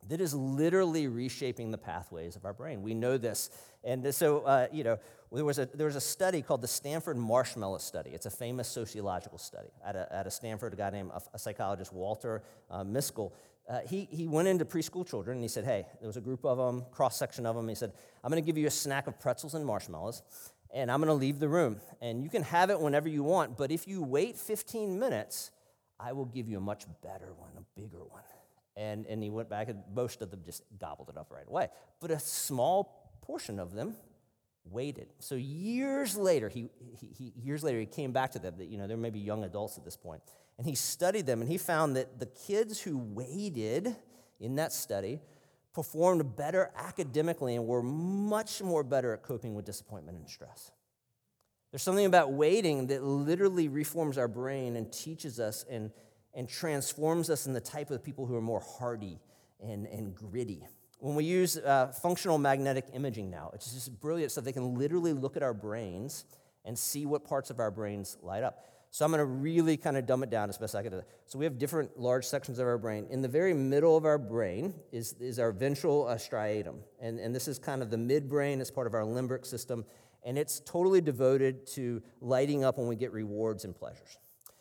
that 0.08 0.22
is 0.22 0.34
literally 0.34 1.08
reshaping 1.08 1.72
the 1.72 1.78
pathways 1.78 2.36
of 2.36 2.46
our 2.46 2.54
brain. 2.54 2.82
We 2.82 2.94
know 2.94 3.18
this. 3.18 3.50
And 3.84 4.14
so, 4.14 4.42
uh, 4.42 4.68
you 4.72 4.84
know, 4.84 5.00
there 5.32 5.46
was, 5.46 5.60
a, 5.60 5.66
there 5.68 5.86
was 5.86 5.96
a 5.96 6.02
study 6.02 6.42
called 6.42 6.62
the 6.62 6.68
Stanford 6.68 7.18
Marshmallow 7.18 7.78
Study. 7.78 8.12
It's 8.12 8.26
a 8.26 8.32
famous 8.32 8.68
sociological 8.68 9.38
study 9.38 9.70
at 9.86 9.96
a, 9.96 10.08
at 10.14 10.28
a 10.28 10.32
Stanford, 10.32 10.74
a 10.74 10.76
guy 10.76 10.90
named 10.90 11.12
a, 11.14 11.22
a 11.34 11.40
psychologist, 11.40 11.94
Walter 11.94 12.42
uh, 12.70 12.84
Mischel. 12.84 13.32
Uh, 13.70 13.82
he, 13.88 14.08
he 14.12 14.28
went 14.28 14.48
into 14.48 14.66
preschool 14.66 15.08
children 15.08 15.38
and 15.38 15.44
he 15.44 15.48
said, 15.48 15.64
Hey, 15.64 15.86
there 16.00 16.08
was 16.08 16.18
a 16.18 16.22
group 16.22 16.44
of 16.44 16.58
them, 16.58 16.84
cross 16.92 17.18
section 17.18 17.46
of 17.46 17.56
them. 17.56 17.68
He 17.68 17.76
said, 17.76 17.94
I'm 18.24 18.32
going 18.32 18.42
to 18.42 18.46
give 18.46 18.58
you 18.58 18.68
a 18.68 18.72
snack 18.72 19.06
of 19.06 19.20
pretzels 19.20 19.54
and 19.54 19.64
marshmallows. 19.66 20.24
and 20.74 20.92
I'm 20.92 21.00
going 21.00 21.08
to 21.08 21.14
leave 21.14 21.40
the 21.40 21.50
room. 21.50 21.80
And 22.02 22.24
you 22.24 22.30
can 22.30 22.44
have 22.44 22.72
it 22.72 22.80
whenever 22.80 23.08
you 23.08 23.24
want, 23.24 23.58
but 23.58 23.72
if 23.72 23.88
you 23.88 24.02
wait 24.02 24.38
15 24.38 25.00
minutes, 25.00 25.52
I 26.00 26.14
will 26.14 26.26
give 26.26 26.48
you 26.48 26.58
a 26.58 26.62
much 26.62 26.86
better 27.04 27.34
one, 27.38 27.52
a 27.58 27.80
bigger 27.80 28.04
one. 28.04 28.24
And, 28.76 29.06
and 29.08 29.22
he 29.22 29.30
went 29.30 29.50
back, 29.50 29.68
and 29.68 29.84
most 29.94 30.22
of 30.22 30.32
them 30.32 30.42
just 30.46 30.64
gobbled 30.80 31.10
it 31.10 31.18
up 31.18 31.32
right 31.32 31.48
away. 31.48 31.68
But 32.00 32.12
a 32.12 32.20
small 32.20 32.99
portion 33.30 33.60
of 33.60 33.76
them 33.76 33.96
waited. 34.66 35.06
So 35.20 35.36
years 35.36 36.18
later, 36.18 36.50
he, 36.50 36.72
he, 37.00 37.08
he, 37.16 37.34
years 37.40 37.64
later, 37.64 37.80
he 37.80 37.86
came 37.86 38.12
back 38.12 38.32
to 38.32 38.40
them. 38.40 38.56
That 38.58 38.70
you 38.70 38.80
know, 38.80 38.88
they're 38.88 38.98
maybe 38.98 39.20
young 39.20 39.44
adults 39.44 39.78
at 39.78 39.86
this 39.86 39.96
point, 39.96 40.24
and 40.58 40.66
he 40.66 40.74
studied 40.74 41.28
them, 41.28 41.40
and 41.40 41.48
he 41.48 41.60
found 41.60 41.96
that 41.96 42.20
the 42.20 42.26
kids 42.26 42.82
who 42.82 42.98
waited 42.98 43.96
in 44.40 44.56
that 44.56 44.74
study 44.74 45.20
performed 45.76 46.36
better 46.36 46.72
academically 46.76 47.56
and 47.56 47.68
were 47.68 47.84
much 47.84 48.64
more 48.64 48.84
better 48.84 49.14
at 49.14 49.22
coping 49.22 49.54
with 49.54 49.64
disappointment 49.64 50.18
and 50.18 50.28
stress. 50.28 50.72
There's 51.70 51.84
something 51.84 52.08
about 52.08 52.32
waiting 52.32 52.88
that 52.88 53.04
literally 53.04 53.68
reforms 53.68 54.18
our 54.18 54.28
brain 54.28 54.76
and 54.76 54.92
teaches 54.92 55.40
us 55.40 55.66
and, 55.70 55.92
and 56.34 56.50
transforms 56.50 57.30
us 57.30 57.46
in 57.46 57.54
the 57.54 57.62
type 57.62 57.92
of 57.92 58.04
people 58.04 58.26
who 58.26 58.36
are 58.36 58.42
more 58.42 58.64
hardy 58.80 59.20
and, 59.64 59.86
and 59.86 60.16
gritty. 60.16 60.64
When 61.00 61.16
we 61.16 61.24
use 61.24 61.58
uh, 61.58 61.88
functional 61.88 62.38
magnetic 62.38 62.86
imaging 62.94 63.30
now, 63.30 63.52
it's 63.54 63.74
just 63.74 64.00
brilliant 64.02 64.32
stuff. 64.32 64.44
They 64.44 64.52
can 64.52 64.78
literally 64.78 65.14
look 65.14 65.38
at 65.38 65.44
our 65.44 65.54
brains 65.54 66.26
and 66.66 66.78
see 66.78 67.06
what 67.06 67.24
parts 67.24 67.50
of 67.50 67.60
our 67.60 67.72
brains 67.72 68.18
light 68.22 68.44
up. 68.44 68.66
So 68.92 69.06
I'm 69.06 69.12
going 69.12 69.20
to 69.20 69.26
really 69.26 69.78
kind 69.78 69.98
of 69.98 70.06
dumb 70.06 70.24
it 70.24 70.30
down 70.30 70.50
as 70.50 70.58
best 70.58 70.76
I 70.76 70.82
can. 70.82 71.04
So 71.28 71.38
we 71.38 71.46
have 71.46 71.60
different 71.60 72.00
large 72.00 72.26
sections 72.26 72.60
of 72.60 72.68
our 72.68 72.78
brain. 72.78 73.06
In 73.10 73.22
the 73.22 73.28
very 73.28 73.54
middle 73.54 73.96
of 73.96 74.04
our 74.04 74.18
brain 74.18 74.74
is, 74.92 75.14
is 75.20 75.40
our 75.40 75.52
ventral 75.52 76.08
uh, 76.08 76.16
striatum. 76.16 76.78
And, 77.00 77.20
and 77.20 77.34
this 77.34 77.48
is 77.48 77.60
kind 77.60 77.82
of 77.82 77.92
the 77.92 77.98
midbrain. 77.98 78.60
It's 78.60 78.72
part 78.72 78.88
of 78.88 78.94
our 78.94 79.04
limbic 79.04 79.46
system. 79.46 79.86
And 80.24 80.38
it's 80.38 80.60
totally 80.60 81.02
devoted 81.02 81.68
to 81.76 82.02
lighting 82.20 82.64
up 82.64 82.78
when 82.78 82.88
we 82.88 82.96
get 82.96 83.14
rewards 83.14 83.64
and 83.64 83.76
pleasures. 83.76 84.18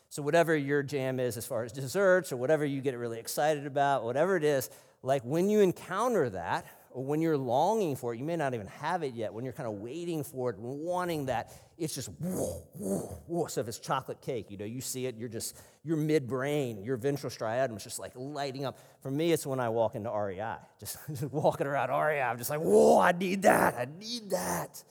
So 0.09 0.21
whatever 0.21 0.55
your 0.55 0.83
jam 0.83 1.19
is 1.19 1.35
as 1.35 1.45
far 1.45 1.63
as 1.63 1.71
desserts 1.71 2.31
or 2.31 2.37
whatever 2.37 2.65
you 2.65 2.81
get 2.81 2.97
really 2.97 3.19
excited 3.19 3.65
about, 3.65 4.03
whatever 4.03 4.37
it 4.37 4.43
is, 4.43 4.69
like 5.01 5.23
when 5.23 5.49
you 5.49 5.61
encounter 5.61 6.29
that, 6.31 6.65
or 6.91 7.03
when 7.03 7.21
you're 7.21 7.37
longing 7.37 7.95
for 7.95 8.13
it, 8.13 8.17
you 8.17 8.25
may 8.25 8.35
not 8.35 8.53
even 8.53 8.67
have 8.67 9.03
it 9.03 9.13
yet, 9.13 9.33
when 9.33 9.43
you're 9.43 9.53
kind 9.53 9.67
of 9.67 9.75
waiting 9.75 10.23
for 10.23 10.49
it 10.49 10.57
wanting 10.57 11.27
that, 11.27 11.51
it's 11.77 11.93
just 11.93 12.09
whoa, 12.19 12.63
whoa, 12.73 13.21
whoa. 13.27 13.47
So 13.47 13.61
if 13.61 13.67
it's 13.67 13.79
chocolate 13.79 14.21
cake, 14.21 14.47
you 14.49 14.57
know, 14.57 14.65
you 14.65 14.81
see 14.81 15.05
it, 15.05 15.15
you're 15.15 15.29
just, 15.29 15.55
your 15.83 15.97
midbrain, 15.97 16.83
your 16.83 16.97
ventral 16.97 17.29
striatum 17.29 17.77
is 17.77 17.83
just 17.83 17.99
like 17.99 18.13
lighting 18.15 18.65
up. 18.65 18.79
For 19.01 19.11
me, 19.11 19.31
it's 19.31 19.45
when 19.45 19.59
I 19.59 19.69
walk 19.69 19.95
into 19.95 20.09
REI, 20.11 20.55
just, 20.79 20.97
just 21.07 21.31
walking 21.31 21.67
around 21.67 21.89
REI, 21.89 22.21
I'm 22.21 22.37
just 22.37 22.49
like, 22.49 22.59
whoa, 22.59 22.99
I 22.99 23.11
need 23.11 23.43
that, 23.43 23.75
I 23.75 23.87
need 23.99 24.31
that. 24.31 24.83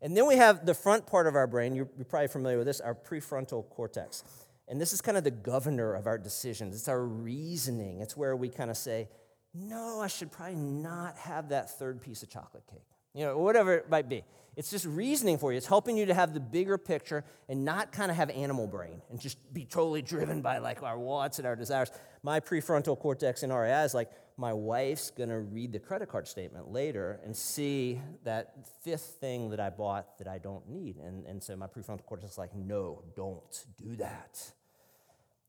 And 0.00 0.16
then 0.16 0.26
we 0.26 0.36
have 0.36 0.66
the 0.66 0.74
front 0.74 1.06
part 1.06 1.26
of 1.26 1.34
our 1.34 1.46
brain, 1.46 1.74
you're, 1.74 1.88
you're 1.96 2.04
probably 2.04 2.28
familiar 2.28 2.58
with 2.58 2.66
this, 2.66 2.80
our 2.80 2.94
prefrontal 2.94 3.68
cortex. 3.70 4.24
And 4.68 4.80
this 4.80 4.92
is 4.92 5.00
kind 5.00 5.18
of 5.18 5.24
the 5.24 5.30
governor 5.30 5.94
of 5.94 6.06
our 6.06 6.18
decisions. 6.18 6.74
It's 6.74 6.88
our 6.88 7.04
reasoning. 7.04 8.00
It's 8.00 8.16
where 8.16 8.34
we 8.34 8.48
kind 8.48 8.70
of 8.70 8.76
say, 8.76 9.08
no, 9.52 10.00
I 10.00 10.06
should 10.08 10.32
probably 10.32 10.56
not 10.56 11.16
have 11.18 11.50
that 11.50 11.78
third 11.78 12.00
piece 12.00 12.22
of 12.22 12.30
chocolate 12.30 12.64
cake. 12.70 12.82
You 13.14 13.26
know, 13.26 13.38
whatever 13.38 13.74
it 13.74 13.88
might 13.88 14.08
be. 14.08 14.24
It's 14.56 14.70
just 14.70 14.86
reasoning 14.86 15.38
for 15.38 15.52
you. 15.52 15.58
It's 15.58 15.66
helping 15.66 15.96
you 15.96 16.06
to 16.06 16.14
have 16.14 16.32
the 16.32 16.40
bigger 16.40 16.78
picture 16.78 17.24
and 17.48 17.64
not 17.64 17.92
kind 17.92 18.10
of 18.10 18.16
have 18.16 18.30
animal 18.30 18.66
brain 18.66 19.02
and 19.10 19.20
just 19.20 19.36
be 19.52 19.64
totally 19.64 20.02
driven 20.02 20.42
by 20.42 20.58
like 20.58 20.82
our 20.82 20.98
wants 20.98 21.38
and 21.38 21.46
our 21.46 21.56
desires. 21.56 21.90
My 22.22 22.40
prefrontal 22.40 22.98
cortex 22.98 23.42
in 23.42 23.52
REI 23.52 23.84
is 23.84 23.94
like, 23.94 24.10
my 24.36 24.52
wife's 24.52 25.10
gonna 25.10 25.40
read 25.40 25.72
the 25.72 25.78
credit 25.78 26.08
card 26.08 26.26
statement 26.26 26.72
later 26.72 27.20
and 27.24 27.36
see 27.36 28.00
that 28.24 28.54
fifth 28.82 29.16
thing 29.20 29.50
that 29.50 29.60
I 29.60 29.70
bought 29.70 30.18
that 30.18 30.26
I 30.26 30.38
don't 30.38 30.68
need. 30.68 30.96
And, 30.96 31.24
and 31.26 31.42
so 31.42 31.54
my 31.56 31.66
prefrontal 31.66 32.04
cortex 32.04 32.32
is 32.32 32.38
like, 32.38 32.54
no, 32.54 33.02
don't 33.14 33.64
do 33.76 33.94
that. 33.96 34.52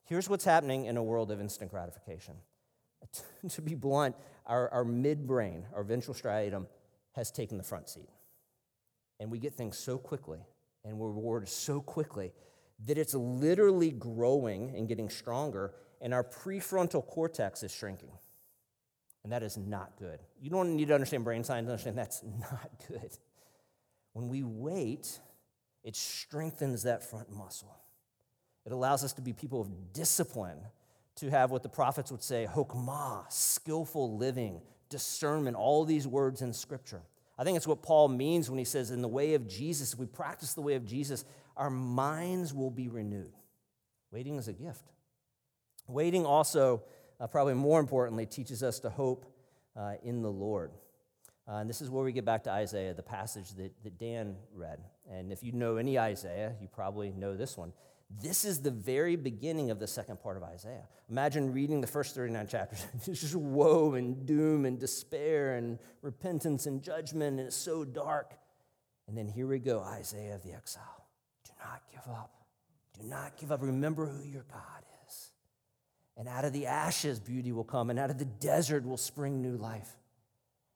Here's 0.04 0.30
what's 0.30 0.46
happening 0.46 0.86
in 0.86 0.98
a 0.98 1.04
world 1.04 1.32
of 1.32 1.42
instant 1.42 1.72
gratification 1.72 2.36
to 3.50 3.62
be 3.62 3.74
blunt, 3.74 4.16
our, 4.46 4.70
our 4.70 4.86
midbrain, 4.86 5.64
our 5.74 5.84
ventral 5.84 6.16
striatum, 6.16 6.68
has 7.14 7.32
taken 7.32 7.58
the 7.58 7.64
front 7.64 7.90
seat. 7.90 8.10
And 9.20 9.32
we 9.32 9.40
get 9.40 9.54
things 9.54 9.78
so 9.78 9.98
quickly, 9.98 10.40
and 10.84 11.00
we're 11.00 11.12
rewarded 11.12 11.50
so 11.50 11.82
quickly 11.82 12.34
that 12.86 12.98
it's 12.98 13.14
literally 13.14 13.92
growing 13.92 14.76
and 14.76 14.88
getting 14.88 15.10
stronger, 15.10 15.74
and 16.02 16.14
our 16.14 16.24
prefrontal 16.24 17.06
cortex 17.06 17.64
is 17.64 17.74
shrinking. 17.74 18.12
And 19.26 19.32
that 19.32 19.42
is 19.42 19.58
not 19.58 19.98
good. 19.98 20.20
You 20.40 20.52
don't 20.52 20.76
need 20.76 20.90
to 20.90 20.94
understand 20.94 21.24
brain 21.24 21.44
science 21.44 21.66
to 21.66 21.72
understand 21.72 21.98
that's 21.98 22.22
not 22.40 22.70
good. 22.88 23.10
When 24.14 24.30
we 24.30 24.44
wait, 24.44 25.20
it 25.84 25.96
strengthens 25.96 26.84
that 26.84 27.04
front 27.04 27.36
muscle. 27.36 27.76
It 28.68 28.72
allows 28.72 29.04
us 29.04 29.14
to 29.14 29.24
be 29.24 29.34
people 29.34 29.62
of 29.62 29.94
discipline 29.94 30.60
to 31.16 31.32
have 31.32 31.50
what 31.50 31.64
the 31.64 31.70
prophets 31.70 32.12
would 32.12 32.22
say 32.22 32.48
hokmah, 32.48 33.32
skillful 33.34 34.16
living, 34.16 34.62
discernment, 34.90 35.58
all 35.58 35.86
these 35.86 36.06
words 36.06 36.44
in 36.44 36.54
Scripture. 36.54 37.02
I 37.36 37.44
think 37.44 37.58
it's 37.58 37.66
what 37.66 37.82
Paul 37.82 38.10
means 38.10 38.48
when 38.52 38.60
he 38.60 38.66
says, 38.66 38.92
in 38.92 39.02
the 39.02 39.08
way 39.08 39.34
of 39.34 39.48
Jesus, 39.48 39.94
if 39.94 39.98
we 39.98 40.06
practice 40.06 40.54
the 40.54 40.62
way 40.62 40.76
of 40.76 40.86
Jesus, 40.86 41.26
our 41.58 41.72
minds 41.72 42.54
will 42.54 42.70
be 42.70 42.90
renewed. 42.90 43.34
Waiting 44.12 44.38
is 44.38 44.48
a 44.48 44.54
gift. 44.54 44.92
Waiting 45.88 46.28
also, 46.28 46.84
uh, 47.20 47.28
probably 47.28 47.54
more 47.54 47.80
importantly, 47.80 48.26
teaches 48.26 48.64
us 48.64 48.80
to 48.80 48.90
hope 48.90 49.26
uh, 49.76 49.94
in 50.04 50.22
the 50.22 50.32
Lord. 50.32 50.72
Uh, 51.48 51.58
and 51.58 51.70
this 51.70 51.82
is 51.82 51.90
where 51.90 52.04
we 52.04 52.12
get 52.12 52.26
back 52.26 52.44
to 52.46 52.52
Isaiah, 52.52 52.94
the 52.94 53.04
passage 53.04 53.52
that, 53.52 53.72
that 53.84 54.00
Dan 54.00 54.36
read. 54.54 54.80
And 55.10 55.32
if 55.32 55.44
you 55.44 55.52
know 55.52 55.78
any 55.78 56.00
Isaiah, 56.00 56.54
you 56.60 56.68
probably 56.68 57.12
know 57.12 57.36
this 57.36 57.56
one. 57.56 57.72
This 58.10 58.46
is 58.46 58.62
the 58.62 58.72
very 58.72 59.16
beginning 59.16 59.72
of 59.72 59.80
the 59.80 59.88
second 59.88 60.22
part 60.22 60.38
of 60.38 60.44
Isaiah. 60.44 60.88
Imagine 61.10 61.54
reading 61.54 61.82
the 61.82 61.88
first 61.88 62.16
39 62.16 62.48
chapters. 62.48 62.86
it's 63.06 63.22
just 63.22 63.36
woe 63.36 63.94
and 63.94 64.26
doom 64.26 64.66
and 64.66 64.80
despair 64.80 65.56
and 65.56 65.80
repentance 66.02 66.66
and 66.66 66.82
judgment, 66.82 67.40
and 67.40 67.48
it's 67.48 67.56
so 67.56 67.84
dark. 67.84 68.34
And 69.08 69.18
then 69.18 69.28
here 69.28 69.48
we 69.48 69.60
go 69.60 69.82
Isaiah 69.82 70.36
of 70.36 70.44
the 70.44 70.54
exile. 70.54 71.08
Do 71.46 71.52
not 71.64 71.82
give 71.92 72.14
up. 72.14 72.32
Do 73.00 73.08
not 73.08 73.38
give 73.38 73.52
up. 73.52 73.62
Remember 73.62 74.08
who 74.08 74.24
your 74.24 74.46
God 74.52 74.62
is. 74.82 74.95
And 76.18 76.28
out 76.28 76.46
of 76.46 76.54
the 76.54 76.66
ashes, 76.66 77.20
beauty 77.20 77.52
will 77.52 77.64
come, 77.64 77.90
and 77.90 78.00
out 78.00 78.10
of 78.10 78.18
the 78.18 78.26
desert 78.26 78.86
will 78.86 78.98
spring 78.98 79.42
new 79.42 79.58
life. 79.58 79.98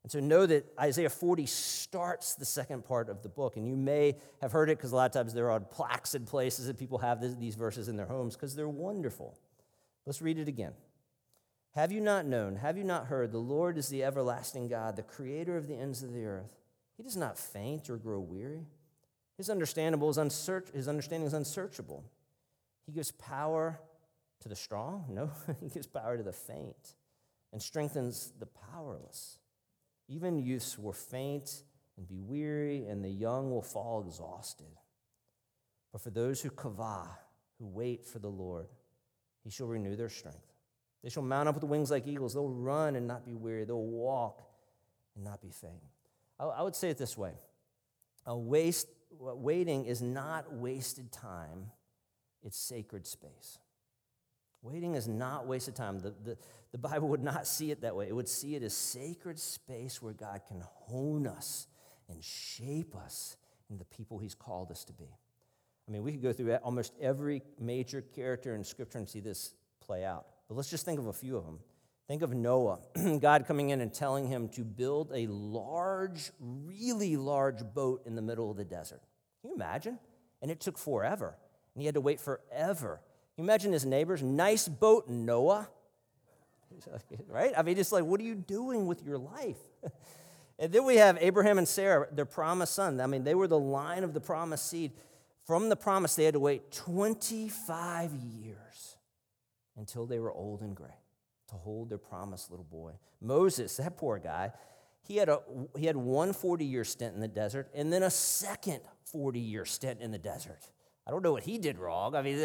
And 0.03 0.11
so 0.11 0.19
know 0.19 0.45
that 0.45 0.65
Isaiah 0.79 1.09
40 1.09 1.45
starts 1.45 2.35
the 2.35 2.45
second 2.45 2.85
part 2.85 3.09
of 3.09 3.21
the 3.21 3.29
book. 3.29 3.57
And 3.57 3.67
you 3.67 3.75
may 3.75 4.15
have 4.41 4.51
heard 4.51 4.69
it 4.69 4.77
because 4.77 4.91
a 4.91 4.95
lot 4.95 5.05
of 5.05 5.11
times 5.11 5.33
there 5.33 5.51
are 5.51 5.59
plaques 5.59 6.15
in 6.15 6.25
places 6.25 6.67
that 6.67 6.77
people 6.77 6.99
have 6.99 7.39
these 7.39 7.55
verses 7.55 7.89
in 7.89 7.97
their 7.97 8.05
homes 8.05 8.35
because 8.35 8.55
they're 8.55 8.69
wonderful. 8.69 9.37
Let's 10.05 10.21
read 10.21 10.39
it 10.39 10.47
again. 10.47 10.73
Have 11.75 11.91
you 11.91 12.01
not 12.01 12.25
known? 12.25 12.55
Have 12.55 12.77
you 12.77 12.83
not 12.83 13.07
heard? 13.07 13.31
The 13.31 13.37
Lord 13.37 13.77
is 13.77 13.89
the 13.89 14.03
everlasting 14.03 14.67
God, 14.67 14.95
the 14.95 15.03
creator 15.03 15.55
of 15.55 15.67
the 15.67 15.75
ends 15.75 16.01
of 16.01 16.13
the 16.13 16.25
earth. 16.25 16.55
He 16.97 17.03
does 17.03 17.17
not 17.17 17.37
faint 17.37 17.89
or 17.89 17.97
grow 17.97 18.19
weary. 18.19 18.65
His, 19.37 19.49
understandable 19.49 20.09
is 20.09 20.17
unsearch- 20.17 20.71
his 20.71 20.87
understanding 20.87 21.27
is 21.27 21.33
unsearchable. 21.33 22.03
He 22.85 22.91
gives 22.91 23.11
power 23.11 23.79
to 24.41 24.49
the 24.49 24.55
strong? 24.55 25.05
No, 25.09 25.31
he 25.61 25.69
gives 25.69 25.87
power 25.87 26.17
to 26.17 26.23
the 26.23 26.33
faint 26.33 26.95
and 27.51 27.61
strengthens 27.61 28.31
the 28.39 28.45
powerless. 28.45 29.39
Even 30.07 30.39
youths 30.39 30.77
will 30.77 30.93
faint 30.93 31.63
and 31.97 32.07
be 32.07 32.19
weary, 32.19 32.85
and 32.85 33.03
the 33.03 33.09
young 33.09 33.51
will 33.51 33.61
fall 33.61 34.03
exhausted. 34.05 34.67
But 35.91 36.01
for 36.01 36.09
those 36.11 36.41
who 36.41 36.49
kavah, 36.49 37.07
who 37.57 37.67
wait 37.67 38.05
for 38.05 38.19
the 38.19 38.29
Lord, 38.29 38.67
he 39.43 39.49
shall 39.49 39.67
renew 39.67 39.95
their 39.95 40.09
strength. 40.09 40.53
They 41.03 41.09
shall 41.09 41.23
mount 41.23 41.49
up 41.49 41.55
with 41.55 41.63
wings 41.63 41.91
like 41.91 42.07
eagles. 42.07 42.33
They'll 42.33 42.49
run 42.49 42.95
and 42.95 43.07
not 43.07 43.25
be 43.25 43.33
weary. 43.33 43.63
They'll 43.65 43.81
walk 43.81 44.43
and 45.15 45.23
not 45.23 45.41
be 45.41 45.49
faint. 45.49 45.81
I, 46.39 46.61
would 46.61 46.75
say 46.75 46.89
it 46.89 46.97
this 46.97 47.17
way 47.17 47.33
a 48.25 48.37
waste, 48.37 48.87
waiting 49.11 49.85
is 49.85 50.01
not 50.01 50.53
wasted 50.53 51.11
time, 51.11 51.71
it's 52.43 52.57
sacred 52.57 53.05
space. 53.05 53.57
Waiting 54.61 54.95
is 54.95 55.07
not 55.07 55.47
wasted 55.47 55.75
time. 55.75 55.99
The, 55.99 56.13
the, 56.23 56.37
the 56.71 56.77
Bible 56.77 57.07
would 57.09 57.23
not 57.23 57.47
see 57.47 57.71
it 57.71 57.81
that 57.81 57.95
way. 57.95 58.07
It 58.07 58.15
would 58.15 58.27
see 58.27 58.55
it 58.55 58.63
as 58.63 58.73
sacred 58.73 59.39
space 59.39 60.01
where 60.01 60.13
God 60.13 60.41
can 60.47 60.61
hone 60.61 61.27
us 61.27 61.67
and 62.09 62.23
shape 62.23 62.95
us 62.95 63.37
into 63.69 63.79
the 63.79 63.85
people 63.85 64.19
He's 64.19 64.35
called 64.35 64.71
us 64.71 64.83
to 64.85 64.93
be. 64.93 65.07
I 65.87 65.91
mean, 65.91 66.03
we 66.03 66.11
could 66.11 66.21
go 66.21 66.33
through 66.33 66.53
almost 66.55 66.93
every 67.01 67.41
major 67.59 68.01
character 68.01 68.53
in 68.53 68.63
Scripture 68.63 68.99
and 68.99 69.09
see 69.09 69.21
this 69.21 69.53
play 69.79 70.03
out. 70.03 70.27
But 70.47 70.55
let's 70.55 70.69
just 70.69 70.85
think 70.85 70.99
of 70.99 71.07
a 71.07 71.13
few 71.13 71.37
of 71.37 71.45
them. 71.45 71.59
Think 72.07 72.21
of 72.23 72.33
Noah, 72.33 72.79
God 73.19 73.45
coming 73.47 73.69
in 73.69 73.81
and 73.81 73.93
telling 73.93 74.27
him 74.27 74.49
to 74.49 74.63
build 74.63 75.11
a 75.13 75.27
large, 75.27 76.31
really 76.39 77.15
large 77.15 77.63
boat 77.73 78.01
in 78.05 78.15
the 78.15 78.21
middle 78.21 78.49
of 78.49 78.57
the 78.57 78.65
desert. 78.65 79.01
Can 79.41 79.51
you 79.51 79.55
imagine? 79.55 79.99
And 80.41 80.49
it 80.49 80.59
took 80.59 80.77
forever. 80.77 81.37
And 81.75 81.81
he 81.81 81.85
had 81.85 81.93
to 81.93 82.01
wait 82.01 82.19
forever. 82.19 82.99
You 83.39 83.43
imagine 83.43 83.71
his 83.71 83.85
neighbors? 83.85 84.21
Nice 84.21 84.67
boat, 84.67 85.07
Noah. 85.07 85.69
right? 87.29 87.53
I 87.57 87.61
mean, 87.61 87.77
it's 87.77 87.93
like, 87.93 88.03
what 88.03 88.19
are 88.19 88.23
you 88.25 88.35
doing 88.35 88.85
with 88.85 89.01
your 89.03 89.17
life? 89.17 89.57
And 90.61 90.73
then 90.73 90.83
we 90.83 90.97
have 90.97 91.17
Abraham 91.21 91.57
and 91.57 91.65
Sarah, 91.65 92.09
their 92.11 92.25
promised 92.25 92.75
son. 92.75 92.99
I 92.99 93.07
mean, 93.07 93.23
they 93.23 93.33
were 93.33 93.47
the 93.47 93.57
line 93.57 94.03
of 94.03 94.13
the 94.13 94.19
promised 94.19 94.69
seed. 94.69 94.91
From 95.47 95.69
the 95.69 95.77
promise, 95.77 96.17
they 96.17 96.25
had 96.25 96.33
to 96.33 96.39
wait 96.41 96.73
25 96.73 98.13
years 98.13 98.97
until 99.77 100.05
they 100.05 100.19
were 100.19 100.33
old 100.33 100.59
and 100.59 100.75
gray 100.75 100.99
to 101.47 101.55
hold 101.55 101.89
their 101.89 101.97
promised 101.97 102.51
little 102.51 102.65
boy. 102.65 102.91
Moses, 103.21 103.77
that 103.77 103.95
poor 103.95 104.19
guy, 104.19 104.51
he 105.07 105.15
had, 105.15 105.29
a, 105.29 105.39
he 105.77 105.85
had 105.85 105.95
one 105.95 106.33
40 106.33 106.65
year 106.65 106.83
stint 106.83 107.15
in 107.15 107.21
the 107.21 107.29
desert 107.29 107.69
and 107.73 107.93
then 107.93 108.03
a 108.03 108.11
second 108.11 108.81
40 109.05 109.39
year 109.39 109.63
stint 109.63 110.01
in 110.01 110.11
the 110.11 110.19
desert. 110.19 110.59
I 111.07 111.11
don't 111.11 111.23
know 111.23 111.31
what 111.31 111.43
he 111.43 111.57
did 111.57 111.77
wrong. 111.77 112.15
I 112.15 112.21
mean, 112.21 112.37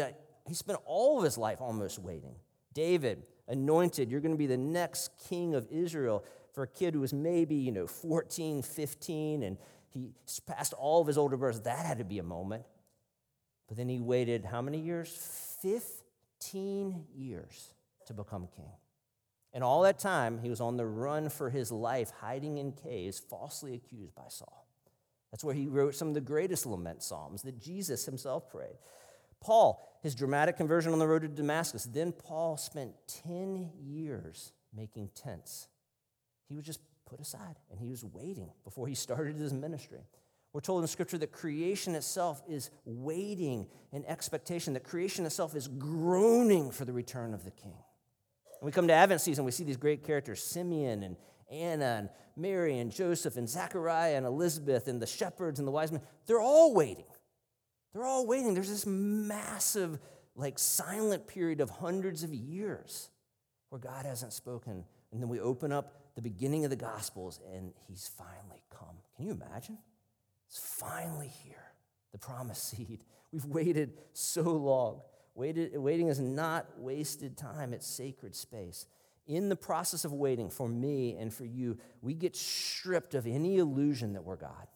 he 0.47 0.53
spent 0.53 0.79
all 0.85 1.17
of 1.17 1.23
his 1.23 1.37
life 1.37 1.61
almost 1.61 1.99
waiting. 1.99 2.35
David, 2.73 3.23
anointed, 3.47 4.11
you're 4.11 4.21
going 4.21 4.33
to 4.33 4.37
be 4.37 4.47
the 4.47 4.57
next 4.57 5.11
king 5.29 5.55
of 5.55 5.67
Israel 5.71 6.23
for 6.53 6.63
a 6.63 6.67
kid 6.67 6.93
who 6.93 7.01
was 7.01 7.13
maybe, 7.13 7.55
you 7.55 7.71
know, 7.71 7.87
14, 7.87 8.61
15, 8.61 9.43
and 9.43 9.57
he 9.89 10.09
passed 10.45 10.73
all 10.73 11.01
of 11.01 11.07
his 11.07 11.17
older 11.17 11.37
brothers. 11.37 11.61
That 11.61 11.85
had 11.85 11.97
to 11.99 12.03
be 12.03 12.19
a 12.19 12.23
moment. 12.23 12.63
But 13.67 13.77
then 13.77 13.89
he 13.89 13.99
waited 13.99 14.45
how 14.45 14.61
many 14.61 14.79
years? 14.79 15.09
15 15.61 17.05
years 17.15 17.73
to 18.05 18.13
become 18.13 18.47
king. 18.55 18.71
And 19.53 19.63
all 19.63 19.81
that 19.83 19.99
time, 19.99 20.39
he 20.39 20.49
was 20.49 20.59
on 20.59 20.75
the 20.75 20.85
run 20.85 21.29
for 21.29 21.49
his 21.49 21.71
life, 21.71 22.11
hiding 22.19 22.57
in 22.57 22.73
caves, 22.73 23.19
falsely 23.19 23.73
accused 23.73 24.13
by 24.13 24.25
Saul. 24.27 24.67
That's 25.31 25.43
where 25.43 25.55
he 25.55 25.67
wrote 25.67 25.95
some 25.95 26.09
of 26.09 26.13
the 26.13 26.21
greatest 26.21 26.65
lament 26.65 27.01
psalms 27.01 27.41
that 27.43 27.59
Jesus 27.59 28.05
himself 28.05 28.49
prayed. 28.49 28.77
Paul, 29.41 29.99
his 30.01 30.15
dramatic 30.15 30.57
conversion 30.57 30.93
on 30.93 30.99
the 30.99 31.07
road 31.07 31.23
to 31.23 31.27
Damascus. 31.27 31.85
Then 31.85 32.11
Paul 32.11 32.57
spent 32.57 32.93
10 33.25 33.71
years 33.79 34.51
making 34.75 35.09
tents. 35.15 35.67
He 36.47 36.55
was 36.55 36.65
just 36.65 36.79
put 37.05 37.19
aside 37.19 37.55
and 37.69 37.79
he 37.79 37.87
was 37.87 38.03
waiting 38.03 38.51
before 38.63 38.87
he 38.87 38.95
started 38.95 39.37
his 39.37 39.53
ministry. 39.53 40.01
We're 40.53 40.61
told 40.61 40.83
in 40.83 40.87
Scripture 40.87 41.17
that 41.17 41.31
creation 41.31 41.95
itself 41.95 42.41
is 42.47 42.69
waiting 42.85 43.67
in 43.91 44.05
expectation, 44.05 44.73
that 44.73 44.85
creation 44.85 45.25
itself 45.25 45.53
is 45.53 45.67
groaning 45.67 46.71
for 46.71 46.85
the 46.85 46.93
return 46.93 47.33
of 47.33 47.43
the 47.43 47.51
King. 47.51 47.75
When 48.59 48.67
we 48.67 48.71
come 48.71 48.87
to 48.87 48.93
Advent 48.93 49.21
season, 49.21 49.43
we 49.43 49.51
see 49.51 49.65
these 49.65 49.75
great 49.75 50.05
characters 50.05 50.41
Simeon 50.41 51.03
and 51.03 51.17
Anna 51.51 51.97
and 51.99 52.09
Mary 52.37 52.79
and 52.79 52.91
Joseph 52.91 53.37
and 53.37 53.49
Zachariah 53.49 54.15
and 54.15 54.25
Elizabeth 54.25 54.87
and 54.87 55.01
the 55.01 55.05
shepherds 55.07 55.59
and 55.59 55.67
the 55.67 55.71
wise 55.71 55.91
men. 55.91 56.01
They're 56.25 56.41
all 56.41 56.73
waiting. 56.73 57.05
They're 57.95 58.03
all 58.03 58.27
waiting. 58.27 58.53
There's 58.53 58.69
this 58.69 58.85
massive, 58.85 59.99
like, 60.35 60.59
silent 60.59 61.27
period 61.27 61.61
of 61.61 61.69
hundreds 61.69 62.23
of 62.23 62.33
years 62.33 63.09
where 63.69 63.79
God 63.79 64.05
hasn't 64.05 64.33
spoken. 64.33 64.83
And 65.13 65.21
then 65.21 65.29
we 65.29 65.39
open 65.39 65.71
up 65.71 65.93
the 66.13 66.21
beginning 66.21 66.65
of 66.65 66.71
the 66.71 66.75
Gospels 66.75 67.39
and 67.53 67.71
he's 67.87 68.11
finally 68.17 68.61
come. 68.69 68.97
Can 69.15 69.27
you 69.27 69.31
imagine? 69.31 69.77
It's 70.49 70.59
finally 70.59 71.31
here, 71.45 71.71
the 72.11 72.17
promised 72.17 72.67
seed. 72.69 73.05
We've 73.31 73.45
waited 73.45 73.93
so 74.11 74.41
long. 74.41 74.99
Waited, 75.33 75.77
waiting 75.77 76.09
is 76.09 76.19
not 76.19 76.67
wasted 76.77 77.37
time, 77.37 77.73
it's 77.73 77.87
sacred 77.87 78.35
space. 78.35 78.87
In 79.25 79.47
the 79.47 79.55
process 79.55 80.03
of 80.03 80.11
waiting 80.11 80.49
for 80.49 80.67
me 80.67 81.15
and 81.15 81.33
for 81.33 81.45
you, 81.45 81.77
we 82.01 82.13
get 82.13 82.35
stripped 82.35 83.15
of 83.15 83.25
any 83.25 83.57
illusion 83.57 84.13
that 84.13 84.25
we're 84.25 84.35
God. 84.35 84.67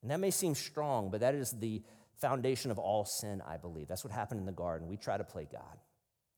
And 0.00 0.10
that 0.10 0.20
may 0.20 0.30
seem 0.30 0.54
strong, 0.54 1.10
but 1.10 1.20
that 1.20 1.34
is 1.34 1.50
the 1.50 1.82
foundation 2.20 2.70
of 2.70 2.78
all 2.78 3.04
sin, 3.04 3.42
I 3.46 3.56
believe. 3.56 3.88
That's 3.88 4.04
what 4.04 4.12
happened 4.12 4.40
in 4.40 4.46
the 4.46 4.52
garden. 4.52 4.88
We 4.88 4.96
try 4.96 5.16
to 5.16 5.24
play 5.24 5.46
God. 5.50 5.78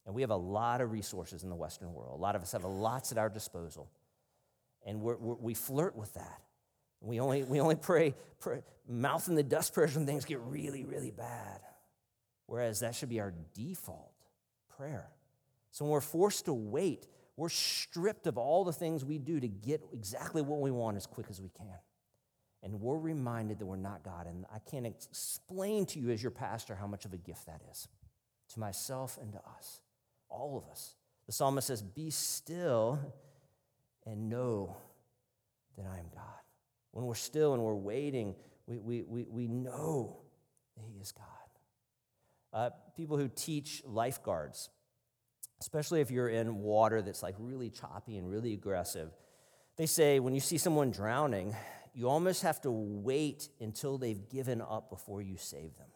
And 0.07 0.14
we 0.14 0.23
have 0.23 0.31
a 0.31 0.37
lot 0.37 0.81
of 0.81 0.91
resources 0.91 1.43
in 1.43 1.51
the 1.51 1.57
Western 1.57 1.93
world. 1.93 2.19
A 2.19 2.23
lot 2.23 2.35
of 2.35 2.43
us 2.43 2.53
have 2.53 2.64
lots 2.64 3.12
at 3.12 3.19
our 3.19 3.29
disposal. 3.29 3.91
And 4.87 5.01
we're, 5.01 5.17
we're, 5.17 5.35
we 5.35 5.55
flirt 5.55 5.97
with 5.97 6.14
that. 6.14 6.41
We 7.01 7.21
only, 7.21 7.45
we 7.45 7.61
only 7.61 7.77
pray, 7.77 8.14
pray, 8.41 8.62
mouth 8.88 9.29
in 9.29 9.35
the 9.35 9.43
dust 9.43 9.75
prayers 9.75 9.95
when 9.95 10.07
things 10.07 10.25
get 10.25 10.41
really, 10.41 10.85
really 10.85 11.11
bad. 11.11 11.61
Whereas 12.47 12.81
that 12.81 12.95
should 12.95 13.11
be 13.11 13.21
our 13.21 13.35
default 13.55 14.14
prayer. 14.77 15.09
So 15.71 15.85
when 15.85 15.93
we're 15.93 16.01
forced 16.01 16.47
to 16.47 16.55
wait, 16.55 17.07
we're 17.37 17.51
stripped 17.51 18.27
of 18.27 18.38
all 18.38 18.64
the 18.64 18.73
things 18.73 19.05
we 19.05 19.19
do 19.19 19.38
to 19.38 19.47
get 19.47 19.83
exactly 19.93 20.43
what 20.43 20.61
we 20.61 20.71
want 20.71 20.97
as 20.97 21.07
quick 21.07 21.27
as 21.31 21.41
we 21.41 21.51
can. 21.51 21.79
And 22.62 22.81
we're 22.81 22.99
reminded 22.99 23.61
that 23.61 23.66
we're 23.66 23.77
not 23.77 24.03
God. 24.03 24.27
And 24.27 24.44
I 24.53 24.59
can't 24.59 24.87
explain 24.87 25.87
to 25.87 26.01
you 26.01 26.11
as 26.11 26.23
your 26.23 26.33
pastor 26.33 26.75
how 26.75 26.87
much 26.87 27.05
of 27.05 27.12
a 27.12 27.16
gift 27.16 27.47
that 27.47 27.61
is 27.71 27.88
to 28.55 28.61
myself 28.61 29.18
and 29.21 29.33
to 29.33 29.38
us, 29.57 29.81
all 30.29 30.57
of 30.57 30.71
us. 30.71 30.97
The 31.27 31.33
psalmist 31.33 31.66
says, 31.66 31.83
Be 31.83 32.11
still 32.11 32.99
and 34.07 34.29
know 34.29 34.77
that 35.77 35.87
I 35.87 35.99
am 35.99 36.07
God. 36.14 36.25
When 36.90 37.05
we're 37.05 37.14
still 37.14 37.55
and 37.55 37.62
we're 37.62 37.75
waiting, 37.75 38.35
we, 38.66 38.79
we, 38.79 39.03
we, 39.03 39.27
we 39.31 39.47
know 39.47 40.18
that 40.77 40.85
He 40.85 40.99
is 40.99 41.12
God 41.12 41.25
uh, 42.53 42.71
people 42.97 43.16
who 43.16 43.29
teach 43.29 43.83
lifeguards, 43.87 44.71
especially 45.61 46.01
if 46.01 46.11
you're 46.11 46.29
in 46.29 46.59
water 46.59 47.03
that's 47.03 47.23
like 47.23 47.35
really 47.38 47.71
choppy 47.71 48.16
and 48.16 48.29
really 48.29 48.53
aggressive, 48.53 49.11
they 49.77 49.87
say 49.87 50.18
when 50.18 50.35
you 50.35 50.40
see 50.40 50.59
someone 50.59 50.90
drowning, 50.90 51.55
you 51.94 52.09
almost 52.09 52.42
have 52.42 52.61
to 52.62 52.70
wait 52.70 53.48
until 53.61 53.98
they've 53.98 54.29
given 54.29 54.61
up 54.61 54.90
before 54.90 55.22
you 55.22 55.37
save 55.37 55.77
them. 55.77 55.88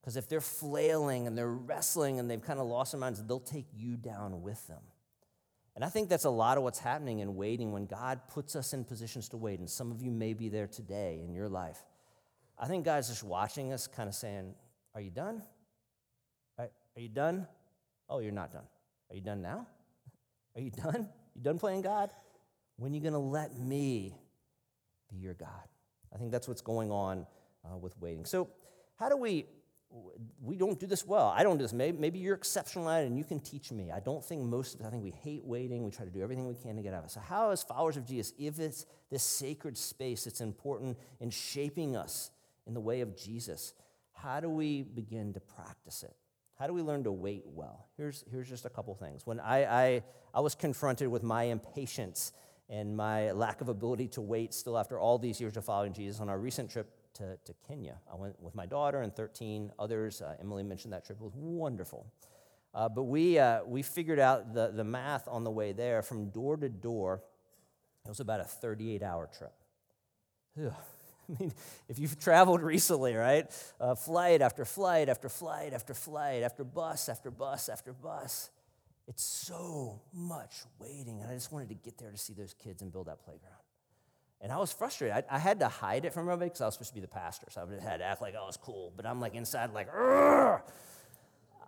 Because 0.00 0.16
if 0.16 0.28
they're 0.28 0.40
flailing 0.40 1.26
and 1.26 1.36
they're 1.36 1.48
wrestling 1.48 2.18
and 2.18 2.30
they've 2.30 2.42
kind 2.42 2.60
of 2.60 2.66
lost 2.66 2.92
their 2.92 3.00
minds, 3.00 3.22
they'll 3.22 3.40
take 3.40 3.66
you 3.74 3.96
down 3.96 4.42
with 4.42 4.66
them. 4.66 4.82
And 5.74 5.84
I 5.84 5.88
think 5.88 6.08
that's 6.08 6.24
a 6.24 6.30
lot 6.30 6.56
of 6.56 6.62
what's 6.62 6.78
happening 6.78 7.20
in 7.20 7.34
waiting 7.34 7.72
when 7.72 7.86
God 7.86 8.20
puts 8.28 8.54
us 8.54 8.74
in 8.74 8.84
positions 8.84 9.28
to 9.30 9.36
wait. 9.36 9.58
And 9.58 9.68
some 9.68 9.90
of 9.90 10.02
you 10.02 10.10
may 10.10 10.34
be 10.34 10.48
there 10.48 10.66
today 10.66 11.22
in 11.24 11.32
your 11.34 11.48
life. 11.48 11.82
I 12.58 12.66
think 12.66 12.84
God's 12.84 13.08
just 13.08 13.24
watching 13.24 13.72
us, 13.72 13.86
kind 13.86 14.08
of 14.08 14.14
saying, 14.14 14.54
Are 14.94 15.00
you 15.00 15.10
done? 15.10 15.42
Are 16.96 17.00
you 17.00 17.08
done? 17.08 17.46
Oh, 18.08 18.20
you're 18.20 18.32
not 18.32 18.52
done. 18.52 18.66
Are 19.10 19.16
you 19.16 19.20
done 19.20 19.42
now? 19.42 19.66
Are 20.54 20.60
you 20.60 20.70
done? 20.70 21.08
You 21.34 21.42
done 21.42 21.58
playing 21.58 21.82
God? 21.82 22.10
When 22.76 22.92
are 22.92 22.94
you 22.94 23.00
going 23.00 23.14
to 23.14 23.18
let 23.18 23.58
me 23.58 24.14
be 25.14 25.20
your 25.20 25.34
God? 25.34 25.48
I 26.14 26.18
think 26.18 26.30
that's 26.30 26.48
what's 26.48 26.62
going 26.62 26.90
on 26.90 27.26
uh, 27.64 27.76
with 27.76 27.98
waiting. 28.00 28.24
So, 28.24 28.48
how 28.96 29.08
do 29.08 29.16
we? 29.16 29.46
We 30.42 30.56
don't 30.56 30.80
do 30.80 30.88
this 30.88 31.06
well. 31.06 31.28
I 31.28 31.44
don't 31.44 31.56
do 31.56 31.62
this. 31.62 31.72
Maybe, 31.72 31.96
maybe 31.96 32.18
you're 32.18 32.34
exceptional 32.34 32.90
at 32.90 33.04
it 33.04 33.06
and 33.06 33.16
you 33.16 33.22
can 33.22 33.38
teach 33.38 33.70
me. 33.70 33.92
I 33.92 34.00
don't 34.00 34.24
think 34.24 34.42
most 34.42 34.74
of 34.74 34.80
us, 34.80 34.88
I 34.88 34.90
think 34.90 35.04
we 35.04 35.12
hate 35.12 35.44
waiting. 35.44 35.84
We 35.84 35.92
try 35.92 36.04
to 36.04 36.10
do 36.10 36.20
everything 36.20 36.48
we 36.48 36.56
can 36.56 36.74
to 36.74 36.82
get 36.82 36.94
out 36.94 37.00
of 37.00 37.04
it. 37.04 37.10
So, 37.12 37.20
how, 37.20 37.50
as 37.50 37.62
followers 37.62 37.96
of 37.96 38.04
Jesus, 38.04 38.32
if 38.36 38.58
it's 38.58 38.86
this 39.10 39.22
sacred 39.22 39.78
space 39.78 40.24
that's 40.24 40.40
important 40.40 40.98
in 41.20 41.30
shaping 41.30 41.96
us 41.96 42.32
in 42.66 42.74
the 42.74 42.80
way 42.80 43.02
of 43.02 43.16
Jesus, 43.16 43.74
how 44.14 44.40
do 44.40 44.48
we 44.48 44.82
begin 44.82 45.32
to 45.34 45.40
practice 45.40 46.02
it? 46.02 46.16
How 46.58 46.66
do 46.66 46.72
we 46.72 46.82
learn 46.82 47.04
to 47.04 47.12
wait 47.12 47.42
well? 47.46 47.88
Here's, 47.96 48.24
here's 48.30 48.48
just 48.48 48.64
a 48.64 48.70
couple 48.70 48.94
things. 48.94 49.26
When 49.26 49.40
I, 49.40 49.64
I, 49.64 50.02
I 50.32 50.40
was 50.40 50.54
confronted 50.54 51.08
with 51.08 51.22
my 51.22 51.44
impatience 51.44 52.32
and 52.68 52.96
my 52.96 53.32
lack 53.32 53.60
of 53.60 53.68
ability 53.68 54.08
to 54.08 54.20
wait 54.20 54.54
still 54.54 54.78
after 54.78 54.98
all 54.98 55.18
these 55.18 55.40
years 55.40 55.56
of 55.56 55.64
following 55.64 55.92
Jesus 55.92 56.20
on 56.20 56.28
our 56.28 56.38
recent 56.38 56.70
trip 56.70 56.90
to, 57.14 57.36
to 57.44 57.54
Kenya. 57.68 57.96
I 58.10 58.16
went 58.16 58.40
with 58.40 58.54
my 58.54 58.66
daughter 58.66 59.02
and 59.02 59.14
13 59.14 59.72
others. 59.78 60.22
Uh, 60.22 60.34
Emily 60.40 60.62
mentioned 60.62 60.92
that 60.92 61.04
trip. 61.04 61.18
It 61.20 61.24
was 61.24 61.34
wonderful. 61.34 62.06
Uh, 62.74 62.88
but 62.88 63.04
we, 63.04 63.38
uh, 63.38 63.60
we 63.64 63.82
figured 63.82 64.18
out 64.18 64.52
the, 64.52 64.72
the 64.74 64.82
math 64.82 65.28
on 65.28 65.44
the 65.44 65.50
way 65.50 65.72
there 65.72 66.02
from 66.02 66.30
door 66.30 66.56
to 66.56 66.68
door. 66.68 67.22
It 68.04 68.08
was 68.08 68.20
about 68.20 68.40
a 68.40 68.44
38 68.44 69.02
hour 69.02 69.28
trip. 69.36 69.52
Ugh. 70.62 70.72
I 71.28 71.40
mean, 71.40 71.52
if 71.88 71.98
you've 71.98 72.18
traveled 72.18 72.62
recently, 72.62 73.14
right? 73.14 73.46
Uh, 73.80 73.94
flight 73.94 74.42
after 74.42 74.64
flight 74.64 75.08
after 75.08 75.28
flight 75.28 75.72
after 75.72 75.94
flight 75.94 76.42
after 76.42 76.64
bus 76.64 77.08
after 77.08 77.30
bus 77.30 77.68
after 77.68 77.92
bus. 77.92 78.50
It's 79.06 79.24
so 79.24 80.00
much 80.12 80.62
waiting. 80.78 81.20
And 81.20 81.30
I 81.30 81.34
just 81.34 81.52
wanted 81.52 81.68
to 81.68 81.74
get 81.74 81.98
there 81.98 82.10
to 82.10 82.18
see 82.18 82.32
those 82.32 82.54
kids 82.54 82.82
and 82.82 82.92
build 82.92 83.06
that 83.06 83.24
playground. 83.24 83.52
And 84.40 84.52
I 84.52 84.58
was 84.58 84.72
frustrated. 84.72 85.24
I, 85.30 85.36
I 85.36 85.38
had 85.38 85.60
to 85.60 85.68
hide 85.68 86.04
it 86.04 86.12
from 86.12 86.22
everybody 86.22 86.50
because 86.50 86.60
I 86.60 86.66
was 86.66 86.74
supposed 86.74 86.90
to 86.90 86.94
be 86.94 87.00
the 87.00 87.08
pastor. 87.08 87.46
So 87.50 87.66
I 87.66 87.82
had 87.82 87.98
to 87.98 88.04
act 88.04 88.20
like 88.20 88.34
I 88.34 88.44
was 88.44 88.56
cool. 88.56 88.92
But 88.96 89.06
I'm 89.06 89.20
like 89.20 89.34
inside, 89.34 89.72
like! 89.72 89.88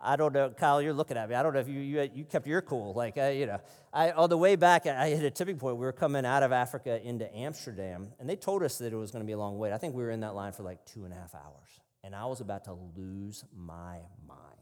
I 0.01 0.15
don't 0.15 0.33
know, 0.33 0.49
Kyle, 0.51 0.81
you're 0.81 0.93
looking 0.93 1.17
at 1.17 1.29
me. 1.29 1.35
I 1.35 1.43
don't 1.43 1.53
know 1.53 1.59
if 1.59 1.67
you, 1.67 1.79
you, 1.79 2.09
you 2.13 2.23
kept 2.23 2.47
your 2.47 2.61
cool. 2.61 2.93
Like, 2.93 3.17
uh, 3.17 3.25
you 3.27 3.45
know, 3.45 3.59
I, 3.91 4.11
on 4.11 4.29
the 4.29 4.37
way 4.37 4.55
back, 4.55 4.85
I 4.85 5.09
hit 5.09 5.23
a 5.23 5.31
tipping 5.31 5.57
point. 5.57 5.77
We 5.77 5.85
were 5.85 5.91
coming 5.91 6.25
out 6.25 6.43
of 6.43 6.51
Africa 6.51 7.01
into 7.03 7.33
Amsterdam, 7.35 8.09
and 8.19 8.29
they 8.29 8.35
told 8.35 8.63
us 8.63 8.77
that 8.77 8.93
it 8.93 8.95
was 8.95 9.11
going 9.11 9.23
to 9.23 9.25
be 9.25 9.33
a 9.33 9.37
long 9.37 9.57
wait. 9.57 9.73
I 9.73 9.77
think 9.77 9.95
we 9.95 10.03
were 10.03 10.11
in 10.11 10.19
that 10.21 10.35
line 10.35 10.51
for 10.51 10.63
like 10.63 10.85
two 10.85 11.03
and 11.03 11.13
a 11.13 11.15
half 11.15 11.33
hours, 11.33 11.81
and 12.03 12.15
I 12.15 12.25
was 12.25 12.41
about 12.41 12.65
to 12.65 12.77
lose 12.95 13.43
my 13.55 13.97
mind. 14.27 14.56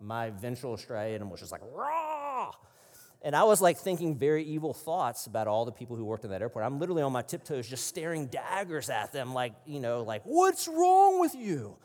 My 0.00 0.30
ventral 0.30 0.76
striatum 0.76 1.30
was 1.30 1.40
just 1.40 1.52
like, 1.52 1.62
raw. 1.72 2.50
And 3.22 3.34
I 3.34 3.44
was 3.44 3.62
like 3.62 3.78
thinking 3.78 4.18
very 4.18 4.44
evil 4.44 4.74
thoughts 4.74 5.26
about 5.26 5.48
all 5.48 5.64
the 5.64 5.72
people 5.72 5.96
who 5.96 6.04
worked 6.04 6.24
in 6.24 6.30
that 6.30 6.42
airport. 6.42 6.64
I'm 6.64 6.78
literally 6.78 7.02
on 7.02 7.12
my 7.12 7.22
tiptoes 7.22 7.66
just 7.66 7.86
staring 7.86 8.26
daggers 8.26 8.90
at 8.90 9.12
them, 9.12 9.32
like, 9.32 9.54
you 9.64 9.80
know, 9.80 10.02
like, 10.02 10.22
what's 10.24 10.68
wrong 10.68 11.20
with 11.20 11.34
you? 11.34 11.76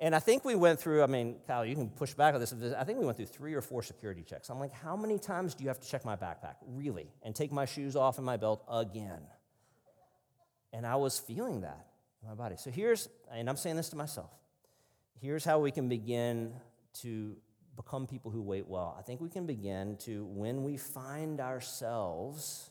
And 0.00 0.16
I 0.16 0.18
think 0.18 0.44
we 0.44 0.56
went 0.56 0.80
through, 0.80 1.04
I 1.04 1.06
mean, 1.06 1.36
Kyle, 1.46 1.64
you 1.64 1.76
can 1.76 1.88
push 1.88 2.12
back 2.14 2.34
on 2.34 2.40
this. 2.40 2.52
I 2.76 2.82
think 2.82 2.98
we 2.98 3.04
went 3.04 3.16
through 3.16 3.26
three 3.26 3.54
or 3.54 3.60
four 3.60 3.84
security 3.84 4.24
checks. 4.24 4.50
I'm 4.50 4.58
like, 4.58 4.72
how 4.72 4.96
many 4.96 5.20
times 5.20 5.54
do 5.54 5.62
you 5.62 5.68
have 5.68 5.78
to 5.78 5.88
check 5.88 6.04
my 6.04 6.16
backpack? 6.16 6.56
Really? 6.66 7.12
And 7.22 7.34
take 7.36 7.52
my 7.52 7.64
shoes 7.64 7.94
off 7.94 8.16
and 8.16 8.26
my 8.26 8.36
belt 8.36 8.64
again? 8.68 9.22
And 10.72 10.84
I 10.84 10.96
was 10.96 11.20
feeling 11.20 11.60
that 11.60 11.86
in 12.20 12.28
my 12.28 12.34
body. 12.34 12.56
So 12.58 12.72
here's, 12.72 13.08
and 13.32 13.48
I'm 13.48 13.56
saying 13.56 13.76
this 13.76 13.90
to 13.90 13.96
myself 13.96 14.30
here's 15.24 15.44
how 15.44 15.58
we 15.58 15.70
can 15.70 15.88
begin 15.88 16.52
to 17.02 17.36
become 17.76 18.06
people 18.06 18.30
who 18.30 18.42
wait 18.42 18.68
well. 18.68 18.94
I 18.98 19.02
think 19.02 19.20
we 19.20 19.28
can 19.28 19.46
begin 19.46 19.96
to, 19.98 20.24
when 20.26 20.62
we 20.62 20.76
find 20.76 21.40
ourselves 21.40 22.70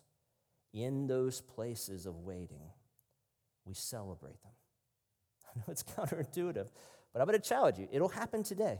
in 0.73 1.07
those 1.07 1.41
places 1.41 2.05
of 2.05 2.19
waiting, 2.19 2.71
we 3.65 3.73
celebrate 3.73 4.41
them. 4.43 4.51
I 5.55 5.59
know 5.59 5.65
it's 5.67 5.83
counterintuitive, 5.83 6.67
but 7.11 7.21
I'm 7.21 7.27
going 7.27 7.39
to 7.39 7.47
challenge 7.47 7.77
you. 7.77 7.87
It'll 7.91 8.09
happen 8.09 8.43
today. 8.43 8.79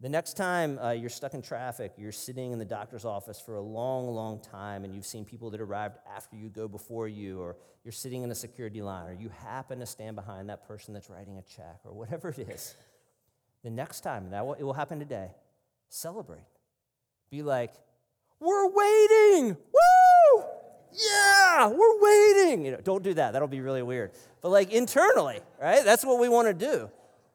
The 0.00 0.10
next 0.10 0.34
time 0.34 0.78
uh, 0.78 0.90
you're 0.90 1.08
stuck 1.08 1.32
in 1.32 1.40
traffic, 1.40 1.94
you're 1.96 2.12
sitting 2.12 2.52
in 2.52 2.58
the 2.58 2.66
doctor's 2.66 3.06
office 3.06 3.40
for 3.40 3.54
a 3.54 3.62
long, 3.62 4.08
long 4.08 4.40
time, 4.40 4.84
and 4.84 4.94
you've 4.94 5.06
seen 5.06 5.24
people 5.24 5.48
that 5.50 5.60
arrived 5.60 5.96
after 6.14 6.36
you 6.36 6.50
go 6.50 6.68
before 6.68 7.08
you, 7.08 7.40
or 7.40 7.56
you're 7.82 7.92
sitting 7.92 8.22
in 8.22 8.30
a 8.30 8.34
security 8.34 8.82
line, 8.82 9.08
or 9.08 9.14
you 9.14 9.30
happen 9.30 9.78
to 9.78 9.86
stand 9.86 10.14
behind 10.14 10.50
that 10.50 10.68
person 10.68 10.92
that's 10.92 11.08
writing 11.08 11.38
a 11.38 11.42
check, 11.42 11.80
or 11.84 11.92
whatever 11.92 12.28
it 12.28 12.38
is. 12.40 12.74
The 13.66 13.72
next 13.72 14.02
time, 14.02 14.30
that 14.30 14.46
will, 14.46 14.54
it 14.54 14.62
will 14.62 14.74
happen 14.74 15.00
today, 15.00 15.32
celebrate. 15.88 16.46
Be 17.30 17.42
like, 17.42 17.72
we're 18.38 18.68
waiting! 18.68 19.56
Woo! 19.56 20.44
Yeah, 20.92 21.66
we're 21.66 22.00
waiting! 22.00 22.64
You 22.64 22.70
know, 22.70 22.80
don't 22.80 23.02
do 23.02 23.12
that. 23.14 23.32
That'll 23.32 23.48
be 23.48 23.60
really 23.60 23.82
weird. 23.82 24.12
But 24.40 24.50
like 24.50 24.70
internally, 24.70 25.40
right? 25.60 25.84
That's 25.84 26.04
what 26.04 26.20
we 26.20 26.28
want 26.28 26.46
to 26.46 26.54
do. 26.54 26.88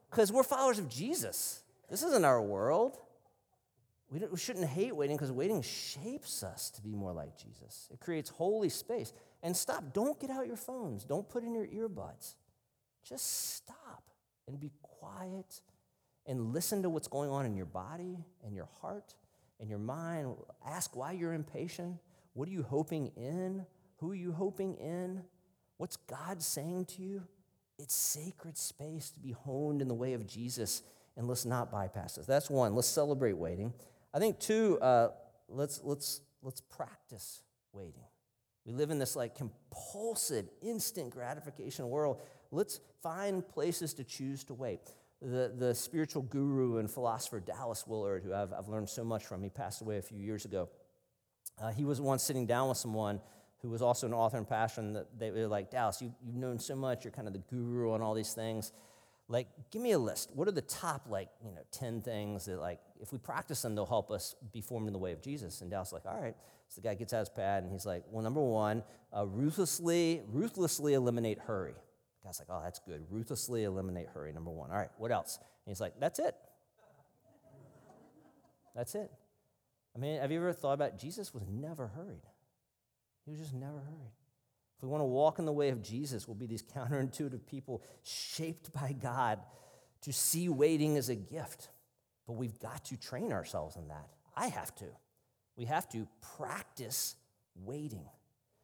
Because 0.10 0.32
we're 0.32 0.44
followers 0.44 0.80
of 0.80 0.88
Jesus. 0.88 1.64
This 1.90 2.02
isn't 2.02 2.24
our 2.24 2.42
world. 2.42 2.98
We, 4.10 4.20
we 4.20 4.38
shouldn't 4.38 4.68
hate 4.68 4.96
waiting 4.96 5.18
because 5.18 5.34
waiting 5.34 5.62
shapes 5.62 6.44
us 6.44 6.70
to 6.70 6.82
be 6.82 6.96
more 6.96 7.12
like 7.12 7.36
Jesus. 7.36 7.90
It 7.92 8.00
creates 8.00 8.30
holy 8.30 8.70
space. 8.70 9.12
And 9.44 9.54
stop. 9.54 9.92
Don't 9.92 10.18
get 10.18 10.30
out 10.30 10.48
your 10.48 10.56
phones. 10.56 11.04
Don't 11.04 11.28
put 11.28 11.44
in 11.44 11.54
your 11.54 11.68
earbuds. 11.68 12.36
Just 13.04 13.58
stop 13.58 14.04
and 14.48 14.58
be 14.62 14.72
quiet 14.82 15.60
and 16.26 16.54
listen 16.54 16.84
to 16.84 16.90
what's 16.90 17.08
going 17.08 17.30
on 17.30 17.46
in 17.46 17.56
your 17.56 17.66
body 17.66 18.26
and 18.46 18.56
your 18.56 18.70
heart 18.82 19.14
and 19.60 19.70
your 19.70 19.80
mind. 19.80 20.36
Ask 20.66 20.96
why 20.96 21.14
you're 21.14 21.34
impatient. 21.34 21.98
What 22.34 22.48
are 22.48 22.52
you 22.52 22.64
hoping 22.64 23.12
in? 23.16 23.66
Who 23.98 24.12
are 24.12 24.16
you 24.16 24.32
hoping 24.32 24.76
in? 24.76 25.24
What's 25.78 25.98
God 25.98 26.42
saying 26.42 26.86
to 26.86 27.02
you? 27.02 27.24
It's 27.78 27.96
sacred 27.96 28.58
space 28.58 29.10
to 29.12 29.20
be 29.20 29.32
honed 29.32 29.82
in 29.82 29.88
the 29.88 29.94
way 29.94 30.14
of 30.14 30.28
Jesus 30.28 30.84
and 31.18 31.28
let's 31.28 31.46
not 31.46 31.72
bypass 31.72 32.16
this. 32.16 32.26
That's 32.26 32.50
one. 32.50 32.76
Let's 32.76 32.88
celebrate 32.88 33.38
waiting. 33.38 33.74
I 34.14 34.20
think 34.20 34.40
two. 34.40 34.80
Uh, 34.80 35.10
let's 35.50 35.82
let's 35.84 36.22
let's 36.42 36.62
practice 36.62 37.42
waiting. 37.74 38.04
We 38.66 38.74
live 38.74 38.92
in 38.92 39.00
this 39.00 39.16
like 39.16 39.36
compulsive, 39.36 40.48
instant 40.62 41.10
gratification 41.10 41.90
world. 41.90 42.22
Let's 42.52 42.80
find 43.02 43.48
places 43.48 43.94
to 43.96 44.04
choose 44.04 44.44
to 44.46 44.54
wait. 44.54 44.94
The, 45.22 45.54
the 45.56 45.76
spiritual 45.76 46.24
guru 46.24 46.78
and 46.78 46.90
philosopher 46.90 47.40
Dallas 47.40 47.86
Willard, 47.86 48.24
who 48.24 48.34
I've, 48.34 48.52
I've 48.54 48.68
learned 48.68 48.90
so 48.90 49.04
much 49.04 49.26
from, 49.26 49.44
he 49.44 49.50
passed 49.50 49.82
away 49.82 49.98
a 49.98 50.02
few 50.02 50.18
years 50.18 50.46
ago. 50.46 50.70
Uh, 51.62 51.72
he 51.72 51.86
was 51.86 52.02
once 52.02 52.24
sitting 52.24 52.48
down 52.48 52.70
with 52.70 52.78
someone 52.78 53.20
who 53.62 53.70
was 53.70 53.84
also 53.84 54.08
an 54.08 54.14
author 54.14 54.38
and 54.38 54.50
pastor, 54.50 54.82
and 54.82 54.98
they 55.20 55.30
were 55.30 55.48
like, 55.48 55.70
Dallas, 55.70 56.02
you, 56.02 56.12
you've 56.26 56.36
known 56.36 56.58
so 56.58 56.76
much, 56.76 57.04
you're 57.04 57.12
kind 57.12 57.28
of 57.28 57.34
the 57.34 57.44
guru 57.52 57.92
on 57.92 58.02
all 58.02 58.16
these 58.16 58.34
things. 58.34 58.72
Like 59.32 59.48
give 59.72 59.82
me 59.82 59.92
a 59.92 59.98
list. 59.98 60.30
What 60.34 60.50
are 60.50 60.52
the 60.52 60.62
top 60.62 61.08
like 61.10 61.30
you 61.44 61.54
know 61.54 61.62
10 61.72 62.02
things 62.02 62.46
that 62.46 62.60
like 62.60 62.82
if 63.00 63.14
we 63.14 63.18
practice 63.18 63.62
them 63.62 63.76
they'll 63.76 63.86
help 63.86 64.12
us 64.12 64.36
be 64.52 64.60
formed 64.60 64.88
in 64.88 64.94
the 64.94 65.00
way 65.00 65.14
of 65.14 65.22
jesus? 65.22 65.62
And 65.62 65.72
dallas 65.72 65.94
like 65.94 66.06
all 66.06 66.22
right. 66.22 66.36
So 66.68 66.82
the 66.82 66.88
guy 66.88 66.96
gets 66.96 67.14
out 67.14 67.20
his 67.20 67.30
pad 67.30 67.64
and 67.64 67.72
he's 67.72 67.86
like 67.86 68.04
well 68.12 68.22
number 68.22 68.42
one 68.42 68.84
uh, 69.16 69.26
ruthlessly 69.26 70.22
ruthlessly 70.28 70.96
eliminate 70.96 71.40
hurry 71.40 71.76
guy's 72.24 72.40
like 72.40 72.48
oh 72.50 72.62
that's 72.64 72.80
good 72.80 73.04
ruthlessly 73.10 73.64
eliminate 73.64 74.08
hurry 74.14 74.32
number 74.32 74.52
one 74.52 74.72
all 74.72 74.78
right 74.78 74.90
what 74.98 75.12
else 75.12 75.38
and 75.38 75.72
he's 75.72 75.82
like 75.82 75.94
that's 76.00 76.20
it 76.20 76.36
that's 78.76 78.96
it 78.96 79.12
i 79.96 80.00
mean 80.00 80.20
have 80.20 80.32
you 80.32 80.40
ever 80.40 80.54
thought 80.54 80.74
about 80.74 80.90
it? 80.90 81.00
jesus 81.00 81.34
was 81.34 81.44
never 81.50 81.88
hurried 81.88 82.26
he 83.26 83.32
was 83.32 83.40
just 83.40 83.54
never 83.54 83.80
hurried 83.80 84.12
if 84.82 84.86
we 84.86 84.90
want 84.90 85.02
to 85.02 85.06
walk 85.06 85.38
in 85.38 85.46
the 85.46 85.52
way 85.54 85.70
of 85.70 85.84
Jesus, 85.84 86.28
we'll 86.28 86.34
be 86.34 86.48
these 86.48 86.64
counterintuitive 86.76 87.46
people 87.46 87.84
shaped 88.02 88.74
by 88.74 88.96
God 89.00 89.38
to 90.02 90.12
see 90.12 90.50
waiting 90.50 90.98
as 90.98 91.10
a 91.10 91.16
gift. 91.16 91.70
But 92.26 92.34
we've 92.34 92.58
got 92.58 92.86
to 92.86 92.98
train 92.98 93.32
ourselves 93.32 93.76
in 93.76 93.90
that. 93.90 94.08
I 94.36 94.48
have 94.48 94.74
to. 94.78 94.86
We 95.56 95.66
have 95.66 95.88
to 95.90 96.08
practice 96.36 97.16
waiting. 97.64 98.06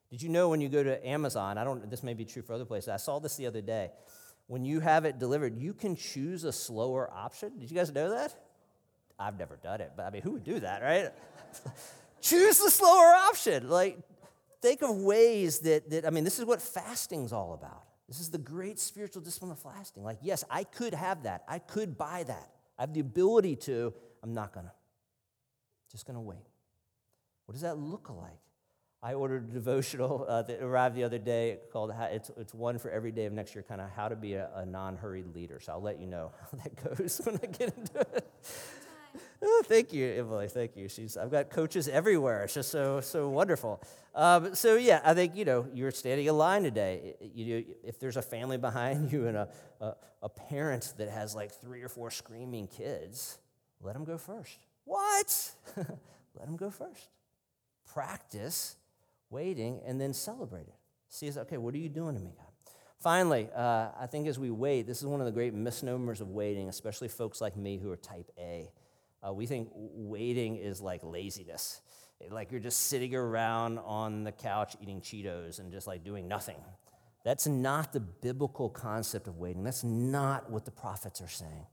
Did 0.09 0.21
you 0.21 0.29
know 0.29 0.49
when 0.49 0.61
you 0.61 0.69
go 0.69 0.83
to 0.83 1.05
Amazon, 1.05 1.57
I 1.57 1.63
don't 1.63 1.89
this 1.89 2.03
may 2.03 2.13
be 2.13 2.25
true 2.25 2.41
for 2.41 2.53
other 2.53 2.65
places. 2.65 2.89
I 2.89 2.97
saw 2.97 3.19
this 3.19 3.35
the 3.35 3.47
other 3.47 3.61
day. 3.61 3.91
When 4.47 4.63
you 4.63 4.79
have 4.79 5.03
it 5.03 5.19
delivered, 5.19 5.57
you 5.57 5.73
can 5.73 5.95
choose 5.95 6.45
a 6.45 6.53
slower 6.53 7.11
option. 7.11 7.59
Did 7.59 7.69
you 7.69 7.75
guys 7.75 7.91
know 7.91 8.11
that? 8.11 8.33
I've 9.19 9.37
never 9.37 9.57
done 9.57 9.81
it, 9.81 9.91
but 9.97 10.05
I 10.05 10.09
mean, 10.09 10.21
who 10.21 10.31
would 10.31 10.43
do 10.43 10.59
that, 10.61 10.81
right? 10.81 11.11
choose 12.21 12.59
the 12.59 12.71
slower 12.71 13.13
option. 13.29 13.67
Like 13.69 13.97
think 14.61 14.81
of 14.81 14.95
ways 14.95 15.59
that, 15.59 15.89
that, 15.89 16.05
I 16.05 16.09
mean, 16.09 16.23
this 16.23 16.39
is 16.39 16.45
what 16.45 16.61
fasting's 16.61 17.33
all 17.33 17.53
about. 17.53 17.83
This 18.07 18.19
is 18.19 18.29
the 18.29 18.37
great 18.37 18.79
spiritual 18.79 19.21
discipline 19.21 19.51
of 19.51 19.59
fasting. 19.59 20.03
Like, 20.03 20.19
yes, 20.21 20.43
I 20.49 20.63
could 20.63 20.93
have 20.93 21.23
that. 21.23 21.43
I 21.47 21.59
could 21.59 21.97
buy 21.97 22.23
that. 22.23 22.51
I 22.77 22.83
have 22.83 22.93
the 22.93 23.01
ability 23.01 23.57
to. 23.57 23.93
I'm 24.23 24.33
not 24.33 24.53
to. 24.53 24.71
Just 25.91 26.07
to 26.07 26.19
wait. 26.19 26.47
What 27.45 27.53
does 27.53 27.61
that 27.61 27.77
look 27.77 28.09
like? 28.09 28.39
I 29.01 29.13
ordered 29.13 29.49
a 29.49 29.53
devotional 29.53 30.25
uh, 30.27 30.41
that 30.43 30.61
arrived 30.61 30.95
the 30.95 31.03
other 31.03 31.19
day 31.19 31.59
called, 31.71 31.93
it's, 32.11 32.31
it's 32.35 32.53
one 32.53 32.79
for 32.79 32.89
every 32.89 33.11
day 33.11 33.25
of 33.25 33.33
next 33.33 33.53
year, 33.53 33.63
kind 33.67 33.79
of 33.79 33.89
how 33.91 34.07
to 34.07 34.15
be 34.15 34.33
a, 34.33 34.49
a 34.55 34.65
non 34.65 34.97
hurried 34.97 35.35
leader. 35.35 35.59
So 35.59 35.73
I'll 35.73 35.81
let 35.81 35.99
you 35.99 36.07
know 36.07 36.31
how 36.41 36.57
that 36.63 36.97
goes 36.97 37.21
when 37.23 37.35
I 37.35 37.45
get 37.45 37.77
into 37.77 37.99
it. 37.99 38.27
Oh, 39.43 39.63
thank 39.65 39.93
you, 39.93 40.07
Emily. 40.07 40.47
Thank 40.47 40.75
you. 40.75 40.89
She's, 40.89 41.15
I've 41.15 41.29
got 41.29 41.51
coaches 41.51 41.87
everywhere. 41.87 42.43
It's 42.43 42.55
just 42.55 42.71
so, 42.71 43.01
so 43.01 43.29
wonderful. 43.29 43.83
Um, 44.15 44.55
so, 44.55 44.77
yeah, 44.77 44.99
I 45.03 45.13
think, 45.13 45.35
you 45.35 45.45
know, 45.45 45.67
you're 45.73 45.91
standing 45.91 46.25
in 46.25 46.35
line 46.35 46.63
today. 46.63 47.13
You, 47.21 47.65
if 47.83 47.99
there's 47.99 48.17
a 48.17 48.23
family 48.23 48.57
behind 48.57 49.11
you 49.11 49.27
and 49.27 49.37
a, 49.37 49.49
a, 49.79 49.93
a 50.23 50.29
parent 50.29 50.95
that 50.97 51.09
has 51.09 51.35
like 51.35 51.51
three 51.51 51.83
or 51.83 51.89
four 51.89 52.09
screaming 52.09 52.65
kids, 52.65 53.37
let 53.79 53.93
them 53.93 54.05
go 54.05 54.17
first. 54.17 54.57
What? 54.85 55.51
let 55.77 56.45
them 56.47 56.55
go 56.55 56.71
first. 56.71 57.09
Practice 57.85 58.75
waiting 59.29 59.81
and 59.85 59.99
then 59.99 60.13
celebrate 60.13 60.67
it. 60.67 60.75
See, 61.09 61.31
okay, 61.37 61.57
what 61.57 61.73
are 61.73 61.79
you 61.79 61.89
doing 61.89 62.15
to 62.15 62.21
me, 62.21 62.33
God? 62.35 62.73
Finally, 62.99 63.49
uh, 63.55 63.89
I 63.99 64.07
think 64.07 64.27
as 64.27 64.39
we 64.39 64.49
wait, 64.49 64.87
this 64.87 64.99
is 64.99 65.05
one 65.05 65.19
of 65.19 65.25
the 65.25 65.31
great 65.31 65.53
misnomers 65.53 66.19
of 66.19 66.29
waiting, 66.29 66.67
especially 66.67 67.07
folks 67.07 67.39
like 67.39 67.55
me 67.55 67.77
who 67.77 67.91
are 67.91 67.97
type 67.97 68.31
A. 68.39 68.71
Uh, 69.25 69.33
we 69.33 69.45
think 69.45 69.69
waiting 69.73 70.55
is 70.55 70.81
like 70.81 71.01
laziness. 71.03 71.81
Like 72.29 72.51
you're 72.51 72.59
just 72.59 72.87
sitting 72.87 73.13
around 73.13 73.77
on 73.79 74.23
the 74.23 74.31
couch 74.31 74.75
eating 74.81 75.01
Cheetos 75.01 75.59
and 75.59 75.71
just 75.71 75.85
like 75.85 76.03
doing 76.03 76.27
nothing. 76.27 76.57
That's 77.23 77.45
not 77.45 77.93
the 77.93 77.99
biblical 77.99 78.69
concept 78.69 79.27
of 79.27 79.37
waiting. 79.37 79.63
That's 79.63 79.83
not 79.83 80.49
what 80.49 80.65
the 80.65 80.71
prophets 80.71 81.21
are 81.21 81.27
saying. 81.27 81.67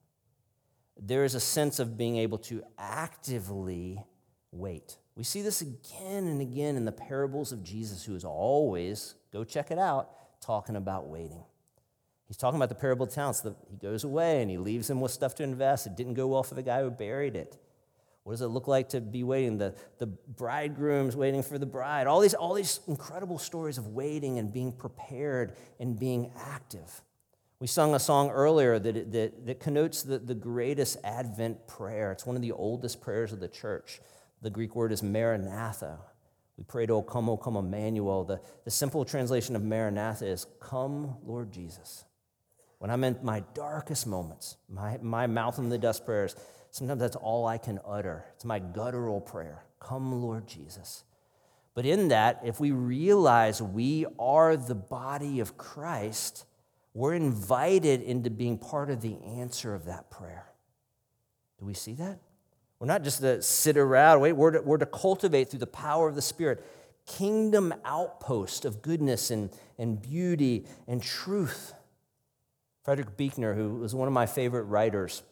There 1.01 1.25
is 1.25 1.35
a 1.35 1.41
sense 1.41 1.79
of 1.79 1.97
being 1.97 2.19
able 2.19 2.39
to 2.39 2.63
actively 2.79 4.05
wait. 4.53 4.99
We 5.17 5.23
see 5.23 5.43
this 5.43 5.61
again 5.61 6.27
and 6.27 6.41
again 6.41 6.77
in 6.77 6.85
the 6.85 6.93
parables 6.93 7.53
of 7.53 7.63
Jesus, 7.63 8.05
who 8.05 8.15
is 8.17 8.25
always, 8.25 9.15
go 9.33 9.45
check 9.45 9.71
it 9.71 9.79
out, 9.79 10.11
talking 10.41 10.77
about 10.77 11.07
waiting. 11.07 11.45
He's 12.27 12.37
talking 12.37 12.57
about 12.57 12.69
the 12.69 12.75
parable 12.75 13.07
of 13.07 13.13
talents. 13.13 13.43
He 13.71 13.77
goes 13.77 14.03
away 14.03 14.43
and 14.43 14.51
he 14.51 14.59
leaves 14.59 14.91
him 14.91 15.01
with 15.01 15.13
stuff 15.13 15.35
to 15.37 15.43
invest. 15.43 15.87
It 15.87 15.97
didn't 15.97 16.15
go 16.15 16.27
well 16.27 16.43
for 16.43 16.55
the 16.55 16.63
guy 16.63 16.83
who 16.83 16.91
buried 16.91 17.37
it. 17.37 17.57
What 18.25 18.33
does 18.33 18.41
it 18.41 18.47
look 18.47 18.67
like 18.67 18.89
to 18.89 19.03
be 19.03 19.23
waiting? 19.23 19.59
The, 19.59 19.75
the 19.99 20.07
bridegroom's 20.07 21.15
waiting 21.15 21.43
for 21.43 21.59
the 21.59 21.67
bride. 21.67 22.07
All 22.07 22.21
these, 22.21 22.33
all 22.33 22.55
these 22.55 22.81
incredible 22.89 23.39
stories 23.39 23.77
of 23.77 23.89
waiting 23.89 24.39
and 24.39 24.51
being 24.51 24.73
prepared 24.73 25.57
and 25.79 25.99
being 25.99 26.33
active. 26.39 27.03
We 27.61 27.67
sung 27.67 27.95
a 27.95 27.99
song 27.99 28.31
earlier 28.31 28.79
that, 28.79 29.13
that, 29.13 29.47
that 29.47 29.61
connotes 29.61 30.03
the, 30.03 30.19
the 30.19 30.35
greatest 30.35 30.97
Advent 31.05 31.69
prayer. 31.69 32.13
It's 32.13 32.25
one 32.25 32.35
of 32.35 32.43
the 32.43 32.53
oldest 32.53 33.03
prayers 33.03 33.33
of 33.33 33.41
the 33.41 33.49
church. 33.49 34.01
The 34.45 34.51
Greek 34.51 34.77
word 34.77 34.93
is 34.93 35.03
Maranatha. 35.03 36.01
We 36.59 36.65
prayed, 36.65 36.91
O 36.91 37.01
come, 37.01 37.31
O 37.31 37.39
come, 37.39 37.57
Emmanuel. 37.57 38.25
The, 38.25 38.43
the 38.67 38.71
simple 38.71 39.03
translation 39.07 39.57
of 39.57 39.63
Maranatha 39.63 40.27
is, 40.27 40.47
Come, 40.61 41.17
Lord 41.25 41.51
Jesus. 41.51 42.05
When 42.77 42.91
I'm 42.91 43.05
in 43.05 43.17
my 43.23 43.43
darkest 43.55 44.07
moments, 44.07 44.59
my, 44.69 44.99
my 45.01 45.27
mouth 45.27 45.59
in 45.59 45.71
the 45.71 45.79
dust 45.79 46.05
prayers, 46.05 46.37
sometimes 46.71 47.01
that's 47.01 47.17
all 47.17 47.47
I 47.47 47.57
can 47.57 47.81
utter. 47.89 48.27
It's 48.35 48.45
my 48.45 48.59
guttural 48.59 49.23
prayer. 49.23 49.65
Come, 49.81 50.21
Lord 50.21 50.47
Jesus. 50.47 51.05
But 51.73 51.87
in 51.87 52.09
that, 52.09 52.43
if 52.45 52.61
we 52.61 52.71
realize 52.71 53.63
we 53.63 54.05
are 54.19 54.59
the 54.59 54.75
body 54.75 55.41
of 55.41 55.57
Christ, 55.57 56.45
we're 56.93 57.15
invited 57.15 58.03
into 58.03 58.29
being 58.29 58.59
part 58.59 58.91
of 58.91 59.01
the 59.01 59.17
answer 59.25 59.75
of 59.75 59.87
that 59.87 60.11
prayer. 60.11 60.53
Do 61.59 61.65
we 61.65 61.73
see 61.73 61.95
that? 61.95 62.19
We're 62.85 62.89
not 62.89 63.03
just 63.03 63.23
to 63.23 63.41
sit 63.41 63.79
around, 63.79 64.21
wait, 64.21 64.35
we're 64.35 64.51
to, 64.51 64.61
we're 64.61 64.77
to 64.77 64.85
cultivate 64.85 65.49
through 65.49 65.61
the 65.61 65.67
power 65.67 66.07
of 66.07 66.17
the 66.17 66.21
Spirit 66.21 66.63
kingdom 67.07 67.73
outpost 67.83 68.67
of 68.67 68.83
goodness 68.83 69.31
and, 69.31 69.49
and 69.79 70.03
beauty 70.03 70.67
and 70.87 71.03
truth. 71.03 71.73
Frederick 72.83 73.17
Buechner, 73.17 73.55
who 73.55 73.77
was 73.77 73.95
one 73.95 74.07
of 74.07 74.13
my 74.13 74.27
favorite 74.27 74.65
writers, 74.65 75.23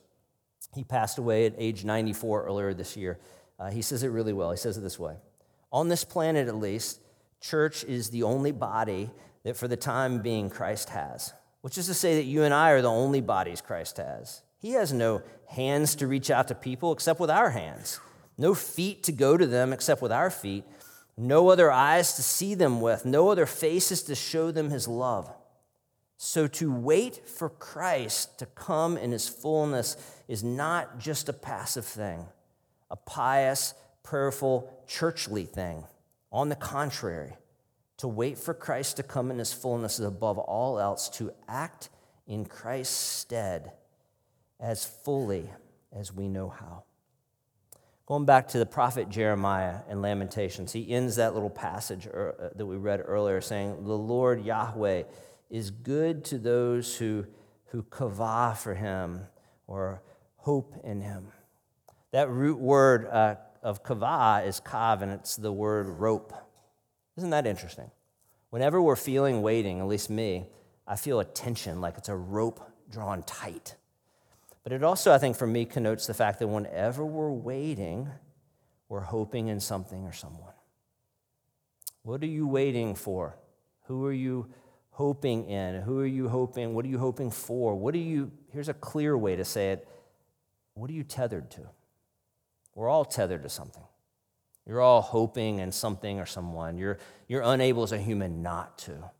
he 0.74 0.82
passed 0.82 1.18
away 1.18 1.44
at 1.44 1.53
age 1.59 1.84
94 1.84 2.46
earlier 2.46 2.72
this 2.72 2.96
year. 2.96 3.18
Uh, 3.59 3.70
he 3.70 3.82
says 3.82 4.03
it 4.03 4.09
really 4.09 4.32
well. 4.32 4.50
He 4.50 4.57
says 4.57 4.78
it 4.78 4.80
this 4.80 4.98
way 4.98 5.16
On 5.70 5.90
this 5.90 6.05
planet, 6.05 6.48
at 6.48 6.57
least, 6.57 7.03
church 7.42 7.84
is 7.84 8.09
the 8.09 8.22
only 8.22 8.53
body 8.53 9.11
that 9.42 9.59
for 9.59 9.68
the 9.68 9.76
time 9.76 10.22
being 10.22 10.48
Christ 10.48 10.88
has, 10.88 11.34
which 11.61 11.76
is 11.76 11.84
to 11.88 11.92
say 11.92 12.16
that 12.16 12.24
you 12.24 12.44
and 12.44 12.55
I 12.55 12.70
are 12.70 12.80
the 12.80 12.88
only 12.88 13.20
bodies 13.20 13.61
Christ 13.61 13.98
has. 13.98 14.40
He 14.62 14.70
has 14.72 14.92
no 14.92 15.22
hands 15.48 15.96
to 15.96 16.06
reach 16.06 16.30
out 16.30 16.46
to 16.48 16.54
people 16.54 16.92
except 16.92 17.18
with 17.18 17.30
our 17.30 17.50
hands, 17.50 17.98
no 18.38 18.54
feet 18.54 19.02
to 19.02 19.12
go 19.12 19.36
to 19.36 19.46
them 19.46 19.72
except 19.72 20.00
with 20.00 20.12
our 20.12 20.30
feet, 20.30 20.64
no 21.16 21.48
other 21.48 21.70
eyes 21.70 22.14
to 22.14 22.22
see 22.22 22.54
them 22.54 22.80
with, 22.80 23.04
no 23.04 23.28
other 23.28 23.44
faces 23.44 24.04
to 24.04 24.14
show 24.14 24.52
them 24.52 24.70
his 24.70 24.86
love. 24.86 25.28
So 26.16 26.46
to 26.46 26.72
wait 26.72 27.28
for 27.28 27.48
Christ 27.48 28.38
to 28.38 28.46
come 28.46 28.96
in 28.96 29.10
his 29.10 29.28
fullness 29.28 29.96
is 30.28 30.44
not 30.44 31.00
just 31.00 31.28
a 31.28 31.32
passive 31.32 31.84
thing, 31.84 32.26
a 32.88 32.94
pious, 32.94 33.74
prayerful, 34.04 34.72
churchly 34.86 35.44
thing. 35.44 35.82
On 36.30 36.48
the 36.48 36.56
contrary, 36.56 37.32
to 37.96 38.06
wait 38.06 38.38
for 38.38 38.54
Christ 38.54 38.96
to 38.98 39.02
come 39.02 39.32
in 39.32 39.38
his 39.38 39.52
fullness 39.52 39.98
is 39.98 40.06
above 40.06 40.38
all 40.38 40.78
else 40.78 41.08
to 41.10 41.32
act 41.48 41.88
in 42.28 42.44
Christ's 42.44 42.94
stead 42.94 43.72
as 44.62 44.84
fully 44.86 45.50
as 45.92 46.12
we 46.12 46.28
know 46.28 46.48
how. 46.48 46.84
Going 48.06 48.24
back 48.24 48.48
to 48.48 48.58
the 48.58 48.66
prophet 48.66 49.08
Jeremiah 49.08 49.80
in 49.90 50.00
Lamentations, 50.00 50.72
he 50.72 50.90
ends 50.90 51.16
that 51.16 51.34
little 51.34 51.50
passage 51.50 52.06
uh, 52.06 52.48
that 52.54 52.66
we 52.66 52.76
read 52.76 53.02
earlier 53.04 53.40
saying, 53.40 53.84
The 53.84 53.96
Lord 53.96 54.44
Yahweh 54.44 55.02
is 55.50 55.70
good 55.70 56.24
to 56.26 56.38
those 56.38 56.96
who, 56.96 57.26
who 57.66 57.82
kavah 57.82 58.56
for 58.56 58.74
him 58.74 59.22
or 59.66 60.02
hope 60.36 60.74
in 60.84 61.00
him. 61.00 61.28
That 62.12 62.28
root 62.28 62.58
word 62.58 63.06
uh, 63.06 63.36
of 63.62 63.82
kavah 63.82 64.46
is 64.46 64.60
kav, 64.60 65.02
and 65.02 65.10
it's 65.10 65.36
the 65.36 65.52
word 65.52 65.88
rope. 65.88 66.34
Isn't 67.16 67.30
that 67.30 67.46
interesting? 67.46 67.90
Whenever 68.50 68.82
we're 68.82 68.96
feeling 68.96 69.42
waiting, 69.42 69.80
at 69.80 69.86
least 69.86 70.10
me, 70.10 70.46
I 70.86 70.96
feel 70.96 71.20
a 71.20 71.24
tension 71.24 71.80
like 71.80 71.96
it's 71.96 72.08
a 72.08 72.16
rope 72.16 72.60
drawn 72.90 73.22
tight. 73.22 73.76
But 74.62 74.72
it 74.72 74.82
also, 74.84 75.12
I 75.12 75.18
think, 75.18 75.36
for 75.36 75.46
me, 75.46 75.64
connotes 75.64 76.06
the 76.06 76.14
fact 76.14 76.38
that 76.38 76.46
whenever 76.46 77.04
we're 77.04 77.32
waiting, 77.32 78.08
we're 78.88 79.00
hoping 79.00 79.48
in 79.48 79.58
something 79.58 80.04
or 80.04 80.12
someone. 80.12 80.52
What 82.02 82.22
are 82.22 82.26
you 82.26 82.46
waiting 82.46 82.94
for? 82.94 83.36
Who 83.86 84.06
are 84.06 84.12
you 84.12 84.52
hoping 84.90 85.48
in? 85.48 85.82
Who 85.82 85.98
are 86.00 86.06
you 86.06 86.28
hoping? 86.28 86.74
What 86.74 86.84
are 86.84 86.88
you 86.88 86.98
hoping 86.98 87.30
for? 87.30 87.74
What 87.74 87.94
are 87.94 87.98
you, 87.98 88.30
here's 88.52 88.68
a 88.68 88.74
clear 88.74 89.16
way 89.16 89.36
to 89.36 89.44
say 89.44 89.72
it. 89.72 89.88
What 90.74 90.90
are 90.90 90.94
you 90.94 91.04
tethered 91.04 91.50
to? 91.52 91.62
We're 92.74 92.88
all 92.88 93.04
tethered 93.04 93.42
to 93.42 93.48
something. 93.48 93.84
You're 94.66 94.80
all 94.80 95.02
hoping 95.02 95.58
in 95.58 95.72
something 95.72 96.20
or 96.20 96.26
someone. 96.26 96.78
You're, 96.78 96.98
you're 97.26 97.42
unable 97.42 97.82
as 97.82 97.92
a 97.92 97.98
human 97.98 98.42
not 98.42 98.78
to 98.78 99.10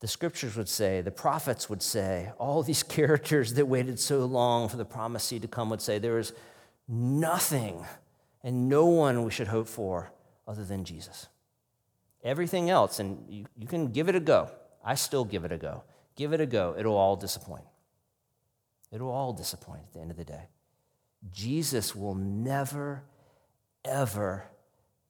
the 0.00 0.08
scriptures 0.08 0.56
would 0.56 0.68
say, 0.68 1.00
the 1.00 1.10
prophets 1.10 1.68
would 1.68 1.82
say, 1.82 2.30
all 2.38 2.62
these 2.62 2.82
characters 2.98 3.54
that 3.54 3.66
waited 3.66 3.98
so 3.98 4.24
long 4.24 4.68
for 4.68 4.76
the 4.76 4.84
promised 4.84 5.28
seed 5.28 5.42
to 5.42 5.48
come 5.48 5.70
would 5.70 5.82
say, 5.82 5.98
there 5.98 6.18
is 6.18 6.32
nothing 6.86 7.84
and 8.42 8.68
no 8.68 8.86
one 8.86 9.24
we 9.24 9.30
should 9.30 9.48
hope 9.48 9.68
for 9.68 10.12
other 10.46 10.64
than 10.64 10.84
Jesus. 10.84 11.26
Everything 12.24 12.70
else, 12.70 12.98
and 12.98 13.24
you, 13.28 13.46
you 13.56 13.66
can 13.66 13.88
give 13.88 14.08
it 14.08 14.14
a 14.14 14.20
go. 14.20 14.50
I 14.84 14.94
still 14.94 15.24
give 15.24 15.44
it 15.44 15.52
a 15.52 15.58
go. 15.58 15.84
Give 16.16 16.32
it 16.32 16.40
a 16.40 16.46
go. 16.46 16.74
It'll 16.78 16.96
all 16.96 17.16
disappoint. 17.16 17.64
It'll 18.90 19.10
all 19.10 19.32
disappoint 19.32 19.82
at 19.86 19.92
the 19.92 20.00
end 20.00 20.10
of 20.10 20.16
the 20.16 20.24
day. 20.24 20.48
Jesus 21.30 21.94
will 21.94 22.14
never, 22.14 23.02
ever 23.84 24.44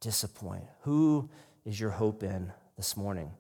disappoint. 0.01 0.65
Who 0.81 1.31
is 1.65 1.79
your 1.79 1.91
hope 1.91 2.23
in 2.23 2.53
this 2.77 2.97
morning? 2.97 3.31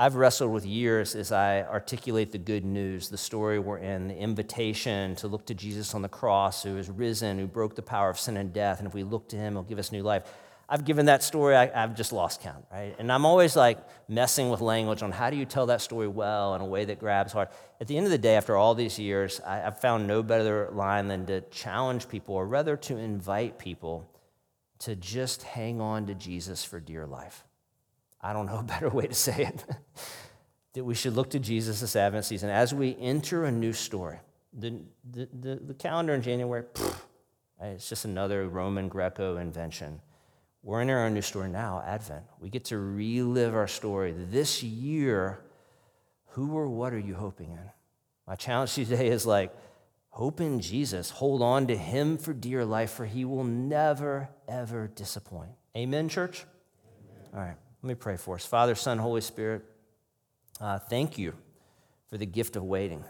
I've 0.00 0.14
wrestled 0.14 0.50
with 0.50 0.64
years 0.64 1.14
as 1.14 1.30
I 1.30 1.60
articulate 1.60 2.32
the 2.32 2.38
good 2.38 2.64
news, 2.64 3.10
the 3.10 3.18
story 3.18 3.58
we're 3.58 3.76
in, 3.76 4.08
the 4.08 4.16
invitation 4.16 5.14
to 5.16 5.28
look 5.28 5.44
to 5.44 5.54
Jesus 5.54 5.94
on 5.94 6.00
the 6.00 6.08
cross, 6.08 6.62
who 6.62 6.78
is 6.78 6.88
risen, 6.88 7.38
who 7.38 7.46
broke 7.46 7.74
the 7.74 7.82
power 7.82 8.08
of 8.08 8.18
sin 8.18 8.38
and 8.38 8.50
death. 8.50 8.78
And 8.78 8.88
if 8.88 8.94
we 8.94 9.02
look 9.02 9.28
to 9.28 9.36
him, 9.36 9.52
he'll 9.52 9.62
give 9.62 9.78
us 9.78 9.92
new 9.92 10.02
life. 10.02 10.22
I've 10.70 10.86
given 10.86 11.04
that 11.04 11.22
story, 11.22 11.54
I, 11.54 11.66
have 11.66 11.94
just 11.94 12.14
lost 12.14 12.40
count, 12.40 12.64
right? 12.72 12.96
And 12.98 13.12
I'm 13.12 13.26
always 13.26 13.56
like 13.56 13.76
messing 14.08 14.48
with 14.48 14.62
language 14.62 15.02
on 15.02 15.12
how 15.12 15.28
do 15.28 15.36
you 15.36 15.44
tell 15.44 15.66
that 15.66 15.82
story 15.82 16.08
well 16.08 16.54
in 16.54 16.62
a 16.62 16.66
way 16.66 16.86
that 16.86 16.98
grabs 16.98 17.34
hard. 17.34 17.48
At 17.78 17.86
the 17.86 17.98
end 17.98 18.06
of 18.06 18.10
the 18.10 18.16
day, 18.16 18.36
after 18.36 18.56
all 18.56 18.74
these 18.74 18.98
years, 18.98 19.38
I, 19.46 19.56
have 19.56 19.82
found 19.82 20.06
no 20.06 20.22
better 20.22 20.70
line 20.72 21.08
than 21.08 21.26
to 21.26 21.42
challenge 21.50 22.08
people, 22.08 22.36
or 22.36 22.46
rather 22.46 22.74
to 22.74 22.96
invite 22.96 23.58
people 23.58 24.10
to 24.78 24.96
just 24.96 25.42
hang 25.42 25.78
on 25.78 26.06
to 26.06 26.14
Jesus 26.14 26.64
for 26.64 26.80
dear 26.80 27.06
life. 27.06 27.44
I 28.22 28.32
don't 28.32 28.46
know 28.46 28.58
a 28.58 28.62
better 28.74 28.88
way 28.88 29.06
to 29.06 29.14
say 29.14 29.44
it, 29.46 29.64
that 30.74 30.84
we 30.84 30.94
should 30.94 31.14
look 31.14 31.30
to 31.30 31.38
Jesus 31.38 31.80
this 31.80 31.96
Advent 31.96 32.24
season 32.24 32.50
as 32.50 32.74
we 32.74 32.96
enter 33.00 33.44
a 33.44 33.52
new 33.52 33.72
story. 33.72 34.18
The, 34.52 34.80
the, 35.08 35.28
the, 35.32 35.56
the 35.56 35.74
calendar 35.74 36.14
in 36.14 36.22
January, 36.22 36.64
pff, 36.64 37.00
it's 37.62 37.88
just 37.88 38.04
another 38.04 38.48
Roman 38.48 38.88
Greco 38.88 39.36
invention. 39.36 40.00
We're 40.62 40.82
in 40.82 40.90
our 40.90 41.08
new 41.08 41.22
story 41.22 41.48
now, 41.48 41.82
Advent. 41.86 42.24
We 42.38 42.50
get 42.50 42.64
to 42.66 42.78
relive 42.78 43.54
our 43.54 43.68
story. 43.68 44.12
This 44.12 44.62
year, 44.62 45.40
who 46.30 46.52
or 46.52 46.68
what 46.68 46.92
are 46.92 46.98
you 46.98 47.14
hoping 47.14 47.52
in? 47.52 47.70
My 48.26 48.34
challenge 48.34 48.74
today 48.74 49.08
is 49.08 49.26
like, 49.26 49.54
hope 50.10 50.40
in 50.40 50.60
Jesus. 50.60 51.10
Hold 51.10 51.42
on 51.42 51.66
to 51.68 51.76
him 51.76 52.18
for 52.18 52.32
dear 52.32 52.64
life, 52.64 52.90
for 52.92 53.06
he 53.06 53.24
will 53.24 53.44
never, 53.44 54.28
ever 54.48 54.88
disappoint. 54.88 55.52
Amen, 55.76 56.08
church? 56.08 56.44
Amen. 56.84 57.28
All 57.34 57.40
right. 57.40 57.56
Let 57.82 57.88
me 57.88 57.94
pray 57.94 58.16
for 58.16 58.34
us. 58.34 58.44
Father, 58.44 58.74
Son, 58.74 58.98
Holy 58.98 59.22
Spirit, 59.22 59.64
uh, 60.60 60.78
thank 60.78 61.16
you 61.16 61.34
for 62.08 62.18
the 62.18 62.26
gift 62.26 62.56
of 62.56 62.62
waiting. 62.62 63.04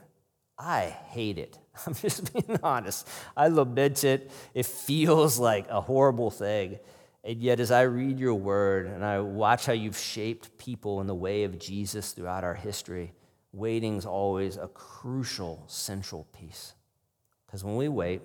I 0.56 0.96
hate 1.08 1.38
it. 1.38 1.58
I'm 1.86 1.94
just 1.94 2.32
being 2.32 2.58
honest. 2.62 3.08
I 3.36 3.48
lament 3.48 4.04
it. 4.04 4.30
It 4.54 4.66
feels 4.66 5.38
like 5.38 5.68
a 5.68 5.80
horrible 5.80 6.30
thing. 6.30 6.78
And 7.24 7.40
yet, 7.40 7.60
as 7.60 7.70
I 7.70 7.82
read 7.82 8.18
your 8.18 8.34
word 8.34 8.86
and 8.86 9.04
I 9.04 9.20
watch 9.20 9.66
how 9.66 9.72
you've 9.72 9.98
shaped 9.98 10.56
people 10.56 11.00
in 11.00 11.06
the 11.06 11.14
way 11.14 11.44
of 11.44 11.58
Jesus 11.58 12.12
throughout 12.12 12.44
our 12.44 12.54
history, 12.54 13.12
waiting's 13.52 14.06
always 14.06 14.56
a 14.56 14.68
crucial, 14.68 15.64
central 15.66 16.24
piece. 16.32 16.74
Because 17.46 17.64
when 17.64 17.76
we 17.76 17.88
wait, 17.88 18.22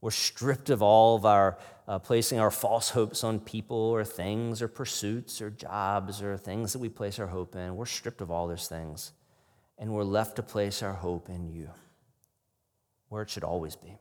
we're 0.00 0.10
stripped 0.10 0.70
of 0.70 0.82
all 0.82 1.16
of 1.16 1.26
our 1.26 1.58
uh, 1.86 1.98
placing 1.98 2.38
our 2.38 2.50
false 2.50 2.90
hopes 2.90 3.24
on 3.24 3.40
people 3.40 3.76
or 3.76 4.04
things 4.04 4.62
or 4.62 4.68
pursuits 4.68 5.42
or 5.42 5.50
jobs 5.50 6.22
or 6.22 6.36
things 6.36 6.72
that 6.72 6.78
we 6.78 6.88
place 6.88 7.18
our 7.18 7.26
hope 7.26 7.56
in. 7.56 7.76
We're 7.76 7.86
stripped 7.86 8.20
of 8.20 8.30
all 8.30 8.46
those 8.46 8.68
things. 8.68 9.12
And 9.76 9.92
we're 9.92 10.04
left 10.04 10.36
to 10.36 10.42
place 10.42 10.82
our 10.82 10.92
hope 10.92 11.28
in 11.28 11.48
you, 11.48 11.70
where 13.08 13.22
it 13.22 13.30
should 13.30 13.44
always 13.44 13.76
be. 13.76 13.96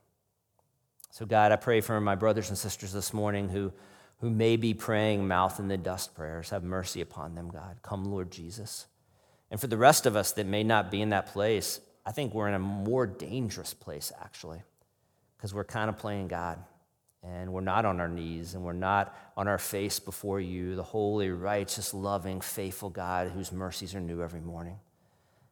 So, 1.09 1.25
God, 1.25 1.51
I 1.51 1.55
pray 1.55 1.81
for 1.81 1.99
my 1.99 2.15
brothers 2.15 2.49
and 2.49 2.57
sisters 2.57 2.91
this 2.91 3.13
morning 3.13 3.49
who, 3.49 3.71
who 4.19 4.29
may 4.29 4.55
be 4.57 4.73
praying 4.73 5.27
mouth 5.27 5.59
in 5.59 5.69
the 5.69 5.77
dust 5.77 6.13
prayers. 6.13 6.49
Have 6.49 6.63
mercy 6.63 7.01
upon 7.01 7.33
them, 7.33 7.49
God. 7.49 7.77
Come, 7.81 8.05
Lord 8.05 8.29
Jesus. 8.29 8.87
And 9.49 9.59
for 9.59 9.67
the 9.67 9.77
rest 9.77 10.05
of 10.05 10.15
us 10.15 10.33
that 10.33 10.45
may 10.45 10.63
not 10.63 10.91
be 10.91 11.01
in 11.01 11.09
that 11.09 11.27
place, 11.27 11.79
I 12.05 12.11
think 12.11 12.33
we're 12.33 12.49
in 12.49 12.53
a 12.53 12.59
more 12.59 13.07
dangerous 13.07 13.73
place, 13.73 14.11
actually 14.21 14.61
because 15.39 15.53
we're 15.53 15.63
kind 15.63 15.89
of 15.89 15.97
playing 15.97 16.27
God 16.27 16.59
and 17.23 17.53
we're 17.53 17.61
not 17.61 17.85
on 17.85 18.01
our 18.01 18.09
knees 18.09 18.55
and 18.55 18.63
we're 18.63 18.73
not 18.73 19.15
on 19.37 19.47
our 19.47 19.57
face 19.57 19.97
before 19.97 20.41
you, 20.41 20.75
the 20.75 20.83
holy, 20.83 21.29
righteous, 21.29 21.93
loving, 21.93 22.41
faithful 22.41 22.89
God 22.89 23.29
whose 23.29 23.53
mercies 23.53 23.95
are 23.95 24.01
new 24.01 24.21
every 24.21 24.41
morning. 24.41 24.79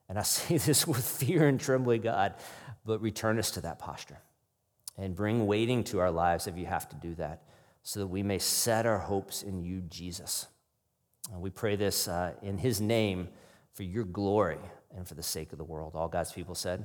And 0.10 0.20
I 0.20 0.22
say 0.24 0.58
this 0.58 0.86
with 0.86 1.06
fear 1.06 1.48
and 1.48 1.58
trembling, 1.58 2.02
God, 2.02 2.34
but 2.86 3.02
return 3.02 3.40
us 3.40 3.52
to 3.52 3.62
that 3.62 3.80
posture 3.80 4.20
and 4.98 5.16
bring 5.16 5.48
waiting 5.48 5.86
to 5.86 6.00
our 6.00 6.12
lives 6.12 6.48
if 6.48 6.58
you 6.58 6.66
have 6.66 6.90
to 6.90 6.96
do 6.98 7.16
that, 7.16 7.44
so 7.84 8.02
that 8.02 8.08
we 8.08 8.24
may 8.24 8.40
set 8.40 8.86
our 8.86 8.98
hopes 8.98 9.44
in 9.44 9.64
you, 9.64 9.82
Jesus. 9.82 10.48
And 11.32 11.42
we 11.42 11.50
pray 11.50 11.78
this 11.78 12.10
uh, 12.10 12.34
in 12.42 12.58
his 12.58 12.82
name 12.82 13.30
for 13.74 13.84
your 13.84 14.04
glory 14.04 14.58
and 14.96 15.08
for 15.08 15.14
the 15.14 15.24
sake 15.24 15.52
of 15.52 15.58
the 15.58 15.64
world. 15.64 15.94
All 15.96 16.08
God's 16.08 16.34
people 16.34 16.56
said, 16.56 16.84